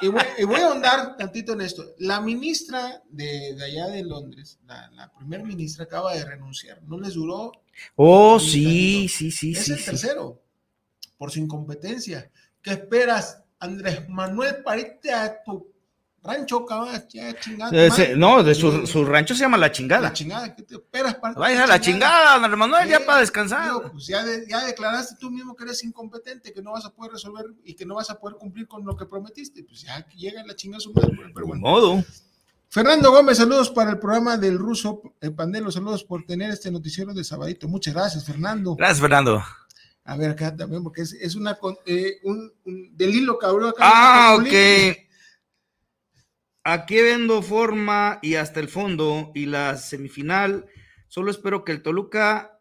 y, 0.01 0.07
voy, 0.07 0.59
a 0.59 0.67
ahondar 0.67 1.17
tantito 1.17 1.53
en 1.53 1.61
esto. 1.61 1.93
La 1.99 2.21
ministra 2.21 3.01
de, 3.09 3.57
allá 3.63 3.87
de 3.87 4.03
Londres, 4.03 4.59
la, 4.65 4.89
la 4.91 5.13
primera 5.13 5.43
ministra 5.43 5.85
acaba 5.85 6.13
de 6.13 6.25
renunciar. 6.25 6.81
No 6.83 6.99
les 6.99 7.13
duró. 7.13 7.51
Oh, 7.95 8.39
sí, 8.39 9.07
sí, 9.07 9.31
sí, 9.31 9.53
es 9.53 9.65
sí. 9.65 9.73
el 9.73 9.83
tercero, 9.83 10.41
por 11.17 11.31
su 11.31 11.39
incompetencia. 11.39 12.31
¿Qué 12.61 12.71
esperas, 12.71 13.43
Andrés 13.59 14.07
Manuel, 14.09 14.63
para 14.63 14.81
a 14.81 15.43
tu 15.43 15.72
rancho, 16.23 16.65
cabrón, 16.65 17.03
ya 17.09 17.37
chingada. 17.39 17.71
no, 18.15 18.43
de 18.43 18.55
su, 18.55 18.87
su, 18.87 19.05
rancho 19.05 19.35
se 19.35 19.41
llama 19.41 19.57
La 19.57 19.71
Chingada. 19.71 20.03
La 20.03 20.13
Chingada, 20.13 20.55
¿qué 20.55 20.63
te 20.63 20.75
esperas 20.75 21.15
para 21.15 21.33
Vaya 21.33 21.65
a 21.65 21.67
la 21.67 21.81
chingada, 21.81 22.35
Andrés 22.35 22.57
Manuel, 22.57 22.87
ya 22.87 23.05
para 23.05 23.19
descansar. 23.19 23.91
pues 23.91 24.07
ya, 24.07 24.23
ya, 24.47 24.65
declaraste 24.65 25.15
tú 25.19 25.29
mismo 25.29 25.55
que 25.55 25.65
eres 25.65 25.83
incompetente, 25.83 26.53
que 26.53 26.61
no 26.61 26.71
vas 26.71 26.85
a 26.85 26.89
poder 26.91 27.11
resolver 27.11 27.45
y 27.63 27.73
que 27.73 27.85
no 27.85 27.95
vas 27.95 28.09
a 28.09 28.19
poder 28.19 28.37
cumplir 28.37 28.67
con 28.67 28.85
lo 28.85 28.95
que 28.95 29.05
prometiste. 29.05 29.63
Pues 29.63 29.81
ya 29.81 30.05
llega 30.15 30.43
la 30.45 30.55
chingada 30.55 30.79
su 30.79 30.93
madre, 30.93 31.11
pero 31.33 31.47
bueno. 31.47 31.61
modo. 31.61 32.03
Fernando 32.69 33.11
Gómez, 33.11 33.37
saludos 33.37 33.69
para 33.69 33.91
el 33.91 33.99
programa 33.99 34.35
del 34.35 34.57
ruso 34.57 35.01
el 35.21 35.35
Pandelo, 35.35 35.71
saludos 35.71 36.03
por 36.03 36.25
tener 36.25 36.49
este 36.49 36.71
noticiero 36.71 37.13
de 37.13 37.23
Sabadito. 37.23 37.67
Muchas 37.67 37.93
gracias, 37.93 38.25
Fernando. 38.25 38.75
Gracias, 38.75 38.99
Fernando. 38.99 39.43
A 40.05 40.17
ver, 40.17 40.31
acá 40.31 40.55
también, 40.55 40.83
porque 40.83 41.01
es, 41.01 41.13
es 41.13 41.35
una 41.35 41.57
eh, 41.85 42.19
un, 42.23 42.51
un, 42.65 42.97
del 42.97 43.13
hilo 43.13 43.37
cabrón 43.37 43.69
acá. 43.69 43.77
Ah, 43.81 44.35
ok. 44.39 44.47
Aquí 46.65 47.01
vendo 47.01 47.41
forma 47.41 48.19
y 48.21 48.35
hasta 48.35 48.61
el 48.61 48.69
fondo 48.69 49.31
y 49.35 49.47
la 49.47 49.75
semifinal. 49.75 50.67
Solo 51.09 51.29
espero 51.29 51.65
que 51.65 51.73
el 51.73 51.81
Toluca 51.81 52.52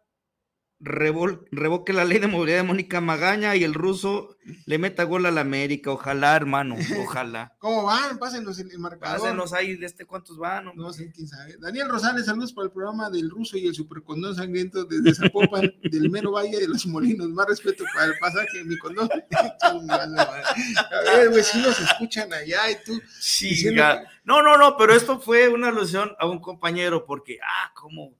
revol- 0.83 1.47
revoque 1.51 1.93
la 1.93 2.05
ley 2.05 2.19
de 2.19 2.27
movilidad 2.27 2.57
de 2.57 2.63
Mónica 2.63 2.99
Magaña 3.01 3.55
y 3.55 3.63
el 3.63 3.73
ruso 3.73 4.35
le 4.65 4.77
meta 4.77 5.03
gol 5.05 5.25
a 5.25 5.31
la 5.31 5.41
América. 5.41 5.91
Ojalá, 5.91 6.35
hermano, 6.35 6.75
ojalá. 6.99 7.55
¿Cómo 7.59 7.83
van? 7.83 8.17
Pásenlos 8.19 8.59
el, 8.59 8.69
el 8.71 8.79
marcador. 8.79 9.19
Pásenos 9.21 9.53
ahí 9.53 9.75
de 9.77 9.85
este 9.85 10.05
cuántos 10.05 10.37
van. 10.37 10.67
hombre? 10.67 10.83
No 10.85 10.91
sé 10.93 11.11
quién 11.13 11.27
sabe. 11.27 11.55
Daniel 11.59 11.87
Rosales, 11.89 12.25
saludos 12.25 12.51
para 12.53 12.65
el 12.65 12.71
programa 12.71 13.09
del 13.09 13.29
ruso 13.29 13.57
y 13.57 13.67
el 13.67 13.73
supercondón 13.73 14.35
sangriento 14.35 14.83
desde 14.85 15.13
Zapopan, 15.15 15.73
del 15.83 16.09
mero 16.09 16.31
valle 16.33 16.59
de 16.59 16.67
los 16.67 16.85
molinos. 16.85 17.29
Más 17.29 17.47
respeto 17.47 17.83
para 17.93 18.07
el 18.07 18.19
pasaje 18.19 18.57
de 18.59 18.65
mi 18.65 18.77
condón. 18.77 19.09
A 19.61 21.15
ver, 21.17 21.29
vecinos 21.29 21.79
escuchan 21.79 22.31
allá 22.33 22.69
y 22.69 22.75
tú. 22.85 23.01
Sí, 23.19 23.49
diciendo 23.49 23.83
No, 24.23 24.41
no, 24.41 24.57
no, 24.57 24.77
pero 24.77 24.93
esto 24.93 25.19
fue 25.19 25.47
una 25.49 25.69
alusión 25.69 26.11
a 26.19 26.25
un 26.27 26.39
compañero 26.39 27.05
porque, 27.05 27.37
ah, 27.41 27.71
cómo, 27.73 28.13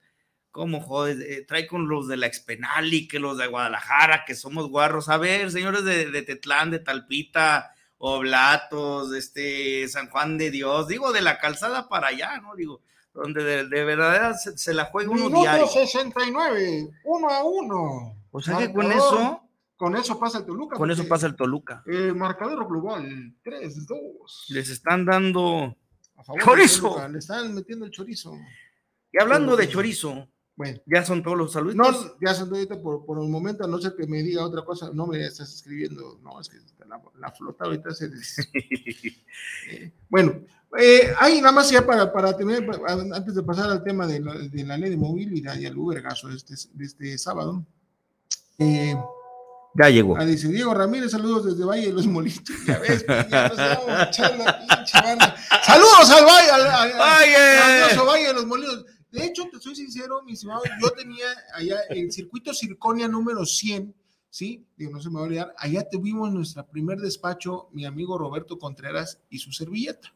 cómo 0.53 0.79
joder, 0.81 1.19
eh, 1.21 1.43
trae 1.47 1.65
con 1.67 1.89
los 1.89 2.07
de 2.07 2.15
la 2.15 2.27
Expenali, 2.27 3.07
que 3.07 3.17
los 3.19 3.37
de 3.39 3.47
Guadalajara, 3.47 4.23
que 4.23 4.35
somos 4.35 4.69
guarros. 4.69 5.09
A 5.09 5.17
ver, 5.17 5.51
señores 5.51 5.83
de, 5.83 6.11
de 6.11 6.21
Tetlán, 6.21 6.69
de 6.69 6.77
Talpita, 6.79 7.73
Oblatos, 7.97 9.09
de 9.11 9.17
este, 9.19 9.87
San 9.87 10.09
Juan 10.09 10.37
de 10.37 10.51
Dios, 10.51 10.87
digo, 10.87 11.11
de 11.11 11.21
la 11.21 11.39
calzada 11.39 11.89
para 11.89 12.07
allá, 12.09 12.39
¿no? 12.39 12.55
Digo, 12.55 12.81
donde 13.13 13.43
de, 13.43 13.67
de 13.67 13.83
verdad 13.83 14.35
se, 14.35 14.55
se 14.57 14.73
la 14.75 14.85
juega 14.85 15.09
uno 15.09 15.29
diario. 15.29 15.65
Minuto 15.65 15.71
69, 15.71 16.89
uno 17.05 17.29
a 17.29 17.43
uno. 17.43 18.15
O 18.31 18.39
sea 18.39 18.57
que 18.59 18.71
con 18.71 18.91
eso, 18.91 19.41
Con 19.75 19.95
eso 19.95 20.19
pasa 20.19 20.37
el 20.39 20.45
Toluca. 20.45 20.75
con 20.77 20.91
eso 20.91 21.07
pasa 21.07 21.25
el 21.27 21.35
Toluca. 21.35 21.83
eh, 21.87 22.13
marcador 22.13 22.67
global, 22.67 23.33
3-2. 23.43 23.97
Les 24.49 24.69
están 24.69 25.03
dando. 25.05 25.75
A 26.15 26.23
favor 26.23 26.39
del 26.41 26.45
¡Chorizo! 26.45 27.07
Le 27.09 27.17
están 27.19 27.53
metiendo 27.55 27.85
el 27.85 27.91
chorizo. 27.91 28.33
Y 29.11 29.19
hablando 29.19 29.55
de 29.55 29.67
chorizo, 29.67 30.27
Bueno. 30.55 30.79
ya 30.85 31.03
son 31.03 31.23
todos 31.23 31.35
los 31.37 31.51
saludos. 31.51 31.75
No, 31.75 31.85
ya 32.21 32.33
son 32.35 32.49
ahorita 32.53 32.79
por, 32.81 33.05
por 33.05 33.19
el 33.21 33.27
momento, 33.29 33.63
a 33.63 33.67
no 33.67 33.79
ser 33.79 33.95
que 33.95 34.05
me 34.05 34.21
diga 34.21 34.43
otra 34.45 34.63
cosa, 34.63 34.91
no 34.93 35.07
me 35.07 35.25
estás 35.25 35.51
escribiendo, 35.53 36.19
no, 36.21 36.39
es 36.39 36.47
que 36.49 36.57
la, 36.87 37.01
la 37.19 37.31
flota 37.31 37.65
ahorita 37.65 37.91
se 37.93 38.09
des... 38.09 38.37
Eh, 39.71 39.91
bueno, 40.09 40.41
eh, 40.79 41.11
ahí 41.19 41.39
nada 41.41 41.53
más 41.53 41.69
ya 41.71 41.85
para, 41.85 42.11
para 42.11 42.35
tener, 42.37 42.67
antes 43.13 43.33
de 43.33 43.41
pasar 43.43 43.69
al 43.71 43.83
tema 43.83 44.05
de 44.05 44.19
la, 44.19 44.33
de 44.35 44.63
la 44.63 44.77
ley 44.77 44.89
de 44.91 44.97
movilidad 44.97 45.55
y 45.57 45.65
al 45.65 45.77
Ubergazo 45.77 46.27
de 46.27 46.35
este, 46.35 46.53
de 46.73 46.85
este 46.85 47.17
sábado, 47.17 47.65
eh, 48.59 48.95
Ya 49.75 49.89
llegó. 49.89 50.15
Ah, 50.17 50.25
dice 50.25 50.49
Diego 50.49 50.73
Ramírez, 50.73 51.11
saludos 51.11 51.45
desde 51.45 51.65
Valle 51.65 51.87
de 51.87 51.93
los 51.93 52.05
Molinos. 52.05 52.43
Ya 52.67 52.77
ves, 52.77 53.05
ya 53.07 53.49
nos 53.49 54.07
echar 54.09 54.37
la 54.37 54.59
pinche 54.59 55.01
banda. 55.01 55.35
Saludos 55.65 56.11
al 56.11 56.25
Valle, 56.25 56.49
al, 56.51 56.61
al- 56.61 56.91
al 56.91 56.99
Valle. 56.99 58.05
Valle 58.05 58.27
de 58.27 58.33
los 58.33 58.45
Molinos. 58.45 58.85
De 59.13 59.23
hecho, 59.25 59.47
te 59.47 59.59
soy 59.59 59.75
sincero, 59.75 60.23
mi 60.23 60.33
estimado, 60.33 60.63
yo 60.81 60.89
tenía 60.89 61.27
allá 61.53 61.81
el 61.89 62.11
circuito 62.11 62.51
Circonia 62.51 63.07
número 63.07 63.45
100, 63.45 63.93
¿sí? 64.31 64.65
Digo, 64.75 64.89
no 64.91 64.99
se 64.99 65.09
me 65.09 65.15
va 65.15 65.21
a 65.21 65.23
olvidar. 65.25 65.53
Allá 65.59 65.87
tuvimos 65.87 66.33
nuestro 66.33 66.65
primer 66.65 66.97
despacho, 66.97 67.69
mi 67.73 67.85
amigo 67.85 68.17
Roberto 68.17 68.57
Contreras 68.57 69.19
y 69.29 69.37
su 69.37 69.51
servilleta. 69.51 70.11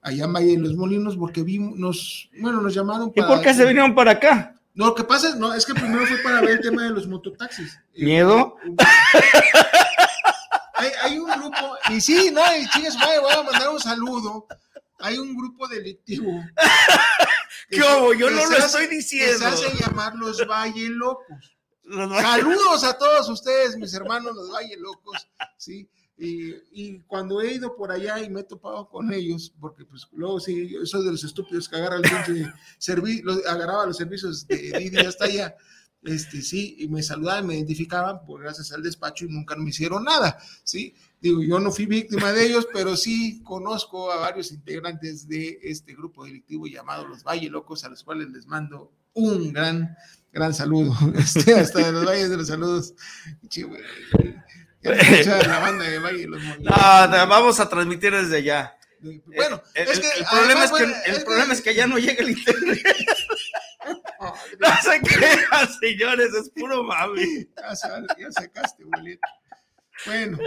Allá 0.00 0.24
en 0.24 0.32
Valle 0.32 0.52
de 0.52 0.58
los 0.58 0.74
Molinos, 0.74 1.18
porque 1.18 1.42
vimos, 1.42 1.78
nos, 1.78 2.30
bueno, 2.40 2.62
nos 2.62 2.72
llamaron 2.72 3.12
¿Y 3.14 3.20
por 3.20 3.42
qué 3.42 3.52
se 3.52 3.66
vinieron 3.66 3.94
para 3.94 4.12
acá? 4.12 4.58
No, 4.72 4.86
lo 4.86 4.94
que 4.94 5.04
pasa 5.04 5.28
es, 5.28 5.36
no, 5.36 5.52
es 5.52 5.66
que 5.66 5.74
primero 5.74 6.06
fue 6.06 6.16
para 6.22 6.40
ver 6.40 6.52
el 6.52 6.60
tema 6.60 6.84
de 6.84 6.90
los 6.90 7.06
mototaxis. 7.06 7.78
Eh, 7.92 8.02
¿Miedo? 8.06 8.56
hay, 10.72 10.88
hay 11.02 11.18
un 11.18 11.30
grupo, 11.30 11.76
y 11.90 12.00
sí, 12.00 12.30
no, 12.32 12.40
y 12.56 12.66
chingas, 12.70 12.96
voy 12.96 13.30
a 13.30 13.42
mandar 13.42 13.68
un 13.68 13.78
saludo. 13.78 14.46
Hay 15.02 15.18
un 15.18 15.36
grupo 15.36 15.68
delictivo. 15.68 16.30
que 17.68 17.76
¿Qué 17.76 17.82
se- 17.82 17.82
hubo? 17.98 18.14
Yo 18.14 18.28
que 18.28 18.34
no 18.34 18.40
se 18.42 18.50
lo 18.50 18.56
hace- 18.58 18.66
estoy 18.66 18.86
diciendo. 18.88 19.38
se 19.38 19.44
hacen 19.46 19.76
llamar 19.78 20.14
los 20.16 20.46
Valle 20.46 20.88
Locos. 20.90 21.56
Los 21.84 22.08
Valle- 22.10 22.22
Saludos 22.42 22.84
a 22.84 22.96
todos 22.96 23.28
ustedes, 23.28 23.76
mis 23.76 23.92
hermanos, 23.92 24.36
los 24.36 24.50
Valle 24.52 24.76
Locos, 24.78 25.28
¿sí? 25.58 25.90
Y, 26.16 26.54
y 26.70 27.00
cuando 27.00 27.40
he 27.40 27.54
ido 27.54 27.74
por 27.74 27.90
allá 27.90 28.20
y 28.20 28.30
me 28.30 28.40
he 28.40 28.44
topado 28.44 28.88
con 28.88 29.12
ellos, 29.12 29.52
porque 29.60 29.84
pues 29.84 30.06
luego 30.12 30.38
sí, 30.38 30.72
soy 30.84 31.04
de 31.04 31.10
los 31.10 31.24
estúpidos 31.24 31.68
que 31.68 31.74
agarra 31.76 31.96
el 31.96 32.02
pinche 32.02 32.52
servi- 32.78 33.22
los- 33.24 33.44
agarraba 33.44 33.84
los 33.86 33.96
servicios 33.96 34.46
de 34.46 34.56
Didi 34.78 34.98
hasta 34.98 35.24
allá, 35.24 35.56
este, 36.04 36.42
sí, 36.42 36.76
y 36.78 36.88
me 36.88 37.02
saludaban, 37.02 37.46
me 37.46 37.54
identificaban, 37.56 38.24
por 38.26 38.42
gracias 38.42 38.72
al 38.72 38.82
despacho 38.82 39.24
y 39.24 39.28
nunca 39.28 39.54
me 39.56 39.70
hicieron 39.70 40.04
nada, 40.04 40.38
¿sí? 40.64 40.94
Digo, 41.20 41.42
yo 41.42 41.60
no 41.60 41.70
fui 41.70 41.86
víctima 41.86 42.32
de 42.32 42.46
ellos, 42.46 42.66
pero 42.72 42.96
sí 42.96 43.40
conozco 43.44 44.10
a 44.10 44.16
varios 44.16 44.50
integrantes 44.50 45.28
de 45.28 45.58
este 45.62 45.94
grupo 45.94 46.24
delictivo 46.24 46.66
llamado 46.66 47.06
los 47.06 47.22
Valle 47.22 47.48
Locos, 47.48 47.84
a 47.84 47.88
los 47.88 48.02
cuales 48.02 48.28
les 48.30 48.46
mando 48.46 48.90
un 49.14 49.52
gran, 49.52 49.96
gran 50.32 50.52
saludo, 50.54 50.92
este, 51.16 51.54
hasta 51.54 51.78
de 51.78 51.92
los 51.92 52.04
Valles 52.04 52.30
de 52.30 52.36
los 52.36 52.48
Saludos. 52.48 52.94
Escucha 54.82 55.42
la 55.46 55.58
banda 55.60 55.84
de 55.88 55.98
Valle 56.00 56.26
los. 56.26 56.42
No, 56.42 56.54
te- 57.10 57.26
vamos 57.26 57.60
a 57.60 57.68
transmitir 57.68 58.12
desde 58.12 58.38
allá. 58.38 58.76
Bueno, 59.00 59.62
el, 59.74 59.88
es 59.88 60.00
que 60.00 60.06
el 60.18 60.24
problema, 60.24 60.62
además, 60.62 60.64
es 60.64 60.70
que, 60.70 60.84
bueno, 60.84 60.94
el 61.06 61.12
es 61.12 61.18
que- 61.18 61.24
problema 61.24 61.52
es 61.52 61.60
que 61.60 61.74
ya 61.74 61.86
no 61.86 61.98
llega 61.98 62.22
el 62.24 62.30
internet. 62.30 62.82
No 64.60 64.68
se 64.82 65.00
crean, 65.00 65.68
señores, 65.80 66.28
es 66.34 66.50
puro 66.50 66.82
mami. 66.84 67.46
Ya, 67.56 67.76
sal- 67.76 68.06
ya 68.18 68.30
sacaste, 68.32 68.84
boleta. 68.84 69.28
Bueno, 70.06 70.38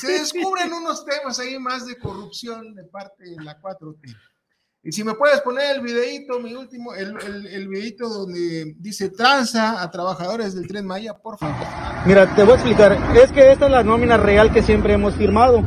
se 0.00 0.08
descubren 0.18 0.72
unos 0.72 1.04
temas 1.06 1.38
ahí 1.38 1.58
más 1.58 1.86
de 1.86 1.96
corrupción 1.98 2.74
de 2.74 2.84
parte 2.84 3.24
de 3.24 3.42
la 3.42 3.58
4T. 3.60 4.14
Y 4.82 4.92
si 4.92 5.02
me 5.02 5.14
puedes 5.14 5.40
poner 5.40 5.76
el 5.76 5.82
videito, 5.82 6.38
mi 6.40 6.54
último, 6.54 6.94
el, 6.94 7.16
el, 7.24 7.46
el 7.46 7.68
videito 7.68 8.08
donde 8.08 8.74
dice 8.78 9.08
tranza 9.10 9.82
a 9.82 9.90
trabajadores 9.90 10.54
del 10.54 10.68
Tren 10.68 10.86
Maya, 10.86 11.14
por 11.14 11.38
favor. 11.38 11.66
Mira, 12.04 12.32
te 12.36 12.42
voy 12.44 12.52
a 12.52 12.54
explicar. 12.56 12.92
Es 13.16 13.32
que 13.32 13.50
esta 13.50 13.64
es 13.66 13.72
la 13.72 13.82
nómina 13.82 14.16
real 14.16 14.52
que 14.52 14.62
siempre 14.62 14.92
hemos 14.92 15.14
firmado. 15.16 15.62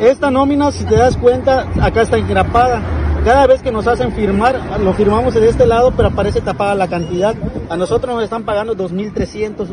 Esta 0.00 0.30
nómina, 0.30 0.72
si 0.72 0.84
te 0.84 0.96
das 0.96 1.16
cuenta, 1.16 1.68
acá 1.80 2.02
está 2.02 2.16
engrapada. 2.16 2.82
Cada 3.26 3.48
vez 3.48 3.60
que 3.60 3.72
nos 3.72 3.88
hacen 3.88 4.12
firmar, 4.12 4.54
lo 4.80 4.92
firmamos 4.94 5.34
de 5.34 5.48
este 5.48 5.66
lado, 5.66 5.92
pero 5.96 6.08
aparece 6.10 6.40
tapada 6.40 6.76
la 6.76 6.86
cantidad. 6.86 7.34
A 7.68 7.76
nosotros 7.76 8.14
nos 8.14 8.22
están 8.22 8.44
pagando 8.44 8.76
2.300 8.76 9.66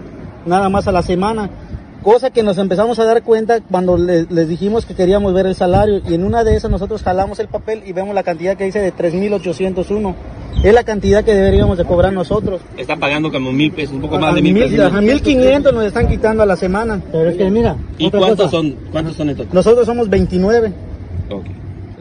nada 0.47 0.70
más 0.70 0.88
a 0.88 0.91
la 0.91 1.04
semana. 1.04 1.51
Cosa 2.01 2.32
que 2.32 2.41
nos 2.41 2.58
empezamos 2.58 2.97
a 2.97 3.06
dar 3.06 3.22
cuenta 3.22 3.62
cuando 3.62 3.95
le- 3.95 4.26
les 4.28 4.49
dijimos 4.49 4.88
que 4.88 4.95
queríamos 4.95 5.36
ver 5.36 5.45
el 5.45 5.54
salario. 5.54 6.01
Y 6.10 6.16
en 6.16 6.24
una 6.26 6.43
de 6.43 6.56
esas 6.56 6.72
nosotros 6.72 7.04
jalamos 7.04 7.38
el 7.39 7.47
papel 7.47 7.84
y 7.86 7.93
vemos 7.93 8.16
la 8.16 8.24
cantidad 8.24 8.58
que 8.58 8.64
dice 8.66 8.80
de 8.80 8.91
3.801. 8.91 10.16
Es 10.64 10.74
la 10.74 10.84
cantidad 10.84 11.24
que 11.24 11.34
deberíamos 11.36 11.78
de 11.78 11.86
cobrar 11.86 12.12
nosotros. 12.12 12.60
Está 12.76 12.95
pagando 12.95 13.32
como 13.32 13.51
mil 13.51 13.72
pesos, 13.72 13.93
un 13.93 14.01
poco 14.01 14.18
más 14.18 14.32
A 14.32 14.36
de 14.36 14.41
mil 14.41 14.54
mil- 14.56 14.64
pesos. 14.64 14.91
a 14.93 14.99
1500 14.99 15.72
nos 15.74 15.86
están 15.86 16.08
quitando 16.08 16.41
a 16.41 16.47
la 16.47 16.56
semana. 16.56 16.99
Pero 17.12 17.30
es 17.30 17.38
que 17.38 17.49
mira. 17.51 17.76
¿Y 17.99 18.10
cuántos 18.10 18.36
cosa. 18.47 18.49
son, 18.49 18.76
cuántos 18.91 19.16
son 19.16 19.30
en 19.30 19.36
total? 19.38 19.54
Nosotros 19.54 19.86
somos 19.86 20.10
29. 20.10 20.74
Ok. 21.30 21.45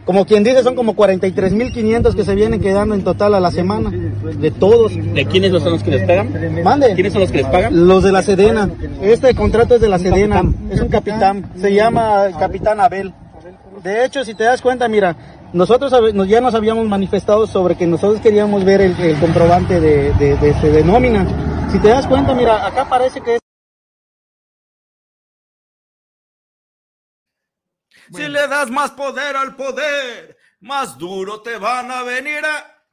Como 0.05 0.24
quien 0.24 0.42
dice, 0.42 0.62
son 0.62 0.74
como 0.74 0.94
43.500 0.94 2.14
que 2.14 2.24
se 2.24 2.34
vienen 2.34 2.61
quedando 2.61 2.94
en 2.94 3.05
total 3.05 3.34
a 3.34 3.40
la 3.40 3.50
semana. 3.53 3.90
De 3.90 4.50
todos. 4.50 4.92
¿De 4.96 5.26
quiénes 5.26 5.53
son 5.53 5.72
los 5.72 5.82
que 5.82 5.92
les 5.92 6.07
pagan? 6.07 6.62
Mande. 6.64 6.94
¿Quiénes 6.94 7.12
son 7.12 7.22
los 7.22 7.30
que 7.30 7.38
les 7.38 7.46
pagan? 7.46 7.86
Los 7.86 8.03
de 8.03 8.12
la 8.12 8.22
Sedena. 8.22 8.68
Este 9.00 9.34
contrato 9.34 9.76
es 9.76 9.80
de 9.80 9.88
la 9.88 9.98
Sedena. 9.98 10.42
Es 10.70 10.80
un 10.80 10.88
capitán. 10.88 11.50
Se 11.57 11.72
llama 11.72 12.26
Capitán 12.38 12.80
Abel. 12.80 13.14
De 13.84 14.05
hecho, 14.05 14.24
si 14.24 14.34
te 14.34 14.44
das 14.44 14.61
cuenta, 14.61 14.88
mira, 14.88 15.16
nosotros 15.53 15.92
ya 16.28 16.40
nos 16.40 16.55
habíamos 16.55 16.86
manifestado 16.86 17.46
sobre 17.46 17.76
que 17.76 17.86
nosotros 17.86 18.20
queríamos 18.20 18.64
ver 18.64 18.80
el, 18.80 18.98
el 19.00 19.18
comprobante 19.18 19.80
de, 19.80 20.12
de, 20.14 20.36
de, 20.36 20.50
este, 20.50 20.70
de 20.70 20.84
nómina. 20.84 21.26
Si 21.70 21.78
te 21.78 21.88
das 21.88 22.07
cuenta, 22.07 22.34
mira, 22.34 22.66
acá 22.66 22.86
parece 22.88 23.20
que 23.20 23.36
es 23.36 23.41
Si 28.14 28.28
le 28.28 28.46
das 28.48 28.70
más 28.70 28.90
poder 28.92 29.36
al 29.36 29.55
poder, 29.57 30.36
más 30.61 30.96
duro 30.98 31.42
te 31.42 31.57
van 31.59 31.90
a 31.90 32.03
venir 32.03 32.44
a. 32.44 32.84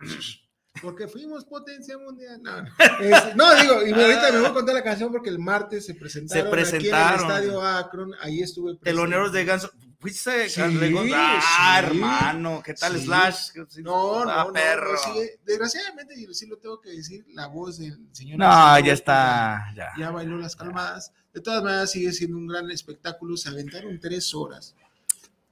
Porque 0.81 1.07
fuimos 1.07 1.43
potencia 1.45 1.97
mundial. 1.97 2.41
No, 2.41 2.61
no. 2.61 2.69
Es- 3.01 3.35
no, 3.35 3.53
digo, 3.55 3.85
y 3.85 3.91
ahorita 3.91 4.31
me 4.31 4.37
voy 4.39 4.47
a 4.49 4.53
contar 4.53 4.75
la 4.75 4.83
canción 4.83 5.11
porque 5.11 5.29
el 5.29 5.39
martes 5.39 5.85
se 5.85 5.93
presentaron, 5.95 6.45
Se 6.45 6.49
presentaron. 6.49 7.13
aquí 7.13 7.23
en 7.23 7.29
el 7.31 7.35
estadio 7.43 7.61
Akron. 7.61 8.11
Ahí 8.21 8.41
estuve. 8.41 8.71
presente. 8.75 8.89
Teloneros 8.91 9.31
de 9.33 9.45
Ganso. 9.45 9.71
Fuiste 10.01 10.47
Sí? 10.47 10.61
Ah, 11.13 11.81
sí. 11.81 11.85
hermano, 11.85 12.61
¿qué 12.63 12.73
tal 12.73 12.97
Sí. 12.97 13.03
Slash? 13.03 13.49
No, 13.81 14.23
no, 14.23 14.31
Ah, 14.31 14.45
no, 14.47 14.53
perro. 14.53 14.93
no, 14.93 15.13
desgraciadamente, 15.43 16.13
y 16.17 16.33
sí 16.33 16.47
lo 16.47 16.55
tengo 16.57 16.79
que 16.79 16.91
decir, 16.91 17.25
la 17.33 17.47
voz 17.47 17.79
del 17.79 17.99
señor. 18.13 18.39
No, 18.39 18.79
ya 18.79 18.93
está, 18.93 19.65
ya. 19.75 19.89
Ya 19.97 20.11
bailó 20.11 20.37
las 20.37 20.55
calmadas. 20.55 21.11
De 21.33 21.41
todas 21.41 21.61
maneras, 21.61 21.91
sigue 21.91 22.13
siendo 22.13 22.37
un 22.37 22.47
gran 22.47 22.71
espectáculo. 22.71 23.35
Se 23.35 23.49
aventaron 23.49 23.99
tres 23.99 24.33
horas. 24.33 24.73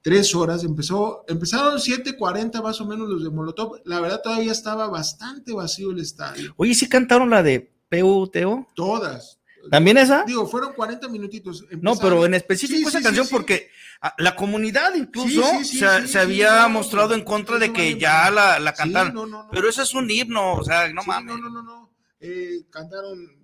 Tres 0.02 0.34
horas. 0.34 0.64
Empezó, 0.64 1.24
empezaron 1.28 1.78
7:40 1.78 2.62
más 2.62 2.80
o 2.80 2.86
menos 2.86 3.08
los 3.08 3.24
de 3.24 3.30
Molotov. 3.30 3.80
La 3.84 4.00
verdad, 4.00 4.20
todavía 4.22 4.52
estaba 4.52 4.88
bastante 4.88 5.52
vacío 5.52 5.90
el 5.90 6.00
estadio. 6.00 6.54
Oye, 6.56 6.74
¿sí 6.74 6.88
cantaron 6.88 7.30
la 7.30 7.42
de 7.42 7.70
PUTO? 7.88 8.68
Todas. 8.74 9.38
¿También 9.70 9.98
esa? 9.98 10.24
Digo, 10.24 10.46
fueron 10.46 10.72
40 10.72 11.08
minutitos. 11.08 11.64
No, 11.82 11.96
pero 11.96 12.24
en 12.24 12.34
específico 12.34 12.78
Sí, 12.78 12.86
esa 12.86 12.98
sí, 12.98 13.04
canción 13.04 13.26
sí, 13.26 13.32
porque 13.32 13.70
la 14.16 14.34
comunidad 14.36 14.94
incluso 14.94 15.42
se, 15.64 16.06
se 16.08 16.18
había 16.18 16.66
mostrado 16.68 17.14
en 17.14 17.24
contra 17.24 17.58
de 17.58 17.72
que 17.72 17.98
ya 17.98 18.30
la, 18.30 18.58
la 18.60 18.72
cantaron. 18.72 19.12
no, 19.12 19.26
no, 19.26 19.42
no. 19.44 19.50
Pero 19.50 19.68
eso 19.68 19.82
es 19.82 19.92
un 19.94 20.10
himno, 20.10 20.54
o 20.54 20.64
sea, 20.64 20.90
no 20.92 21.02
mames. 21.02 21.34
No, 21.34 21.40
no, 21.42 21.50
no, 21.50 21.62
no. 21.62 21.90
Eh, 22.20 22.64
cantaron 22.70 23.37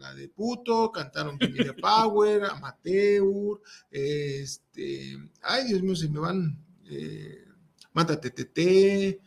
la 0.00 0.14
de 0.14 0.28
Puto, 0.28 0.90
cantaron 0.90 1.38
the 1.38 1.72
Power, 1.74 2.44
Amateur, 2.44 3.60
este, 3.90 5.18
ay 5.42 5.66
Dios 5.68 5.82
mío, 5.82 5.94
se 5.96 6.08
me 6.08 6.18
van, 6.20 6.58
eh, 6.90 7.44
Mátate 7.92 8.30
TT, 8.30 9.20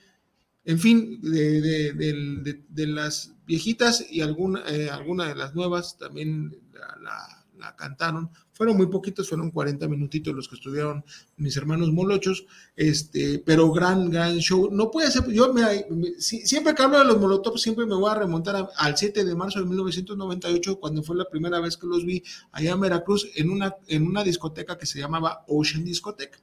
en 0.65 0.79
fin, 0.79 1.19
de, 1.21 1.61
de- 1.61 1.93
de- 1.93 2.63
de 2.69 2.87
las 2.87 3.33
viejitas 3.45 4.05
y 4.09 4.21
alguna, 4.21 4.63
eh, 4.67 4.89
alguna 4.89 5.27
de 5.27 5.35
las 5.35 5.53
nuevas 5.53 5.97
también 5.97 6.55
la- 7.01 7.45
la 7.57 7.75
cantaron. 7.75 8.29
Fueron 8.53 8.77
muy 8.77 8.85
poquitos, 8.87 9.27
fueron 9.29 9.49
40 9.51 9.87
minutitos 9.87 10.33
los 10.33 10.47
que 10.47 10.55
estuvieron 10.55 11.03
mis 11.37 11.57
hermanos 11.57 11.91
molochos, 11.91 12.45
este, 12.75 13.39
pero 13.39 13.71
gran, 13.71 14.09
gran 14.11 14.37
show. 14.37 14.69
No 14.71 14.91
puede 14.91 15.09
ser, 15.11 15.27
yo 15.29 15.51
me, 15.53 15.85
me- 15.89 16.19
si- 16.21 16.45
siempre 16.45 16.73
que 16.75 16.83
hablo 16.83 16.99
de 16.99 17.05
los 17.05 17.19
Molotov, 17.19 17.57
siempre 17.57 17.85
me 17.85 17.95
voy 17.95 18.11
a 18.11 18.15
remontar 18.15 18.69
al 18.77 18.97
7 18.97 19.25
de 19.25 19.35
marzo 19.35 19.59
de 19.59 19.65
1998, 19.65 20.79
cuando 20.79 21.01
fue 21.03 21.15
la 21.15 21.25
primera 21.29 21.59
vez 21.59 21.77
que 21.77 21.87
los 21.87 22.05
vi 22.05 22.23
allá 22.51 22.71
en 22.73 22.79
Veracruz, 22.79 23.27
en 23.35 23.49
una, 23.49 23.75
en 23.87 24.05
una 24.07 24.23
discoteca 24.23 24.77
que 24.77 24.85
se 24.85 24.99
llamaba 24.99 25.43
Ocean 25.47 25.83
Discoteca. 25.83 26.39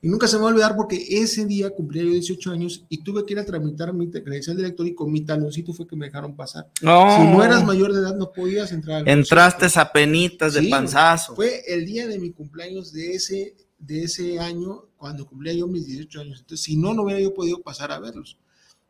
Y 0.00 0.08
nunca 0.08 0.28
se 0.28 0.36
me 0.36 0.42
va 0.42 0.48
a 0.48 0.52
olvidar 0.52 0.76
porque 0.76 1.04
ese 1.10 1.44
día 1.44 1.70
cumplía 1.70 2.04
yo 2.04 2.10
18 2.10 2.52
años 2.52 2.84
y 2.88 3.02
tuve 3.02 3.26
que 3.26 3.32
ir 3.32 3.40
a 3.40 3.44
tramitar 3.44 3.92
mi 3.92 4.08
credencial 4.08 4.56
de 4.56 4.62
lector 4.62 4.86
y 4.86 4.94
con 4.94 5.10
mi 5.10 5.22
taloncito 5.22 5.72
fue 5.72 5.88
que 5.88 5.96
me 5.96 6.06
dejaron 6.06 6.36
pasar. 6.36 6.68
No. 6.82 7.16
Si 7.16 7.22
no 7.24 7.42
eras 7.42 7.64
mayor 7.64 7.92
de 7.92 8.00
edad 8.00 8.14
no 8.14 8.30
podías 8.32 8.70
entrar. 8.70 8.98
al 8.98 9.08
Entraste 9.08 9.66
a 9.74 9.92
penitas 9.92 10.54
de 10.54 10.60
Sí, 10.60 10.70
panzazo. 10.70 11.34
Fue 11.34 11.62
el 11.66 11.84
día 11.84 12.06
de 12.06 12.18
mi 12.18 12.30
cumpleaños 12.30 12.92
de 12.92 13.14
ese, 13.14 13.56
de 13.78 14.04
ese 14.04 14.38
año, 14.38 14.84
cuando 14.96 15.26
cumplía 15.26 15.52
yo 15.52 15.66
mis 15.66 15.86
18 15.86 16.20
años. 16.20 16.40
Entonces, 16.40 16.64
si 16.64 16.76
no, 16.76 16.94
no 16.94 17.02
hubiera 17.02 17.20
yo 17.20 17.34
podido 17.34 17.60
pasar 17.60 17.90
a 17.90 17.98
verlos. 17.98 18.38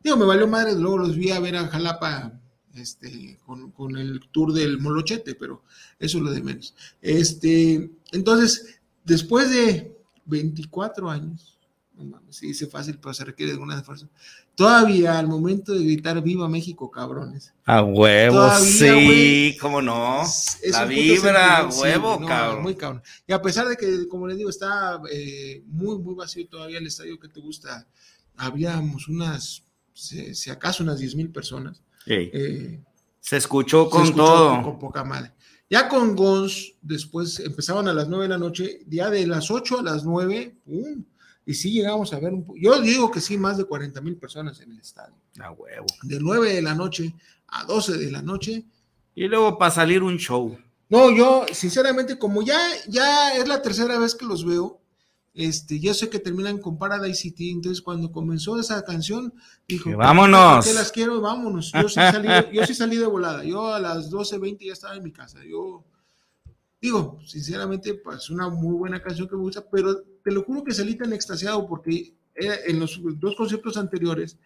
Digo, 0.03 0.15
me 0.15 0.25
valió 0.25 0.47
madre, 0.47 0.75
luego 0.75 0.99
los 0.99 1.17
vi 1.17 1.31
a 1.31 1.39
ver 1.39 1.55
a 1.55 1.67
Jalapa 1.67 2.39
este, 2.75 3.39
con, 3.45 3.71
con 3.71 3.97
el 3.97 4.21
tour 4.31 4.53
del 4.53 4.77
Molochete, 4.79 5.33
pero 5.33 5.63
eso 5.97 6.19
es 6.19 6.23
lo 6.23 6.31
de 6.31 6.41
menos. 6.41 6.75
Este, 7.01 7.89
entonces, 8.11 8.79
después 9.03 9.49
de 9.49 9.98
24 10.29 11.09
años, 11.09 11.57
no 11.95 12.05
mames, 12.05 12.37
se 12.37 12.45
dice 12.45 12.67
fácil, 12.67 12.97
pero 13.01 13.13
se 13.13 13.25
requiere 13.25 13.51
de 13.51 13.55
alguna 13.55 13.77
esfuerzo. 13.77 14.07
Todavía 14.55 15.17
al 15.17 15.27
momento 15.27 15.73
de 15.73 15.83
gritar 15.83 16.21
Viva 16.21 16.47
México, 16.47 16.89
cabrones. 16.89 17.53
A 17.65 17.81
huevo, 17.81 18.35
Todavía, 18.35 18.59
sí, 18.59 19.57
cómo 19.59 19.81
no. 19.81 20.23
La 20.71 20.83
un 20.83 20.89
vibra, 20.89 21.71
sí, 21.71 21.81
huevo, 21.81 22.17
no, 22.19 22.27
cabrón. 22.27 22.63
Muy 22.63 22.75
cabrón. 22.75 23.03
Y 23.27 23.33
a 23.33 23.41
pesar 23.41 23.67
de 23.67 23.75
que, 23.75 24.07
como 24.07 24.27
les 24.27 24.37
digo, 24.37 24.49
está 24.49 25.01
eh, 25.11 25.63
muy, 25.67 25.97
muy 25.97 26.15
vacío 26.15 26.47
todavía 26.47 26.77
el 26.77 26.87
estadio 26.87 27.19
que 27.19 27.27
te 27.27 27.39
gusta, 27.39 27.87
habíamos 28.37 29.07
unas, 29.07 29.63
si, 29.93 30.33
si 30.35 30.49
acaso 30.49 30.83
unas 30.83 30.99
10 30.99 31.15
mil 31.15 31.29
personas. 31.31 31.81
Eh, 32.05 32.79
Se 33.19 33.37
escuchó 33.37 33.85
se 33.85 33.91
con 33.91 34.03
escuchó 34.03 34.23
todo. 34.25 34.49
Con, 34.49 34.63
con 34.63 34.79
poca 34.79 35.03
madre. 35.03 35.31
Ya 35.69 35.87
con 35.87 36.15
Gons, 36.15 36.73
después 36.81 37.39
empezaban 37.39 37.87
a 37.87 37.93
las 37.93 38.09
9 38.09 38.23
de 38.23 38.29
la 38.29 38.37
noche, 38.37 38.81
ya 38.87 39.09
de 39.09 39.27
las 39.27 39.51
8 39.51 39.79
a 39.79 39.83
las 39.83 40.03
9, 40.03 40.55
¡pum! 40.65 41.03
Y 41.45 41.53
sí 41.53 41.71
llegamos 41.71 42.11
a 42.13 42.19
ver 42.19 42.33
un 42.33 42.45
Yo 42.55 42.79
digo 42.81 43.09
que 43.11 43.21
sí, 43.21 43.37
más 43.37 43.57
de 43.57 43.65
40 43.65 44.01
mil 44.01 44.17
personas 44.17 44.59
en 44.61 44.71
el 44.71 44.79
estadio. 44.79 45.15
A 45.39 45.51
huevo. 45.51 45.85
De 46.03 46.19
9 46.19 46.53
de 46.53 46.61
la 46.61 46.75
noche 46.75 47.13
a 47.47 47.65
12 47.65 47.97
de 47.97 48.11
la 48.11 48.21
noche. 48.21 48.65
Y 49.15 49.27
luego 49.27 49.57
para 49.57 49.71
salir 49.71 50.03
un 50.03 50.17
show. 50.17 50.57
No, 50.89 51.11
yo, 51.11 51.45
sinceramente, 51.51 52.17
como 52.17 52.41
ya, 52.41 52.59
ya 52.87 53.35
es 53.35 53.47
la 53.47 53.61
tercera 53.61 53.99
vez 53.99 54.15
que 54.15 54.25
los 54.25 54.45
veo, 54.45 54.78
este, 55.39 55.79
yo 55.79 55.93
sé 55.93 56.09
que 56.09 56.19
terminan 56.19 56.57
con 56.57 56.77
Paradise 56.77 57.21
City, 57.21 57.49
entonces 57.51 57.81
cuando 57.81 58.11
comenzó 58.11 58.59
esa 58.59 58.83
canción, 58.83 59.33
dijo, 59.67 59.89
Que 59.89 59.95
vámonos. 59.95 60.65
¿Por 60.65 60.73
qué 60.73 60.73
las 60.73 60.91
quiero? 60.91 61.21
Vámonos. 61.21 61.71
Yo 61.71 61.87
sí, 61.87 61.95
salí, 61.95 62.27
yo 62.53 62.65
sí 62.65 62.73
salí 62.73 62.97
de 62.97 63.05
volada. 63.07 63.43
Yo 63.45 63.73
a 63.73 63.79
las 63.79 64.11
12.20 64.11 64.65
ya 64.67 64.73
estaba 64.73 64.95
en 64.97 65.03
mi 65.03 65.11
casa. 65.13 65.39
Yo, 65.49 65.85
digo, 66.81 67.19
sinceramente, 67.25 67.93
pues 67.95 68.29
una 68.29 68.49
muy 68.49 68.73
buena 68.75 69.01
canción 69.01 69.27
que 69.27 69.35
me 69.35 69.41
gusta, 69.43 69.63
pero 69.69 70.01
te 70.23 70.31
lo 70.31 70.43
juro 70.43 70.63
que 70.63 70.73
salí 70.73 70.95
tan 70.95 71.13
extasiado 71.13 71.67
porque 71.67 72.13
era- 72.35 72.57
en 72.67 72.79
los 72.79 72.99
dos 73.19 73.35
conciertos 73.35 73.77
anteriores, 73.77 74.37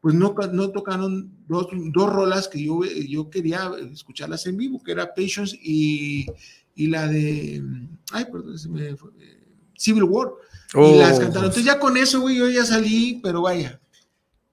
pues 0.00 0.14
no, 0.14 0.34
no 0.52 0.70
tocaron 0.70 1.30
dos, 1.46 1.68
dos 1.92 2.12
rolas 2.12 2.48
que 2.48 2.62
yo, 2.62 2.80
yo 2.84 3.30
quería 3.30 3.70
escucharlas 3.92 4.46
en 4.46 4.56
vivo, 4.56 4.82
que 4.82 4.92
era 4.92 5.14
Patience 5.14 5.56
y, 5.62 6.26
y 6.74 6.86
la 6.88 7.06
de, 7.08 7.62
ay, 8.12 8.24
perdón, 8.30 8.58
se 8.58 8.68
me 8.68 8.96
fue, 8.96 9.10
eh, 9.20 9.41
Civil 9.82 10.04
War. 10.04 10.32
Oh. 10.74 10.94
Y 10.94 10.98
las 10.98 11.18
cantaron. 11.18 11.44
Entonces 11.44 11.64
ya 11.64 11.78
con 11.78 11.96
eso, 11.96 12.20
güey, 12.20 12.36
yo 12.36 12.48
ya 12.48 12.64
salí, 12.64 13.20
pero 13.22 13.42
vaya, 13.42 13.80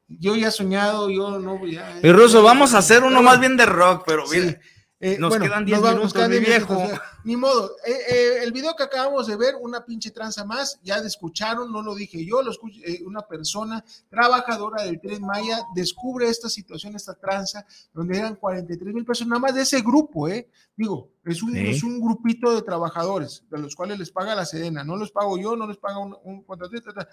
yo 0.08 0.36
ya 0.36 0.52
soñado, 0.52 1.10
yo 1.10 1.40
no, 1.40 1.66
ya. 1.66 2.00
Y 2.02 2.12
Ruso, 2.12 2.42
vamos 2.42 2.74
a 2.74 2.80
hacer 2.80 3.04
uno 3.04 3.22
más 3.22 3.40
bien 3.40 3.56
de 3.56 3.66
rock, 3.66 4.04
pero 4.06 4.26
Sí. 4.28 4.56
Eh, 5.02 5.18
nos 5.18 5.30
bueno, 5.30 5.46
quedan 5.46 5.64
10 5.64 5.78
nos 5.78 5.84
vamos- 5.84 5.96
minutos, 6.00 6.14
quedan 6.14 6.32
10 6.32 6.46
viejo. 6.46 6.88
Ni 7.24 7.38
modo. 7.38 7.72
Eh, 7.86 7.92
eh, 8.10 8.40
el 8.44 8.52
video 8.52 8.76
que 8.76 8.84
acabamos 8.84 9.28
de 9.28 9.38
ver, 9.38 9.56
una 9.62 9.86
pinche 9.86 10.12
tranza 10.12 10.44
más, 10.44 10.78
ya 10.84 10.98
escucharon, 10.98 11.72
no 11.72 11.82
lo 11.82 11.96
dije 11.96 12.26
yo, 12.26 12.42
lo 12.42 12.52
escuché, 12.52 13.02
una 13.06 13.22
persona 13.22 13.84
trabajadora 14.10 14.84
del 14.84 15.00
Tren 15.00 15.22
Maya 15.22 15.62
descubre 15.74 16.28
esta 16.28 16.50
situación, 16.50 16.98
esta 16.98 17.14
tranza, 17.14 17.66
donde 17.94 18.18
eran 18.18 18.36
43 18.36 18.94
mil 18.94 19.06
pesos, 19.06 19.26
nada 19.26 19.40
más 19.40 19.56
de 19.56 19.62
ese 19.62 19.80
grupo, 19.80 20.28
¿eh? 20.28 20.50
Digo, 20.76 21.10
es 21.24 21.42
un, 21.44 21.54
Sí. 21.54 21.68
es 21.70 21.84
un 21.84 22.02
grupito 22.02 22.54
de 22.54 22.62
trabajadores, 22.62 23.44
de 23.50 23.58
los 23.58 23.76
cuales 23.76 24.00
les 24.00 24.12
paga 24.12 24.36
la 24.36 24.46
Sedena, 24.46 24.84
no 24.84 24.98
los 24.98 25.12
pago 25.12 25.38
yo, 25.38 25.56
no 25.56 25.66
les 25.66 25.78
paga 25.78 26.00
un, 26.00 26.18
un 26.24 26.46
ta. 26.46 27.08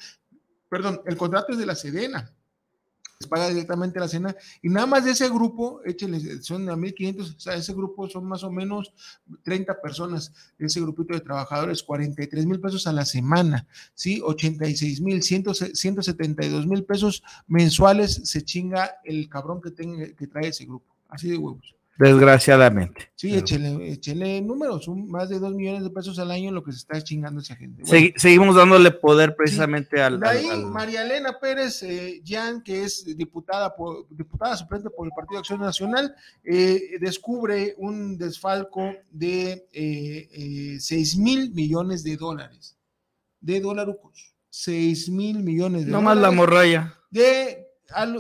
perdón, 0.69 1.01
el 1.07 1.17
contrato 1.17 1.53
es 1.53 1.59
de 1.59 1.67
la 1.67 1.77
Sedena 1.77 2.35
les 3.19 3.29
paga 3.29 3.49
directamente 3.49 3.99
la 3.99 4.09
cena 4.09 4.37
y 4.61 4.69
nada 4.69 4.87
más 4.87 5.05
de 5.05 5.13
ese 5.13 5.29
grupo, 5.29 5.81
échenle, 5.85 6.43
son 6.43 6.69
a 6.69 6.77
1500, 6.77 7.35
o 7.35 7.41
sea, 7.41 7.55
ese 7.55 7.73
grupo 7.73 8.09
son 8.11 8.27
más 8.27 8.45
o 8.45 8.51
menos 8.51 8.93
30 9.43 9.81
personas, 9.81 10.33
ese 10.59 10.81
grupito 10.81 11.15
de 11.15 11.21
trabajadores, 11.21 11.83
43 11.83 12.45
mil 12.45 12.61
pesos 12.61 12.87
a 12.87 12.93
la 12.93 13.07
semana, 13.07 13.67
¿sí? 13.95 14.21
86 14.23 15.01
mil, 15.01 15.23
172 15.23 16.67
mil 16.67 16.85
pesos 16.85 17.23
mensuales 17.47 18.21
se 18.25 18.43
chinga 18.43 18.97
el 19.05 19.29
cabrón 19.31 19.63
que, 19.63 19.71
tenga, 19.71 20.13
que 20.15 20.27
trae 20.27 20.49
ese 20.49 20.67
grupo, 20.67 20.95
así 21.09 21.31
de 21.31 21.39
huevos. 21.39 21.75
Desgraciadamente. 21.99 23.11
Sí, 23.15 23.35
échele, 23.35 23.93
échele 23.93 24.41
números, 24.43 24.85
son 24.85 25.09
más 25.09 25.29
de 25.29 25.39
2 25.39 25.55
millones 25.55 25.83
de 25.85 25.91
pesos 25.91 26.19
al 26.19 26.31
año 26.31 26.49
en 26.51 26.55
lo 26.55 26.63
que 26.63 26.73
se 26.73 26.79
está 26.79 27.01
chingando 27.03 27.41
esa 27.41 27.57
gente. 27.57 27.83
Bueno, 27.83 27.97
Segui- 27.99 28.13
seguimos 28.17 28.55
dándole 28.57 28.91
poder 28.91 29.35
precisamente 29.37 30.01
al, 30.03 30.21
de 30.21 30.29
ahí, 30.29 30.49
al- 30.49 30.67
María 30.67 31.03
Elena 31.03 31.39
Pérez 31.41 31.83
eh, 31.83 32.23
Jan, 32.27 32.63
que 32.63 32.85
es 32.85 33.05
diputada, 33.17 33.75
por, 33.75 34.07
diputada 34.11 34.57
suplente 34.57 34.91
por 34.91 35.07
el 35.07 35.13
Partido 35.17 35.37
de 35.37 35.41
Acción 35.41 35.61
Nacional, 35.61 36.15
eh, 36.45 36.99
descubre 37.01 37.75
un 37.79 38.19
desfalco 38.19 38.93
de 39.11 39.67
eh, 39.73 40.77
6 40.81 41.17
mil 41.19 41.53
millones 41.53 42.03
de 42.05 42.17
dólares. 42.17 42.77
De 43.41 43.61
dolarucos. 43.61 44.35
6 44.51 45.11
mil 45.11 45.43
millones 45.43 45.85
de 45.87 45.93
No 45.93 46.01
más 46.01 46.17
la 46.17 46.29
dólares 46.29 46.37
morralla. 46.37 46.95
de, 47.11 47.66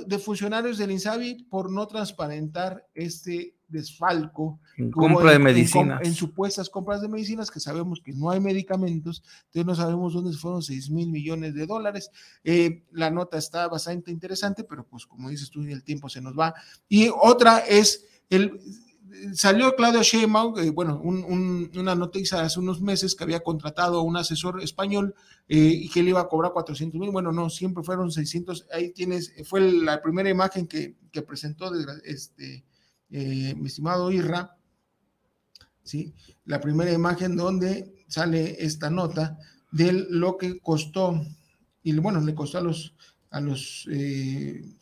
de 0.06 0.18
funcionarios 0.18 0.78
del 0.78 0.90
INSABI 0.92 1.44
por 1.50 1.70
no 1.72 1.86
transparentar 1.86 2.86
este 2.94 3.54
desfalco 3.68 4.60
En 4.76 4.92
compra 4.92 5.30
de 5.30 5.36
en- 5.36 5.40
en 5.40 5.42
com- 5.42 5.44
medicinas. 5.44 6.00
En, 6.06 6.14
supuestas 6.14 6.70
compras 6.70 7.00
de 7.02 7.08
medicinas 7.08 7.50
que 7.50 7.58
sabemos 7.58 8.00
que 8.00 8.12
no 8.12 8.30
hay 8.30 8.38
medicamentos, 8.38 9.24
entonces 9.46 9.66
no 9.66 9.74
sabemos 9.74 10.14
dónde 10.14 10.36
fueron 10.36 10.62
6 10.62 10.88
mil 10.90 11.10
millones 11.10 11.54
de 11.54 11.66
dólares. 11.66 12.10
Eh, 12.44 12.84
la 12.92 13.10
nota 13.10 13.38
está 13.38 13.66
bastante 13.68 14.10
interesante, 14.12 14.62
pero 14.62 14.86
pues 14.86 15.04
como 15.04 15.28
dices 15.30 15.50
tú, 15.50 15.62
el 15.62 15.82
tiempo 15.82 16.08
se 16.08 16.20
nos 16.20 16.38
va. 16.38 16.54
Y 16.88 17.08
otra 17.20 17.58
es 17.58 18.04
el... 18.30 18.60
Salió 19.34 19.74
Claudio 19.76 20.02
Sheinbaum, 20.02 20.58
eh, 20.58 20.70
bueno, 20.70 21.00
un- 21.02 21.22
un- 21.24 21.70
una 21.76 21.94
noticia 21.94 22.40
hace 22.42 22.58
unos 22.58 22.80
meses 22.80 23.14
que 23.14 23.24
había 23.24 23.40
contratado 23.40 23.98
a 23.98 24.02
un 24.02 24.16
asesor 24.16 24.60
español 24.62 25.14
eh, 25.48 25.56
y 25.58 25.88
que 25.88 26.02
le 26.02 26.10
iba 26.10 26.20
a 26.20 26.28
cobrar 26.28 26.52
400 26.52 26.98
mil. 27.00 27.10
Bueno, 27.10 27.30
no, 27.32 27.48
siempre 27.48 27.84
fueron 27.84 28.10
600. 28.10 28.66
Ahí 28.72 28.90
tienes, 28.92 29.32
fue 29.44 29.60
la 29.60 30.02
primera 30.02 30.28
imagen 30.28 30.66
que, 30.66 30.96
que 31.12 31.22
presentó 31.22 31.70
desgra- 31.70 32.00
este, 32.04 32.64
eh, 33.10 33.54
mi 33.56 33.66
estimado 33.68 34.10
Irra, 34.10 34.56
¿sí? 35.82 36.14
La 36.44 36.60
primera 36.60 36.92
imagen 36.92 37.36
donde 37.36 38.04
sale 38.08 38.56
esta 38.64 38.90
nota 38.90 39.38
de 39.70 39.92
lo 40.10 40.36
que 40.36 40.58
costó, 40.60 41.20
y 41.82 41.92
bueno, 41.98 42.20
le 42.20 42.34
costó 42.34 42.58
a 42.58 42.62
los, 42.62 42.94
a 43.30 43.40
los 43.40 43.86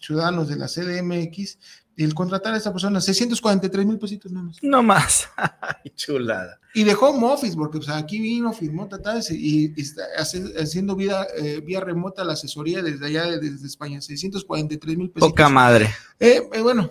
ciudadanos 0.00 0.48
de 0.48 0.56
la 0.56 0.68
CDMX 0.68 1.58
el 1.96 2.14
contratar 2.14 2.54
a 2.54 2.56
esta 2.56 2.72
persona 2.72 3.00
643 3.00 3.86
mil 3.86 3.98
pesitos 3.98 4.32
nada 4.32 4.46
más. 4.46 4.56
No 4.62 4.82
más. 4.82 5.28
Ay, 5.36 5.90
chulada. 5.94 6.58
Y 6.74 6.82
de 6.84 6.94
home 6.94 7.26
office, 7.26 7.54
porque 7.56 7.78
pues, 7.78 7.88
aquí 7.90 8.18
vino, 8.20 8.52
firmó, 8.52 8.88
tata, 8.88 9.20
y, 9.30 9.72
y 9.76 9.80
está 9.80 10.02
hace- 10.18 10.52
haciendo 10.60 10.96
vida, 10.96 11.26
eh, 11.36 11.60
vía 11.64 11.80
remota 11.80 12.24
la 12.24 12.32
asesoría 12.32 12.82
desde 12.82 13.06
allá, 13.06 13.26
desde 13.38 13.66
España, 13.66 14.00
643 14.00 14.96
mil 14.96 15.10
pesos. 15.10 15.28
Poca 15.28 15.48
madre. 15.48 15.88
Eh, 16.18 16.42
eh, 16.52 16.62
bueno, 16.62 16.90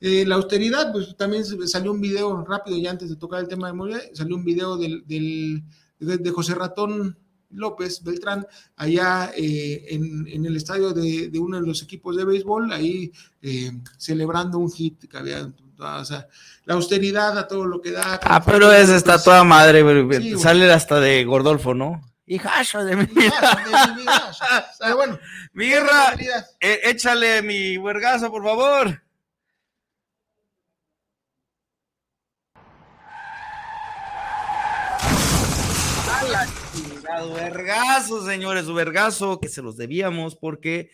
eh, 0.00 0.24
la 0.26 0.34
austeridad, 0.34 0.92
pues 0.92 1.16
también 1.16 1.44
salió 1.66 1.90
un 1.92 2.00
video 2.00 2.44
rápido, 2.44 2.76
ya 2.76 2.90
antes 2.90 3.08
de 3.08 3.16
tocar 3.16 3.40
el 3.40 3.48
tema 3.48 3.66
de 3.68 3.72
movilidad, 3.72 4.02
salió 4.12 4.36
un 4.36 4.44
video 4.44 4.76
del, 4.76 5.04
del- 5.06 5.64
de, 6.00 6.18
de 6.18 6.30
José 6.30 6.54
Ratón 6.54 7.18
López 7.50 8.02
Beltrán, 8.02 8.46
allá 8.76 9.32
eh, 9.36 9.86
en, 9.90 10.26
en 10.28 10.46
el 10.46 10.56
estadio 10.56 10.92
de, 10.92 11.28
de 11.28 11.38
uno 11.38 11.60
de 11.60 11.66
los 11.66 11.82
equipos 11.82 12.16
de 12.16 12.24
béisbol, 12.24 12.72
ahí 12.72 13.12
eh, 13.42 13.72
celebrando 13.96 14.58
un 14.58 14.70
hit 14.70 15.08
que 15.08 15.16
había 15.16 15.50
O 15.78 16.04
sea, 16.04 16.28
la 16.64 16.74
austeridad 16.74 17.38
a 17.38 17.48
todo 17.48 17.64
lo 17.64 17.80
que 17.80 17.92
da. 17.92 18.20
Ah, 18.22 18.44
pero 18.44 18.72
esa 18.72 18.96
está 18.96 19.14
Pues, 19.14 19.24
toda 19.24 19.44
madre. 19.44 19.82
Sí. 20.20 20.38
Sale 20.38 20.70
hasta 20.70 21.00
de 21.00 21.24
Gordolfo, 21.24 21.74
¿no? 21.74 22.02
Hijazo 22.26 22.84
de 22.84 22.96
mi 22.96 23.06
vida. 23.06 23.64
Pero 24.78 24.96
bueno, 24.96 25.18
Mirra, 25.54 26.14
eh, 26.60 26.80
échale 26.84 27.40
mi 27.42 27.78
huergazo, 27.78 28.30
por 28.30 28.44
favor. 28.44 29.00
Chingada, 37.08 37.34
Vergazo, 37.34 38.26
señores, 38.26 38.72
vergazo, 38.72 39.40
que 39.40 39.48
se 39.48 39.62
los 39.62 39.76
debíamos 39.76 40.36
porque 40.36 40.90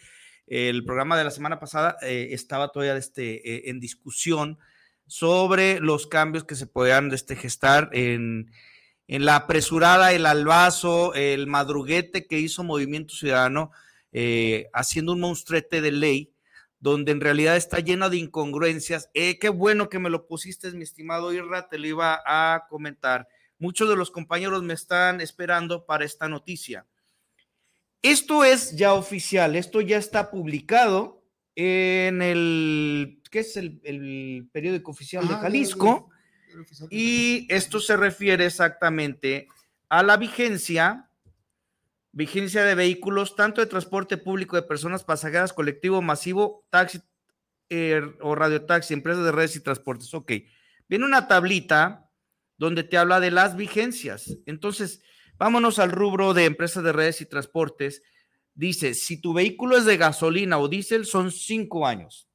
el 0.46 0.84
programa 0.84 1.16
de 1.16 1.24
la 1.24 1.30
semana 1.30 1.58
pasada 1.58 1.96
eh, 2.02 2.28
estaba 2.32 2.68
todavía 2.68 2.96
este, 2.96 3.48
eh, 3.48 3.70
en 3.70 3.80
discusión 3.80 4.58
sobre 5.06 5.80
los 5.80 6.06
cambios 6.06 6.44
que 6.44 6.54
se 6.54 6.66
podían 6.66 7.12
este, 7.12 7.36
gestar 7.36 7.90
en, 7.92 8.50
en 9.08 9.24
la 9.24 9.36
apresurada, 9.36 10.12
el 10.12 10.26
albazo, 10.26 11.14
el 11.14 11.46
madruguete 11.46 12.26
que 12.26 12.38
hizo 12.38 12.64
Movimiento 12.64 13.14
Ciudadano, 13.14 13.70
eh, 14.12 14.68
haciendo 14.72 15.12
un 15.12 15.20
monstruete 15.20 15.80
de 15.80 15.92
ley, 15.92 16.32
donde 16.78 17.12
en 17.12 17.20
realidad 17.20 17.56
está 17.56 17.80
lleno 17.80 18.08
de 18.10 18.18
incongruencias. 18.18 19.10
Eh, 19.14 19.38
qué 19.38 19.48
bueno 19.48 19.88
que 19.88 19.98
me 19.98 20.10
lo 20.10 20.26
pusiste, 20.26 20.70
mi 20.72 20.84
estimado 20.84 21.32
Irra, 21.32 21.68
te 21.68 21.78
lo 21.78 21.86
iba 21.86 22.22
a 22.24 22.66
comentar. 22.68 23.26
Muchos 23.58 23.88
de 23.88 23.96
los 23.96 24.10
compañeros 24.10 24.62
me 24.62 24.74
están 24.74 25.20
esperando 25.20 25.86
para 25.86 26.04
esta 26.04 26.28
noticia. 26.28 26.86
Esto 28.02 28.44
es 28.44 28.76
ya 28.76 28.92
oficial, 28.94 29.56
esto 29.56 29.80
ya 29.80 29.96
está 29.96 30.30
publicado 30.30 31.22
en 31.56 32.20
el, 32.20 33.22
¿qué 33.30 33.40
es 33.40 33.56
el, 33.56 33.80
el 33.84 34.48
periódico 34.52 34.90
oficial 34.90 35.26
de 35.26 35.34
Jalisco? 35.34 36.10
Y 36.90 37.46
esto 37.48 37.80
se 37.80 37.96
refiere 37.96 38.46
exactamente 38.46 39.48
a 39.88 40.02
la 40.02 40.16
vigencia, 40.16 41.08
vigencia 42.12 42.64
de 42.64 42.74
vehículos, 42.74 43.36
tanto 43.36 43.60
de 43.60 43.66
transporte 43.66 44.16
público 44.16 44.56
de 44.56 44.62
personas 44.62 45.04
pasajeras, 45.04 45.52
colectivo, 45.52 46.02
masivo, 46.02 46.64
taxi 46.70 47.00
eh, 47.70 48.02
o 48.20 48.34
radiotaxi, 48.34 48.92
empresas 48.94 49.24
de 49.24 49.32
redes 49.32 49.56
y 49.56 49.60
transportes. 49.60 50.12
Ok, 50.14 50.32
viene 50.88 51.04
una 51.04 51.26
tablita 51.26 52.03
donde 52.56 52.84
te 52.84 52.96
habla 52.96 53.20
de 53.20 53.30
las 53.30 53.56
vigencias. 53.56 54.38
Entonces, 54.46 55.02
vámonos 55.36 55.78
al 55.78 55.90
rubro 55.90 56.34
de 56.34 56.44
empresas 56.44 56.84
de 56.84 56.92
redes 56.92 57.20
y 57.20 57.26
transportes. 57.26 58.02
Dice, 58.54 58.94
si 58.94 59.20
tu 59.20 59.32
vehículo 59.32 59.76
es 59.76 59.84
de 59.84 59.96
gasolina 59.96 60.58
o 60.58 60.68
diésel, 60.68 61.06
son 61.06 61.30
cinco 61.30 61.86
años. 61.86 62.28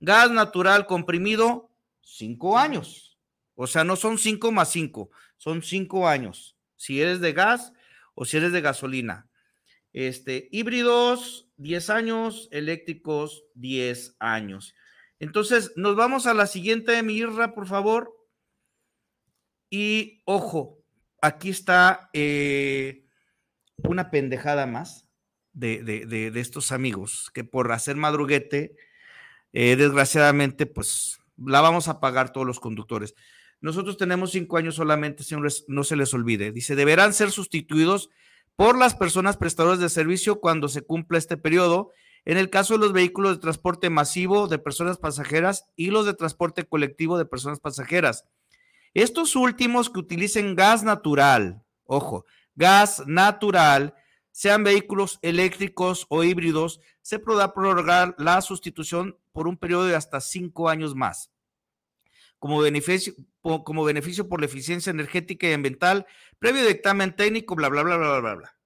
Gas 0.00 0.30
natural 0.30 0.86
comprimido, 0.86 1.70
cinco 2.02 2.58
años. 2.58 3.18
O 3.54 3.66
sea, 3.66 3.84
no 3.84 3.96
son 3.96 4.18
cinco 4.18 4.50
más 4.50 4.70
cinco, 4.70 5.10
son 5.36 5.62
cinco 5.62 6.08
años. 6.08 6.56
Si 6.76 7.00
eres 7.00 7.20
de 7.20 7.32
gas 7.32 7.72
o 8.14 8.24
si 8.24 8.36
eres 8.36 8.52
de 8.52 8.60
gasolina. 8.60 9.28
Este, 9.92 10.48
híbridos, 10.50 11.48
10 11.58 11.90
años, 11.90 12.48
eléctricos, 12.50 13.44
10 13.54 14.16
años. 14.18 14.74
Entonces, 15.20 15.72
nos 15.76 15.96
vamos 15.96 16.26
a 16.26 16.34
la 16.34 16.46
siguiente, 16.46 17.00
Mirra, 17.02 17.54
por 17.54 17.66
favor. 17.66 18.12
Y 19.74 20.20
ojo, 20.26 20.84
aquí 21.22 21.48
está 21.48 22.10
eh, 22.12 23.06
una 23.78 24.10
pendejada 24.10 24.66
más 24.66 25.08
de, 25.54 25.82
de, 25.82 26.30
de, 26.30 26.40
estos 26.40 26.72
amigos 26.72 27.30
que 27.32 27.42
por 27.42 27.72
hacer 27.72 27.96
madruguete, 27.96 28.76
eh, 29.54 29.76
desgraciadamente, 29.76 30.66
pues 30.66 31.20
la 31.38 31.62
vamos 31.62 31.88
a 31.88 32.00
pagar 32.00 32.34
todos 32.34 32.46
los 32.46 32.60
conductores. 32.60 33.14
Nosotros 33.62 33.96
tenemos 33.96 34.32
cinco 34.32 34.58
años 34.58 34.74
solamente, 34.74 35.24
señores, 35.24 35.64
no 35.68 35.84
se 35.84 35.96
les 35.96 36.12
olvide. 36.12 36.52
Dice, 36.52 36.76
deberán 36.76 37.14
ser 37.14 37.30
sustituidos 37.30 38.10
por 38.56 38.76
las 38.76 38.94
personas 38.94 39.38
prestadoras 39.38 39.78
de 39.78 39.88
servicio 39.88 40.38
cuando 40.38 40.68
se 40.68 40.82
cumpla 40.82 41.16
este 41.16 41.38
periodo. 41.38 41.92
En 42.26 42.36
el 42.36 42.50
caso 42.50 42.74
de 42.74 42.80
los 42.80 42.92
vehículos 42.92 43.36
de 43.36 43.40
transporte 43.40 43.88
masivo 43.88 44.48
de 44.48 44.58
personas 44.58 44.98
pasajeras 44.98 45.64
y 45.76 45.86
los 45.92 46.04
de 46.04 46.12
transporte 46.12 46.64
colectivo 46.66 47.16
de 47.16 47.24
personas 47.24 47.58
pasajeras. 47.58 48.26
Estos 48.94 49.36
últimos 49.36 49.88
que 49.88 50.00
utilicen 50.00 50.54
gas 50.54 50.82
natural, 50.82 51.64
ojo, 51.84 52.26
gas 52.54 53.02
natural, 53.06 53.94
sean 54.30 54.64
vehículos 54.64 55.18
eléctricos 55.22 56.06
o 56.08 56.24
híbridos, 56.24 56.80
se 57.00 57.18
podrá 57.18 57.54
prorrogar 57.54 58.14
la 58.18 58.40
sustitución 58.40 59.18
por 59.32 59.48
un 59.48 59.56
periodo 59.56 59.86
de 59.86 59.96
hasta 59.96 60.20
cinco 60.20 60.68
años 60.68 60.94
más. 60.94 61.30
Como 62.38 62.60
beneficio, 62.60 63.14
por 63.42 64.40
la 64.40 64.46
eficiencia 64.46 64.90
energética 64.90 65.48
y 65.48 65.52
ambiental, 65.52 66.06
previo 66.38 66.66
dictamen 66.66 67.14
técnico, 67.14 67.54
bla, 67.54 67.68
bla, 67.68 67.82
bla, 67.82 67.96
bla, 67.96 68.20
bla, 68.20 68.34
bla. 68.34 68.56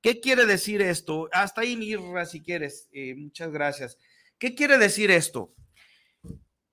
¿Qué 0.00 0.20
quiere 0.20 0.46
decir 0.46 0.80
esto? 0.80 1.28
Hasta 1.32 1.60
ahí, 1.60 1.76
Mirra, 1.76 2.24
si 2.24 2.42
quieres. 2.42 2.88
Eh, 2.92 3.14
muchas 3.16 3.50
gracias. 3.50 3.98
¿Qué 4.38 4.54
quiere 4.54 4.78
decir 4.78 5.10
esto? 5.10 5.54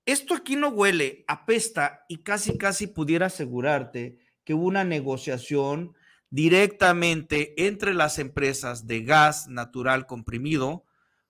Esto 0.06 0.34
aquí 0.34 0.54
no 0.54 0.68
huele, 0.68 1.24
apesta 1.26 2.04
y 2.08 2.18
casi, 2.18 2.56
casi 2.56 2.86
pudiera 2.86 3.26
asegurarte 3.26 4.18
que 4.44 4.54
hubo 4.54 4.66
una 4.66 4.84
negociación 4.84 5.94
directamente 6.30 7.66
entre 7.66 7.92
las 7.92 8.20
empresas 8.20 8.86
de 8.86 9.02
gas 9.02 9.48
natural 9.48 10.06
comprimido 10.06 10.84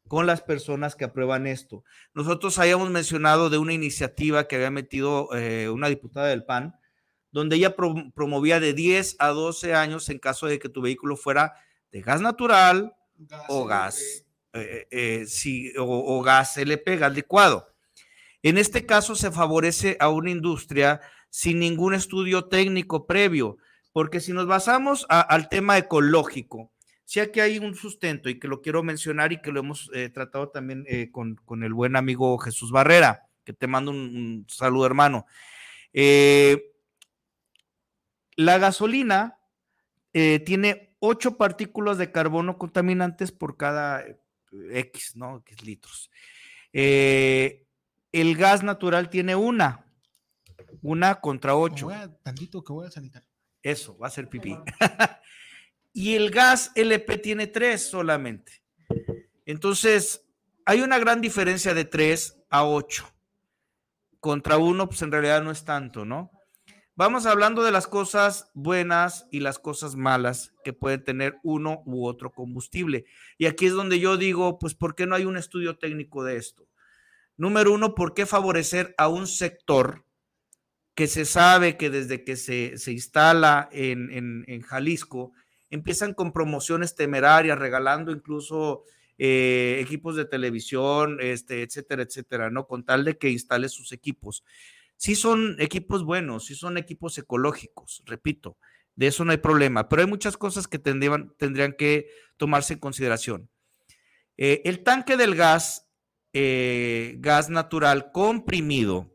con 0.08 0.26
las 0.26 0.42
personas 0.42 0.94
que 0.94 1.06
aprueban 1.06 1.46
esto. 1.46 1.84
Nosotros 2.12 2.58
habíamos 2.58 2.90
mencionado 2.90 3.48
de 3.48 3.56
una 3.56 3.72
iniciativa 3.72 4.46
que 4.46 4.56
había 4.56 4.70
metido 4.70 5.34
eh, 5.34 5.70
una 5.70 5.88
diputada 5.88 6.26
del 6.26 6.44
PAN, 6.44 6.76
donde 7.32 7.56
ella 7.56 7.76
pro 7.76 7.94
promovía 8.14 8.60
de 8.60 8.74
10 8.74 9.16
a 9.18 9.28
12 9.28 9.74
años 9.74 10.10
en 10.10 10.18
caso 10.18 10.46
de 10.48 10.58
que 10.58 10.68
tu 10.68 10.82
vehículo 10.82 11.16
fuera 11.16 11.54
de 11.92 12.02
gas 12.02 12.20
natural 12.20 12.94
gas 13.18 13.44
o 13.48 13.64
gas, 13.64 14.24
eh, 14.52 14.86
eh, 14.90 15.24
sí, 15.26 15.72
o, 15.78 16.18
o 16.18 16.22
gas 16.22 16.58
LP, 16.58 16.98
gas 16.98 17.14
licuado. 17.14 17.75
En 18.46 18.58
este 18.58 18.86
caso 18.86 19.16
se 19.16 19.32
favorece 19.32 19.96
a 19.98 20.08
una 20.08 20.30
industria 20.30 21.00
sin 21.30 21.58
ningún 21.58 21.94
estudio 21.94 22.44
técnico 22.44 23.04
previo, 23.04 23.58
porque 23.92 24.20
si 24.20 24.32
nos 24.32 24.46
basamos 24.46 25.04
al 25.08 25.48
tema 25.48 25.76
ecológico, 25.78 26.70
si 27.04 27.18
aquí 27.18 27.40
hay 27.40 27.58
un 27.58 27.74
sustento 27.74 28.28
y 28.28 28.38
que 28.38 28.46
lo 28.46 28.62
quiero 28.62 28.84
mencionar 28.84 29.32
y 29.32 29.42
que 29.42 29.50
lo 29.50 29.58
hemos 29.58 29.90
eh, 29.92 30.10
tratado 30.10 30.50
también 30.50 30.84
eh, 30.86 31.10
con, 31.10 31.40
el 31.64 31.74
buen 31.74 31.96
amigo 31.96 32.38
Jesús 32.38 32.70
Barrera, 32.70 33.26
que 33.42 33.52
te 33.52 33.66
mando 33.66 33.90
un, 33.90 34.46
saludo 34.48 34.86
hermano. 34.86 35.26
Eh, 35.92 36.70
la 38.36 38.58
gasolina 38.58 39.40
tiene 40.12 40.94
ocho 41.00 41.36
partículas 41.36 41.98
de 41.98 42.12
carbono 42.12 42.58
contaminantes 42.58 43.32
por 43.32 43.56
cada 43.56 44.04
X, 44.52 45.16
¿no? 45.16 45.38
X 45.38 45.64
litros. 45.64 46.10
El 48.20 48.36
gas 48.36 48.62
natural 48.62 49.10
tiene 49.10 49.36
una, 49.36 49.84
una 50.82 51.20
contra 51.20 51.54
ocho. 51.56 51.90
A, 51.90 52.08
tantito 52.22 52.64
que 52.64 52.72
voy 52.72 52.86
a 52.86 52.90
sanitar. 52.90 53.24
Eso, 53.62 53.98
va 53.98 54.06
a 54.06 54.10
ser 54.10 54.28
pipí. 54.28 54.56
y 55.92 56.14
el 56.14 56.30
gas 56.30 56.72
LP 56.74 57.18
tiene 57.18 57.46
tres 57.46 57.88
solamente. 57.88 58.62
Entonces, 59.44 60.24
hay 60.64 60.80
una 60.80 60.98
gran 60.98 61.20
diferencia 61.20 61.74
de 61.74 61.84
tres 61.84 62.40
a 62.48 62.64
ocho. 62.64 63.06
Contra 64.20 64.56
uno, 64.56 64.88
pues 64.88 65.02
en 65.02 65.12
realidad 65.12 65.42
no 65.42 65.50
es 65.50 65.64
tanto, 65.64 66.04
¿no? 66.04 66.30
Vamos 66.98 67.26
hablando 67.26 67.62
de 67.62 67.72
las 67.72 67.86
cosas 67.86 68.50
buenas 68.54 69.28
y 69.30 69.40
las 69.40 69.58
cosas 69.58 69.96
malas 69.96 70.54
que 70.64 70.72
puede 70.72 70.96
tener 70.96 71.36
uno 71.42 71.82
u 71.84 72.06
otro 72.06 72.32
combustible. 72.32 73.04
Y 73.36 73.44
aquí 73.44 73.66
es 73.66 73.74
donde 73.74 74.00
yo 74.00 74.16
digo, 74.16 74.58
pues, 74.58 74.74
¿por 74.74 74.94
qué 74.94 75.06
no 75.06 75.14
hay 75.14 75.26
un 75.26 75.36
estudio 75.36 75.76
técnico 75.76 76.24
de 76.24 76.38
esto? 76.38 76.65
Número 77.36 77.72
uno, 77.72 77.94
¿por 77.94 78.14
qué 78.14 78.26
favorecer 78.26 78.94
a 78.96 79.08
un 79.08 79.26
sector 79.26 80.04
que 80.94 81.06
se 81.06 81.26
sabe 81.26 81.76
que 81.76 81.90
desde 81.90 82.24
que 82.24 82.36
se, 82.36 82.78
se 82.78 82.90
instala 82.90 83.68
en, 83.70 84.44
en, 84.46 84.62
Jalisco, 84.62 85.32
empiezan 85.68 86.14
con 86.14 86.32
promociones 86.32 86.94
temerarias, 86.94 87.58
regalando 87.58 88.12
incluso 88.12 88.84
eh, 89.18 89.78
equipos 89.82 90.16
de 90.16 90.24
televisión, 90.24 91.18
este, 91.20 91.62
etcétera, 91.62 92.02
etcétera, 92.02 92.50
¿no? 92.50 92.66
Con 92.66 92.82
tal 92.82 93.04
de 93.04 93.18
que 93.18 93.28
instale 93.28 93.68
sus 93.68 93.92
equipos. 93.92 94.42
Sí 94.96 95.14
son 95.14 95.56
equipos 95.58 96.02
buenos, 96.02 96.46
sí 96.46 96.54
son 96.54 96.78
equipos 96.78 97.18
ecológicos, 97.18 98.02
repito, 98.06 98.56
de 98.94 99.08
eso 99.08 99.26
no 99.26 99.32
hay 99.32 99.38
problema, 99.38 99.90
pero 99.90 100.00
hay 100.00 100.08
muchas 100.08 100.38
cosas 100.38 100.66
que 100.66 100.78
tendrían, 100.78 101.34
tendrían 101.36 101.74
que 101.74 102.08
tomarse 102.38 102.72
en 102.72 102.78
consideración. 102.78 103.50
Eh, 104.38 104.62
el 104.64 104.82
tanque 104.82 105.18
del 105.18 105.34
gas, 105.34 105.85
eh, 106.38 107.14
gas 107.20 107.48
natural 107.48 108.12
comprimido, 108.12 109.10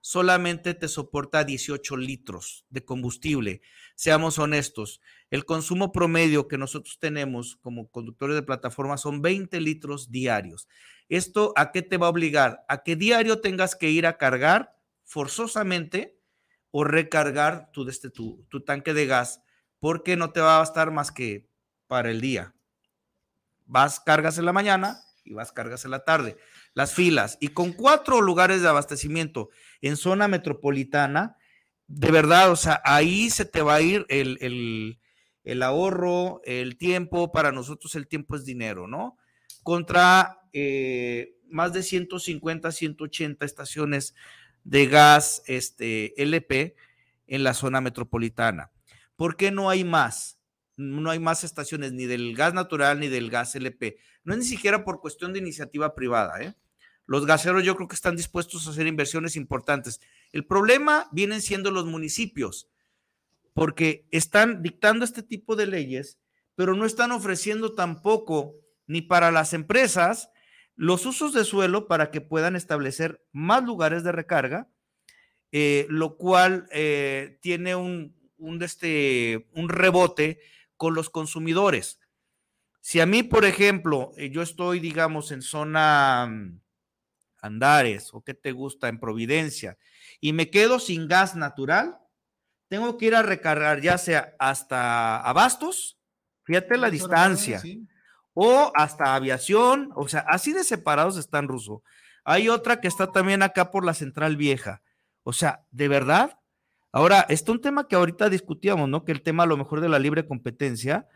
solamente 0.00 0.74
te 0.74 0.88
soporta 0.88 1.44
18 1.44 1.96
litros 1.98 2.66
de 2.68 2.84
combustible. 2.84 3.62
Seamos 3.94 4.40
honestos, 4.40 5.00
el 5.30 5.44
consumo 5.44 5.92
promedio 5.92 6.48
que 6.48 6.58
nosotros 6.58 6.98
tenemos 6.98 7.58
como 7.62 7.88
conductores 7.92 8.34
de 8.34 8.42
plataforma 8.42 8.96
son 8.96 9.22
20 9.22 9.60
litros 9.60 10.10
diarios. 10.10 10.66
¿Esto 11.08 11.52
a 11.54 11.70
qué 11.70 11.80
te 11.80 11.96
va 11.96 12.08
a 12.08 12.10
obligar? 12.10 12.64
A 12.68 12.82
que 12.82 12.96
diario 12.96 13.40
tengas 13.40 13.76
que 13.76 13.90
ir 13.90 14.04
a 14.04 14.18
cargar 14.18 14.76
forzosamente 15.04 16.18
o 16.72 16.82
recargar 16.82 17.70
tu, 17.70 17.88
tu 18.48 18.60
tanque 18.62 18.94
de 18.94 19.06
gas, 19.06 19.44
porque 19.78 20.16
no 20.16 20.32
te 20.32 20.40
va 20.40 20.56
a 20.56 20.58
bastar 20.58 20.90
más 20.90 21.12
que 21.12 21.48
para 21.86 22.10
el 22.10 22.20
día. 22.20 22.52
Vas, 23.64 24.00
cargas 24.00 24.36
en 24.36 24.46
la 24.46 24.52
mañana 24.52 25.04
y 25.30 25.34
vas, 25.34 25.52
cargas 25.52 25.84
en 25.84 25.92
la 25.92 26.04
tarde. 26.04 26.36
Las 26.74 26.92
filas. 26.92 27.38
Y 27.40 27.48
con 27.48 27.72
cuatro 27.72 28.20
lugares 28.20 28.62
de 28.62 28.68
abastecimiento 28.68 29.50
en 29.80 29.96
zona 29.96 30.26
metropolitana, 30.26 31.36
de 31.86 32.10
verdad, 32.10 32.50
o 32.50 32.56
sea, 32.56 32.82
ahí 32.84 33.30
se 33.30 33.44
te 33.44 33.62
va 33.62 33.76
a 33.76 33.80
ir 33.80 34.06
el, 34.08 34.38
el, 34.40 34.98
el 35.44 35.62
ahorro, 35.62 36.40
el 36.44 36.76
tiempo. 36.76 37.30
Para 37.30 37.52
nosotros 37.52 37.94
el 37.94 38.08
tiempo 38.08 38.34
es 38.34 38.44
dinero, 38.44 38.88
¿no? 38.88 39.16
Contra 39.62 40.40
eh, 40.52 41.36
más 41.48 41.72
de 41.72 41.84
150, 41.84 42.72
180 42.72 43.46
estaciones 43.46 44.14
de 44.64 44.86
gas 44.86 45.44
este, 45.46 46.20
LP 46.20 46.74
en 47.28 47.44
la 47.44 47.54
zona 47.54 47.80
metropolitana. 47.80 48.72
¿Por 49.14 49.36
qué 49.36 49.52
no 49.52 49.70
hay 49.70 49.84
más? 49.84 50.39
No 50.80 51.10
hay 51.10 51.18
más 51.18 51.44
estaciones 51.44 51.92
ni 51.92 52.06
del 52.06 52.34
gas 52.34 52.54
natural 52.54 53.00
ni 53.00 53.08
del 53.08 53.30
gas 53.30 53.54
LP. 53.54 53.98
No 54.24 54.32
es 54.32 54.38
ni 54.38 54.46
siquiera 54.46 54.84
por 54.84 55.00
cuestión 55.00 55.32
de 55.32 55.38
iniciativa 55.38 55.94
privada. 55.94 56.40
¿eh? 56.42 56.54
Los 57.06 57.26
gaseros 57.26 57.64
yo 57.64 57.76
creo 57.76 57.88
que 57.88 57.94
están 57.94 58.16
dispuestos 58.16 58.66
a 58.66 58.70
hacer 58.70 58.86
inversiones 58.86 59.36
importantes. 59.36 60.00
El 60.32 60.46
problema 60.46 61.08
vienen 61.12 61.42
siendo 61.42 61.70
los 61.70 61.84
municipios, 61.84 62.68
porque 63.52 64.06
están 64.10 64.62
dictando 64.62 65.04
este 65.04 65.22
tipo 65.22 65.56
de 65.56 65.66
leyes, 65.66 66.18
pero 66.54 66.74
no 66.74 66.86
están 66.86 67.12
ofreciendo 67.12 67.74
tampoco 67.74 68.54
ni 68.86 69.02
para 69.02 69.30
las 69.30 69.52
empresas 69.52 70.30
los 70.76 71.04
usos 71.04 71.34
de 71.34 71.44
suelo 71.44 71.88
para 71.88 72.10
que 72.10 72.22
puedan 72.22 72.56
establecer 72.56 73.22
más 73.32 73.62
lugares 73.64 74.02
de 74.02 74.12
recarga, 74.12 74.70
eh, 75.52 75.86
lo 75.90 76.16
cual 76.16 76.68
eh, 76.72 77.38
tiene 77.42 77.74
un, 77.74 78.16
un, 78.38 78.62
este, 78.62 79.48
un 79.52 79.68
rebote 79.68 80.40
con 80.80 80.94
los 80.94 81.10
consumidores. 81.10 82.00
Si 82.80 83.00
a 83.00 83.06
mí, 83.06 83.22
por 83.22 83.44
ejemplo, 83.44 84.12
eh, 84.16 84.30
yo 84.30 84.40
estoy, 84.40 84.80
digamos, 84.80 85.30
en 85.30 85.42
zona 85.42 86.26
mm, 86.26 86.58
Andares 87.42 88.14
o 88.14 88.22
qué 88.22 88.32
te 88.32 88.52
gusta, 88.52 88.88
en 88.88 88.98
Providencia, 88.98 89.76
y 90.22 90.32
me 90.32 90.48
quedo 90.48 90.78
sin 90.78 91.06
gas 91.06 91.36
natural, 91.36 91.98
tengo 92.68 92.96
que 92.96 93.08
ir 93.08 93.14
a 93.14 93.20
recargar 93.20 93.82
ya 93.82 93.98
sea 93.98 94.34
hasta 94.38 95.20
Abastos, 95.20 95.98
fíjate 96.44 96.78
la 96.78 96.88
distancia, 96.88 97.62
o 98.32 98.72
hasta 98.74 99.14
aviación, 99.14 99.90
o 99.96 100.08
sea, 100.08 100.24
así 100.28 100.54
de 100.54 100.64
separados 100.64 101.18
están 101.18 101.46
ruso. 101.46 101.82
Hay 102.24 102.48
otra 102.48 102.80
que 102.80 102.88
está 102.88 103.12
también 103.12 103.42
acá 103.42 103.70
por 103.70 103.84
la 103.84 103.92
central 103.92 104.38
vieja. 104.38 104.82
O 105.24 105.34
sea, 105.34 105.66
de 105.70 105.88
verdad. 105.88 106.39
Ahora, 106.92 107.26
está 107.28 107.52
un 107.52 107.60
tema 107.60 107.86
que 107.86 107.96
ahorita 107.96 108.28
discutíamos, 108.28 108.88
¿no? 108.88 109.04
Que 109.04 109.12
el 109.12 109.22
tema 109.22 109.44
a 109.44 109.46
lo 109.46 109.56
mejor 109.56 109.80
de 109.80 109.88
la 109.88 109.98
libre 109.98 110.26
competencia. 110.26 111.06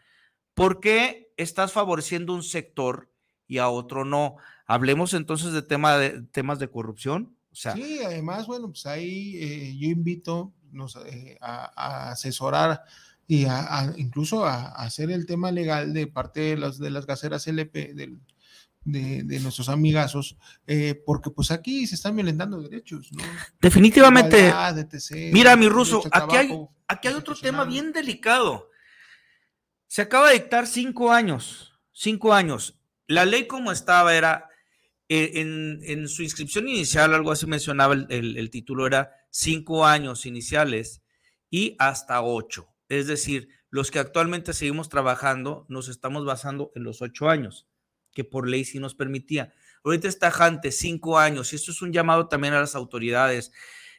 ¿Por 0.55 0.81
qué 0.81 1.33
estás 1.37 1.73
favoreciendo 1.73 2.33
un 2.33 2.43
sector 2.43 3.11
y 3.47 3.59
a 3.59 3.69
otro 3.69 4.05
no? 4.05 4.37
Hablemos 4.67 5.15
entonces 5.15 5.53
de, 5.53 5.63
tema 5.63 5.99
de 5.99 6.23
temas 6.23 6.59
de 6.59 6.69
corrupción. 6.69 7.37
Sí, 7.53 8.01
además, 8.05 8.47
bueno, 8.47 8.69
pues 8.69 8.87
ahí 8.87 9.37
eh, 9.37 9.77
yo 9.79 9.89
invito 9.89 10.53
eh, 11.07 11.39
a, 11.41 11.73
a 11.75 12.11
asesorar 12.13 12.83
y 13.27 13.47
a, 13.47 13.93
incluso 13.97 14.45
a, 14.45 14.67
hacer 14.67 15.11
el 15.11 15.27
tema 15.27 15.51
legal 15.51 15.93
de 15.95 16.07
parte 16.07 16.41
de 16.41 16.57
las, 16.57 16.79
de 16.79 16.91
las 16.91 17.07
gaseras 17.07 17.47
LP, 17.47 17.95
de, 18.85 19.23
de, 19.25 19.41
nuestros 19.41 19.69
amigazos, 19.69 20.37
eh, 20.67 21.01
porque 21.07 21.31
pues 21.31 21.51
aquí 21.51 21.87
se 21.87 21.95
están 21.95 22.17
violentando 22.17 22.61
derechos. 22.61 23.11
¿no? 23.13 23.23
Definitivamente. 23.61 24.53
Mira, 25.33 25.57
mi 25.57 25.69
ruso, 25.69 26.03
aquí 26.11 26.37
hay, 26.37 26.51
aquí 26.89 27.09
hay 27.09 27.15
otro 27.15 27.35
tema 27.35 27.65
bien 27.65 27.93
delicado. 27.93 28.71
Se 29.87 30.03
acaba 30.03 30.29
de 30.29 30.35
dictar 30.35 30.67
cinco 30.67 31.13
años, 31.13 31.73
cinco 31.93 32.33
años. 32.35 32.79
La 33.07 33.25
ley 33.25 33.47
como 33.47 33.73
estaba 33.73 34.15
era, 34.15 34.49
eh, 35.09 35.33
en, 35.35 35.81
en, 35.85 36.09
su 36.09 36.23
inscripción 36.23 36.69
inicial, 36.69 37.15
algo 37.15 37.33
así 37.33 37.47
mencionaba 37.47 37.95
el, 37.95 38.07
el, 38.11 38.37
el 38.37 38.51
título, 38.51 38.87
era 38.87 39.13
cinco 39.31 39.85
años 39.87 40.27
iniciales 40.27 41.03
y 41.51 41.77
hasta 41.79 42.23
ocho. 42.23 42.69
Es 42.89 43.07
decir, 43.07 43.49
los 43.71 43.91
que 43.91 43.99
actualmente 43.99 44.53
seguimos 44.53 44.89
trabajando 44.89 45.67
nos 45.69 45.89
estamos 45.89 46.25
basando 46.25 46.71
en 46.75 46.85
los 46.85 47.03
ocho 47.03 47.29
años, 47.29 47.67
que 48.15 48.25
por 48.25 48.49
ley 48.49 48.65
sí 48.65 48.79
nos 48.79 48.95
permitía. 48.95 49.53
Ahorita 49.85 50.09
está 50.09 50.31
Jante, 50.31 50.73
cinco 50.73 51.19
años, 51.19 51.53
y 51.53 51.57
esto 51.57 51.71
es 51.71 51.83
un 51.83 51.93
llamado 51.93 52.29
también 52.29 52.55
a 52.55 52.61
las 52.61 52.75
autoridades, 52.75 53.53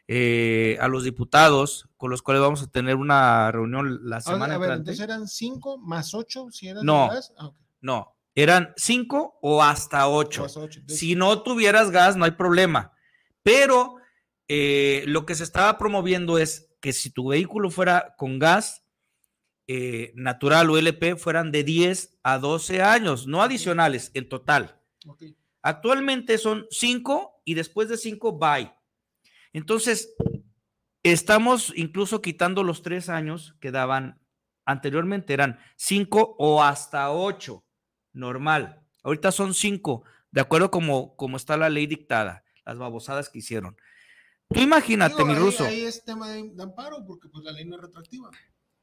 eh, 0.08 0.78
a 0.82 0.88
los 0.88 1.04
diputados, 1.04 1.90
con 1.98 2.10
los 2.10 2.22
cuales 2.22 2.42
vamos 2.42 2.64
a 2.64 2.68
tener 2.68 2.96
una 2.96 3.52
reunión 3.52 4.10
la 4.10 4.22
semana 4.22 4.56
a 4.56 4.58
ver, 4.58 4.72
entonces 4.72 5.04
eran 5.04 5.28
cinco 5.28 5.78
más 5.78 6.14
ocho, 6.14 6.48
si 6.52 6.70
eran 6.70 6.86
no, 6.86 7.10
gas? 7.10 7.34
Ah, 7.38 7.48
okay. 7.48 7.66
no, 7.82 8.16
eran 8.34 8.74
cinco 8.78 9.38
o 9.42 9.64
hasta 9.64 10.08
ocho. 10.08 10.44
O 10.44 10.46
hasta 10.46 10.60
ocho. 10.60 10.82
Si 10.88 11.16
no 11.16 11.42
tuvieras 11.44 11.92
gas, 11.92 12.16
no 12.16 12.26
hay 12.26 12.32
problema. 12.32 12.94
Pero 13.44 13.98
eh, 14.48 15.04
lo 15.08 15.26
que 15.26 15.36
se 15.36 15.44
estaba 15.44 15.78
promoviendo 15.78 16.38
es 16.38 16.72
que 16.82 16.94
si 16.94 17.10
tu 17.10 17.30
vehículo 17.30 17.70
fuera 17.70 18.16
con 18.18 18.40
gas 18.40 18.85
eh, 19.68 20.12
natural 20.16 20.70
o 20.70 20.78
LP, 20.78 21.16
fueran 21.16 21.52
de 21.52 21.64
10 21.64 22.20
a 22.24 22.38
12 22.38 22.82
años, 22.82 23.28
no 23.28 23.42
adicionales, 23.42 24.12
en 24.14 24.30
total. 24.30 24.82
Okay. 25.08 25.36
Actualmente 25.62 26.38
son 26.38 26.68
5 26.70 27.42
y 27.44 27.56
después 27.56 27.90
de 27.90 27.98
5, 27.98 28.38
bye. 28.38 28.72
Entonces, 29.54 30.16
estamos 31.02 31.74
incluso 31.76 32.22
quitando 32.22 32.64
los 32.64 32.84
3 32.84 33.10
años 33.10 33.56
que 33.60 33.72
daban 33.72 34.22
anteriormente, 34.66 35.34
eran 35.34 35.60
5 35.78 36.36
o 36.38 36.64
hasta 36.64 37.12
8, 37.12 37.64
normal. 38.14 38.82
Ahorita 39.02 39.32
son 39.32 39.54
5, 39.54 40.04
de 40.32 40.42
acuerdo 40.42 40.70
como, 40.70 41.16
como 41.16 41.38
está 41.38 41.58
la 41.58 41.70
ley 41.70 41.88
dictada, 41.88 42.44
las 42.66 42.78
babosadas 42.78 43.30
que 43.30 43.40
hicieron. 43.40 43.76
Tú 44.54 44.60
imagínate, 44.60 45.16
Digo, 45.16 45.28
mi 45.28 45.34
ahí, 45.34 45.40
ruso. 45.40 45.64
Ahí 45.66 45.82
es 45.82 46.04
tema 46.04 46.30
de, 46.30 46.52
de, 46.54 46.64
amparo, 46.64 47.04
porque 47.06 47.30
pues 47.30 47.44
la 47.44 47.52
ley 47.52 47.66
no 47.66 47.76
es 47.78 47.82
retroactiva. 47.82 48.30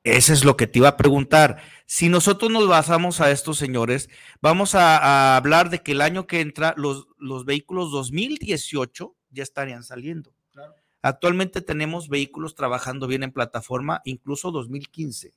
Eso 0.05 0.33
es 0.33 0.45
lo 0.45 0.57
que 0.57 0.67
te 0.67 0.81
iba 0.81 0.89
a 0.89 0.97
preguntar. 0.97 1.63
Si 1.87 2.09
nosotros 2.09 2.51
nos 2.51 2.67
basamos 2.67 3.21
a 3.21 3.31
estos 3.31 3.59
señores, 3.59 4.09
vamos 4.41 4.75
a, 4.75 4.99
a 4.99 5.37
hablar 5.37 5.71
de 5.71 5.83
que 5.83 5.93
el 5.93 6.01
año 6.01 6.27
que 6.27 6.41
entra 6.41 6.75
los, 6.77 7.07
los 7.19 7.45
vehículos 7.45 7.93
2018 7.93 9.15
ya 9.31 9.43
estarían 9.43 9.85
saliendo. 9.85 10.35
Claro. 10.51 10.75
Actualmente 11.03 11.61
tenemos 11.61 12.09
vehículos 12.09 12.55
trabajando 12.55 13.07
bien 13.07 13.23
en 13.23 13.33
plataforma, 13.33 14.03
incluso 14.05 14.51
2015. 14.51 15.35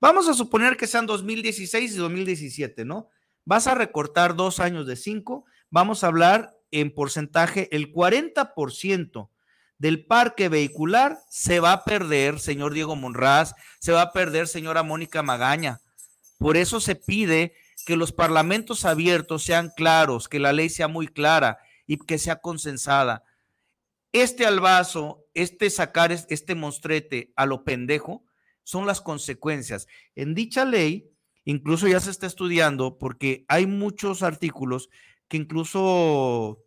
Vamos 0.00 0.28
a 0.28 0.34
suponer 0.34 0.76
que 0.76 0.86
sean 0.86 1.06
2016 1.06 1.94
y 1.94 1.96
2017, 1.96 2.84
¿no? 2.84 3.08
Vas 3.44 3.66
a 3.66 3.74
recortar 3.74 4.34
dos 4.34 4.60
años 4.60 4.86
de 4.86 4.96
cinco, 4.96 5.44
vamos 5.70 6.02
a 6.02 6.08
hablar 6.08 6.56
en 6.70 6.92
porcentaje, 6.92 7.68
el 7.70 7.92
40% 7.92 9.28
del 9.82 10.04
parque 10.04 10.48
vehicular 10.48 11.18
se 11.28 11.58
va 11.58 11.72
a 11.72 11.82
perder, 11.82 12.38
señor 12.38 12.72
Diego 12.72 12.94
Monraz, 12.94 13.56
se 13.80 13.90
va 13.90 14.02
a 14.02 14.12
perder, 14.12 14.46
señora 14.46 14.84
Mónica 14.84 15.24
Magaña. 15.24 15.80
Por 16.38 16.56
eso 16.56 16.78
se 16.78 16.94
pide 16.94 17.54
que 17.84 17.96
los 17.96 18.12
parlamentos 18.12 18.84
abiertos 18.84 19.42
sean 19.42 19.72
claros, 19.76 20.28
que 20.28 20.38
la 20.38 20.52
ley 20.52 20.68
sea 20.68 20.86
muy 20.86 21.08
clara 21.08 21.58
y 21.84 21.96
que 21.96 22.18
sea 22.18 22.36
consensada. 22.36 23.24
Este 24.12 24.46
albazo, 24.46 25.26
este 25.34 25.68
sacar 25.68 26.12
este 26.12 26.54
monstrete 26.54 27.32
a 27.34 27.44
lo 27.44 27.64
pendejo, 27.64 28.22
son 28.62 28.86
las 28.86 29.00
consecuencias. 29.00 29.88
En 30.14 30.36
dicha 30.36 30.64
ley, 30.64 31.10
incluso 31.44 31.88
ya 31.88 31.98
se 31.98 32.12
está 32.12 32.28
estudiando 32.28 32.98
porque 32.98 33.44
hay 33.48 33.66
muchos 33.66 34.22
artículos 34.22 34.90
que 35.26 35.38
incluso 35.38 36.62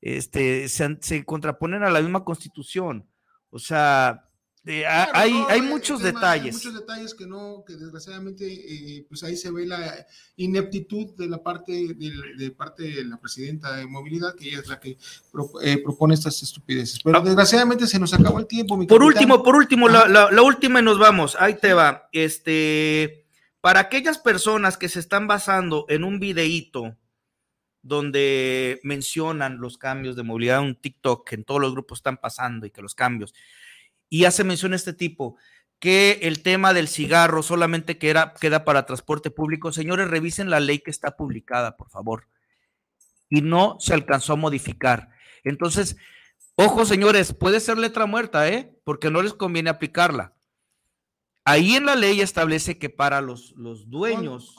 este, 0.00 0.68
se, 0.68 0.98
se, 1.00 1.24
contraponen 1.24 1.82
a 1.82 1.90
la 1.90 2.00
misma 2.00 2.24
constitución. 2.24 3.06
O 3.50 3.58
sea, 3.58 4.28
eh, 4.64 4.82
claro, 4.82 5.12
hay, 5.14 5.32
no, 5.32 5.48
hay 5.48 5.62
muchos 5.62 6.02
tema, 6.02 6.12
detalles. 6.12 6.46
Hay 6.46 6.52
muchos 6.52 6.74
detalles 6.74 7.14
que 7.14 7.26
no, 7.26 7.64
que 7.66 7.74
desgraciadamente, 7.74 8.46
eh, 8.46 9.06
pues 9.08 9.22
ahí 9.22 9.36
se 9.36 9.50
ve 9.50 9.66
la 9.66 10.06
ineptitud 10.36 11.14
de 11.16 11.28
la 11.28 11.42
parte 11.42 11.72
de, 11.72 12.12
de, 12.36 12.50
parte 12.50 12.82
de 12.82 13.04
la 13.04 13.16
presidenta 13.18 13.76
de 13.76 13.86
movilidad, 13.86 14.34
que 14.34 14.48
ella 14.48 14.60
es 14.60 14.68
la 14.68 14.78
que 14.78 14.98
pro, 15.32 15.50
eh, 15.62 15.82
propone 15.82 16.14
estas 16.14 16.42
estupideces. 16.42 17.00
Pero 17.02 17.20
desgraciadamente 17.22 17.86
se 17.86 17.98
nos 17.98 18.12
acabó 18.12 18.38
el 18.38 18.46
tiempo. 18.46 18.76
Mi 18.76 18.86
por 18.86 18.98
capitán. 18.98 19.22
último, 19.22 19.42
por 19.42 19.56
último, 19.56 19.88
la, 19.88 20.06
la, 20.06 20.30
la 20.30 20.42
última 20.42 20.80
y 20.80 20.82
nos 20.82 20.98
vamos. 20.98 21.36
Ahí 21.40 21.54
te 21.54 21.72
va. 21.72 22.08
Este, 22.12 23.26
para 23.60 23.80
aquellas 23.80 24.18
personas 24.18 24.76
que 24.76 24.88
se 24.88 25.00
están 25.00 25.26
basando 25.26 25.86
en 25.88 26.04
un 26.04 26.20
videíto 26.20 26.96
donde 27.82 28.80
mencionan 28.82 29.60
los 29.60 29.78
cambios 29.78 30.16
de 30.16 30.22
movilidad, 30.22 30.60
un 30.60 30.76
TikTok 30.76 31.28
que 31.28 31.34
en 31.36 31.44
todos 31.44 31.60
los 31.60 31.72
grupos 31.72 31.98
están 31.98 32.16
pasando 32.16 32.66
y 32.66 32.70
que 32.70 32.82
los 32.82 32.94
cambios. 32.94 33.34
Y 34.08 34.24
hace 34.24 34.44
mención 34.44 34.74
este 34.74 34.92
tipo, 34.92 35.36
que 35.78 36.18
el 36.22 36.42
tema 36.42 36.74
del 36.74 36.88
cigarro 36.88 37.42
solamente 37.42 37.98
queda, 37.98 38.34
queda 38.34 38.64
para 38.64 38.86
transporte 38.86 39.30
público. 39.30 39.72
Señores, 39.72 40.08
revisen 40.08 40.50
la 40.50 40.60
ley 40.60 40.80
que 40.80 40.90
está 40.90 41.16
publicada, 41.16 41.76
por 41.76 41.88
favor. 41.88 42.26
Y 43.30 43.42
no 43.42 43.76
se 43.78 43.94
alcanzó 43.94 44.32
a 44.32 44.36
modificar. 44.36 45.10
Entonces, 45.44 45.96
ojo, 46.56 46.84
señores, 46.84 47.32
puede 47.32 47.60
ser 47.60 47.78
letra 47.78 48.06
muerta, 48.06 48.48
¿eh? 48.48 48.74
Porque 48.84 49.10
no 49.10 49.22
les 49.22 49.34
conviene 49.34 49.70
aplicarla. 49.70 50.34
Ahí 51.44 51.76
en 51.76 51.86
la 51.86 51.96
ley 51.96 52.20
establece 52.20 52.78
que 52.78 52.90
para 52.90 53.20
los, 53.20 53.52
los 53.56 53.88
dueños, 53.88 54.54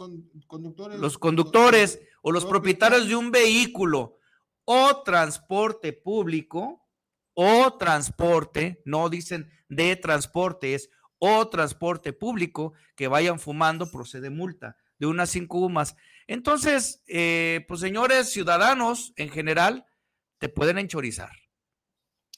conductores, 0.48 1.00
los 1.00 1.18
conductores 1.18 2.00
o 2.22 2.32
los 2.32 2.46
propietarios 2.46 3.08
de 3.08 3.16
un 3.16 3.32
vehículo 3.32 4.18
o 4.66 5.04
transporte 5.04 5.94
público 5.94 6.88
o 7.34 7.78
transporte, 7.78 8.82
no 8.86 9.10
dicen 9.10 9.50
de 9.70 9.96
transporte, 9.96 10.74
es 10.74 10.90
o 11.20 11.48
transporte 11.50 12.14
público 12.14 12.74
que 12.96 13.08
vayan 13.08 13.40
fumando, 13.40 13.92
procede 13.92 14.30
multa 14.30 14.78
de 14.98 15.08
unas 15.08 15.30
cinco 15.30 15.60
UMAS. 15.60 15.96
Entonces, 16.28 17.02
eh, 17.08 17.66
pues 17.68 17.80
señores 17.80 18.30
ciudadanos 18.30 19.14
en 19.16 19.30
general, 19.30 19.86
te 20.38 20.50
pueden 20.50 20.78
enchorizar. 20.78 21.32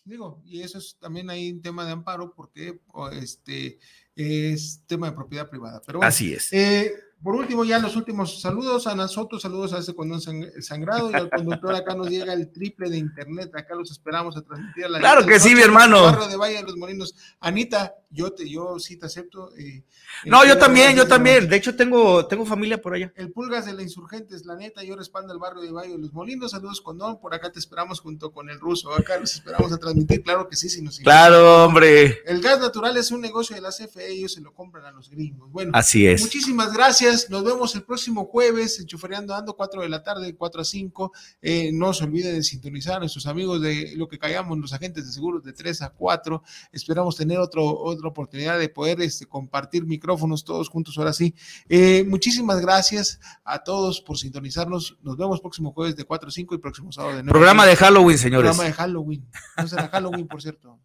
Digo, 0.03 0.41
y 0.45 0.61
eso 0.61 0.79
es 0.79 0.97
también 0.97 1.29
ahí 1.29 1.51
un 1.51 1.61
tema 1.61 1.85
de 1.85 1.91
amparo 1.91 2.33
porque 2.33 2.79
este 3.13 3.79
es 4.15 4.83
tema 4.87 5.09
de 5.09 5.15
propiedad 5.15 5.49
privada. 5.49 5.81
Pero 5.85 6.01
Así 6.03 6.33
es. 6.33 6.51
Eh, 6.53 6.93
por 7.23 7.35
último, 7.35 7.63
ya 7.63 7.79
los 7.79 7.95
últimos 7.95 8.41
saludos 8.41 8.87
a 8.87 8.95
nosotros, 8.95 9.41
saludos 9.41 9.73
a 9.73 9.79
ese 9.79 9.93
condón 9.93 10.21
sangrado 10.61 11.11
y 11.11 11.13
al 11.13 11.29
conductor 11.29 11.75
acá 11.75 11.93
nos 11.95 12.09
llega 12.09 12.33
el 12.33 12.51
triple 12.51 12.89
de 12.89 12.97
internet, 12.97 13.51
acá 13.55 13.75
los 13.75 13.91
esperamos 13.91 14.35
a 14.37 14.41
transmitir 14.41 14.85
a 14.85 14.89
la 14.89 14.99
Claro 14.99 15.25
que 15.25 15.39
sí, 15.39 15.53
mi 15.55 15.61
hermano. 15.61 16.01
Barrio 16.03 16.27
de 16.27 16.35
Valle 16.37 16.55
de 16.57 16.63
los 16.63 16.77
Molinos. 16.77 17.15
Anita, 17.39 17.95
yo 18.09 18.31
te, 18.33 18.49
yo 18.49 18.79
sí 18.79 18.97
te 18.97 19.05
acepto. 19.05 19.51
Eh, 19.57 19.83
no, 20.25 20.43
yo 20.45 20.53
el- 20.53 20.59
también, 20.59 20.95
yo 20.95 21.03
el- 21.03 21.07
también. 21.09 21.47
De 21.47 21.55
hecho, 21.57 21.75
tengo, 21.75 22.25
tengo 22.27 22.45
familia 22.45 22.81
por 22.81 22.93
allá. 22.93 23.11
El 23.15 23.31
Pulgas 23.31 23.65
de 23.65 23.73
la 23.73 23.83
Insurgentes, 23.83 24.45
la 24.45 24.55
neta, 24.55 24.83
yo 24.83 24.95
respaldo 24.95 25.31
el 25.33 25.39
barrio 25.39 25.61
de 25.61 25.71
Valle 25.71 25.91
de 25.93 25.99
los 25.99 26.13
Molinos. 26.13 26.51
Saludos, 26.51 26.81
condón. 26.81 27.19
Por 27.19 27.33
acá 27.33 27.51
te 27.51 27.59
esperamos 27.59 27.99
junto 27.99 28.31
con 28.31 28.49
el 28.49 28.59
ruso. 28.59 28.93
Acá 28.93 29.17
los 29.19 29.33
esperamos 29.33 29.71
a 29.71 29.77
transmitir, 29.77 30.23
claro 30.23 30.47
que 30.49 30.55
sí, 30.55 30.69
si 30.69 30.81
nos 30.81 30.99
Claro, 30.99 31.65
hombre. 31.65 32.19
El 32.25 32.41
gas 32.41 32.59
natural 32.59 32.97
es 32.97 33.11
un 33.11 33.21
negocio 33.21 33.55
de 33.55 33.61
la 33.61 33.69
CFE, 33.71 34.11
ellos 34.11 34.33
se 34.33 34.41
lo 34.41 34.53
compran 34.53 34.85
a 34.85 34.91
los 34.91 35.09
gringos. 35.09 35.51
Bueno, 35.51 35.71
Así 35.73 36.05
es. 36.07 36.21
Muchísimas 36.21 36.73
gracias. 36.73 37.10
Nos 37.29 37.43
vemos 37.43 37.75
el 37.75 37.83
próximo 37.83 38.25
jueves 38.25 38.79
en 38.79 38.85
Chufereando 38.85 39.35
Ando, 39.35 39.55
4 39.55 39.81
de 39.81 39.89
la 39.89 40.01
tarde, 40.01 40.33
4 40.35 40.61
a 40.61 40.63
5. 40.63 41.11
Eh, 41.41 41.71
no 41.73 41.93
se 41.93 42.05
olviden 42.05 42.35
de 42.35 42.43
sintonizar 42.43 42.95
a 42.95 42.99
nuestros 42.99 43.25
amigos 43.27 43.61
de 43.61 43.93
lo 43.97 44.07
que 44.07 44.17
callamos, 44.17 44.57
los 44.57 44.71
agentes 44.71 45.05
de 45.05 45.11
seguros 45.11 45.43
de 45.43 45.51
3 45.51 45.81
a 45.81 45.89
4. 45.89 46.41
Esperamos 46.71 47.17
tener 47.17 47.39
otro, 47.39 47.65
otra 47.65 48.07
oportunidad 48.07 48.57
de 48.57 48.69
poder 48.69 49.01
este, 49.01 49.25
compartir 49.25 49.85
micrófonos 49.85 50.45
todos 50.45 50.69
juntos 50.69 50.97
ahora 50.97 51.11
sí. 51.11 51.35
Eh, 51.67 52.05
muchísimas 52.07 52.61
gracias 52.61 53.19
a 53.43 53.61
todos 53.61 53.99
por 53.99 54.17
sintonizarnos. 54.17 54.97
Nos 55.01 55.17
vemos 55.17 55.41
próximo 55.41 55.73
jueves 55.73 55.95
de 55.95 56.05
4 56.05 56.29
a 56.29 56.31
5 56.31 56.55
y 56.55 56.57
próximo 56.59 56.91
sábado 56.91 57.17
de 57.17 57.23
9 57.23 57.31
Programa 57.31 57.65
de 57.65 57.75
Halloween, 57.75 58.17
señores. 58.17 58.51
Programa 58.51 58.69
de 58.69 58.73
Halloween. 58.73 59.29
No 59.57 59.67
será 59.67 59.89
Halloween, 59.89 60.27
por 60.27 60.41
cierto. 60.41 60.79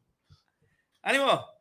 ¡Ánimo! 1.03 1.56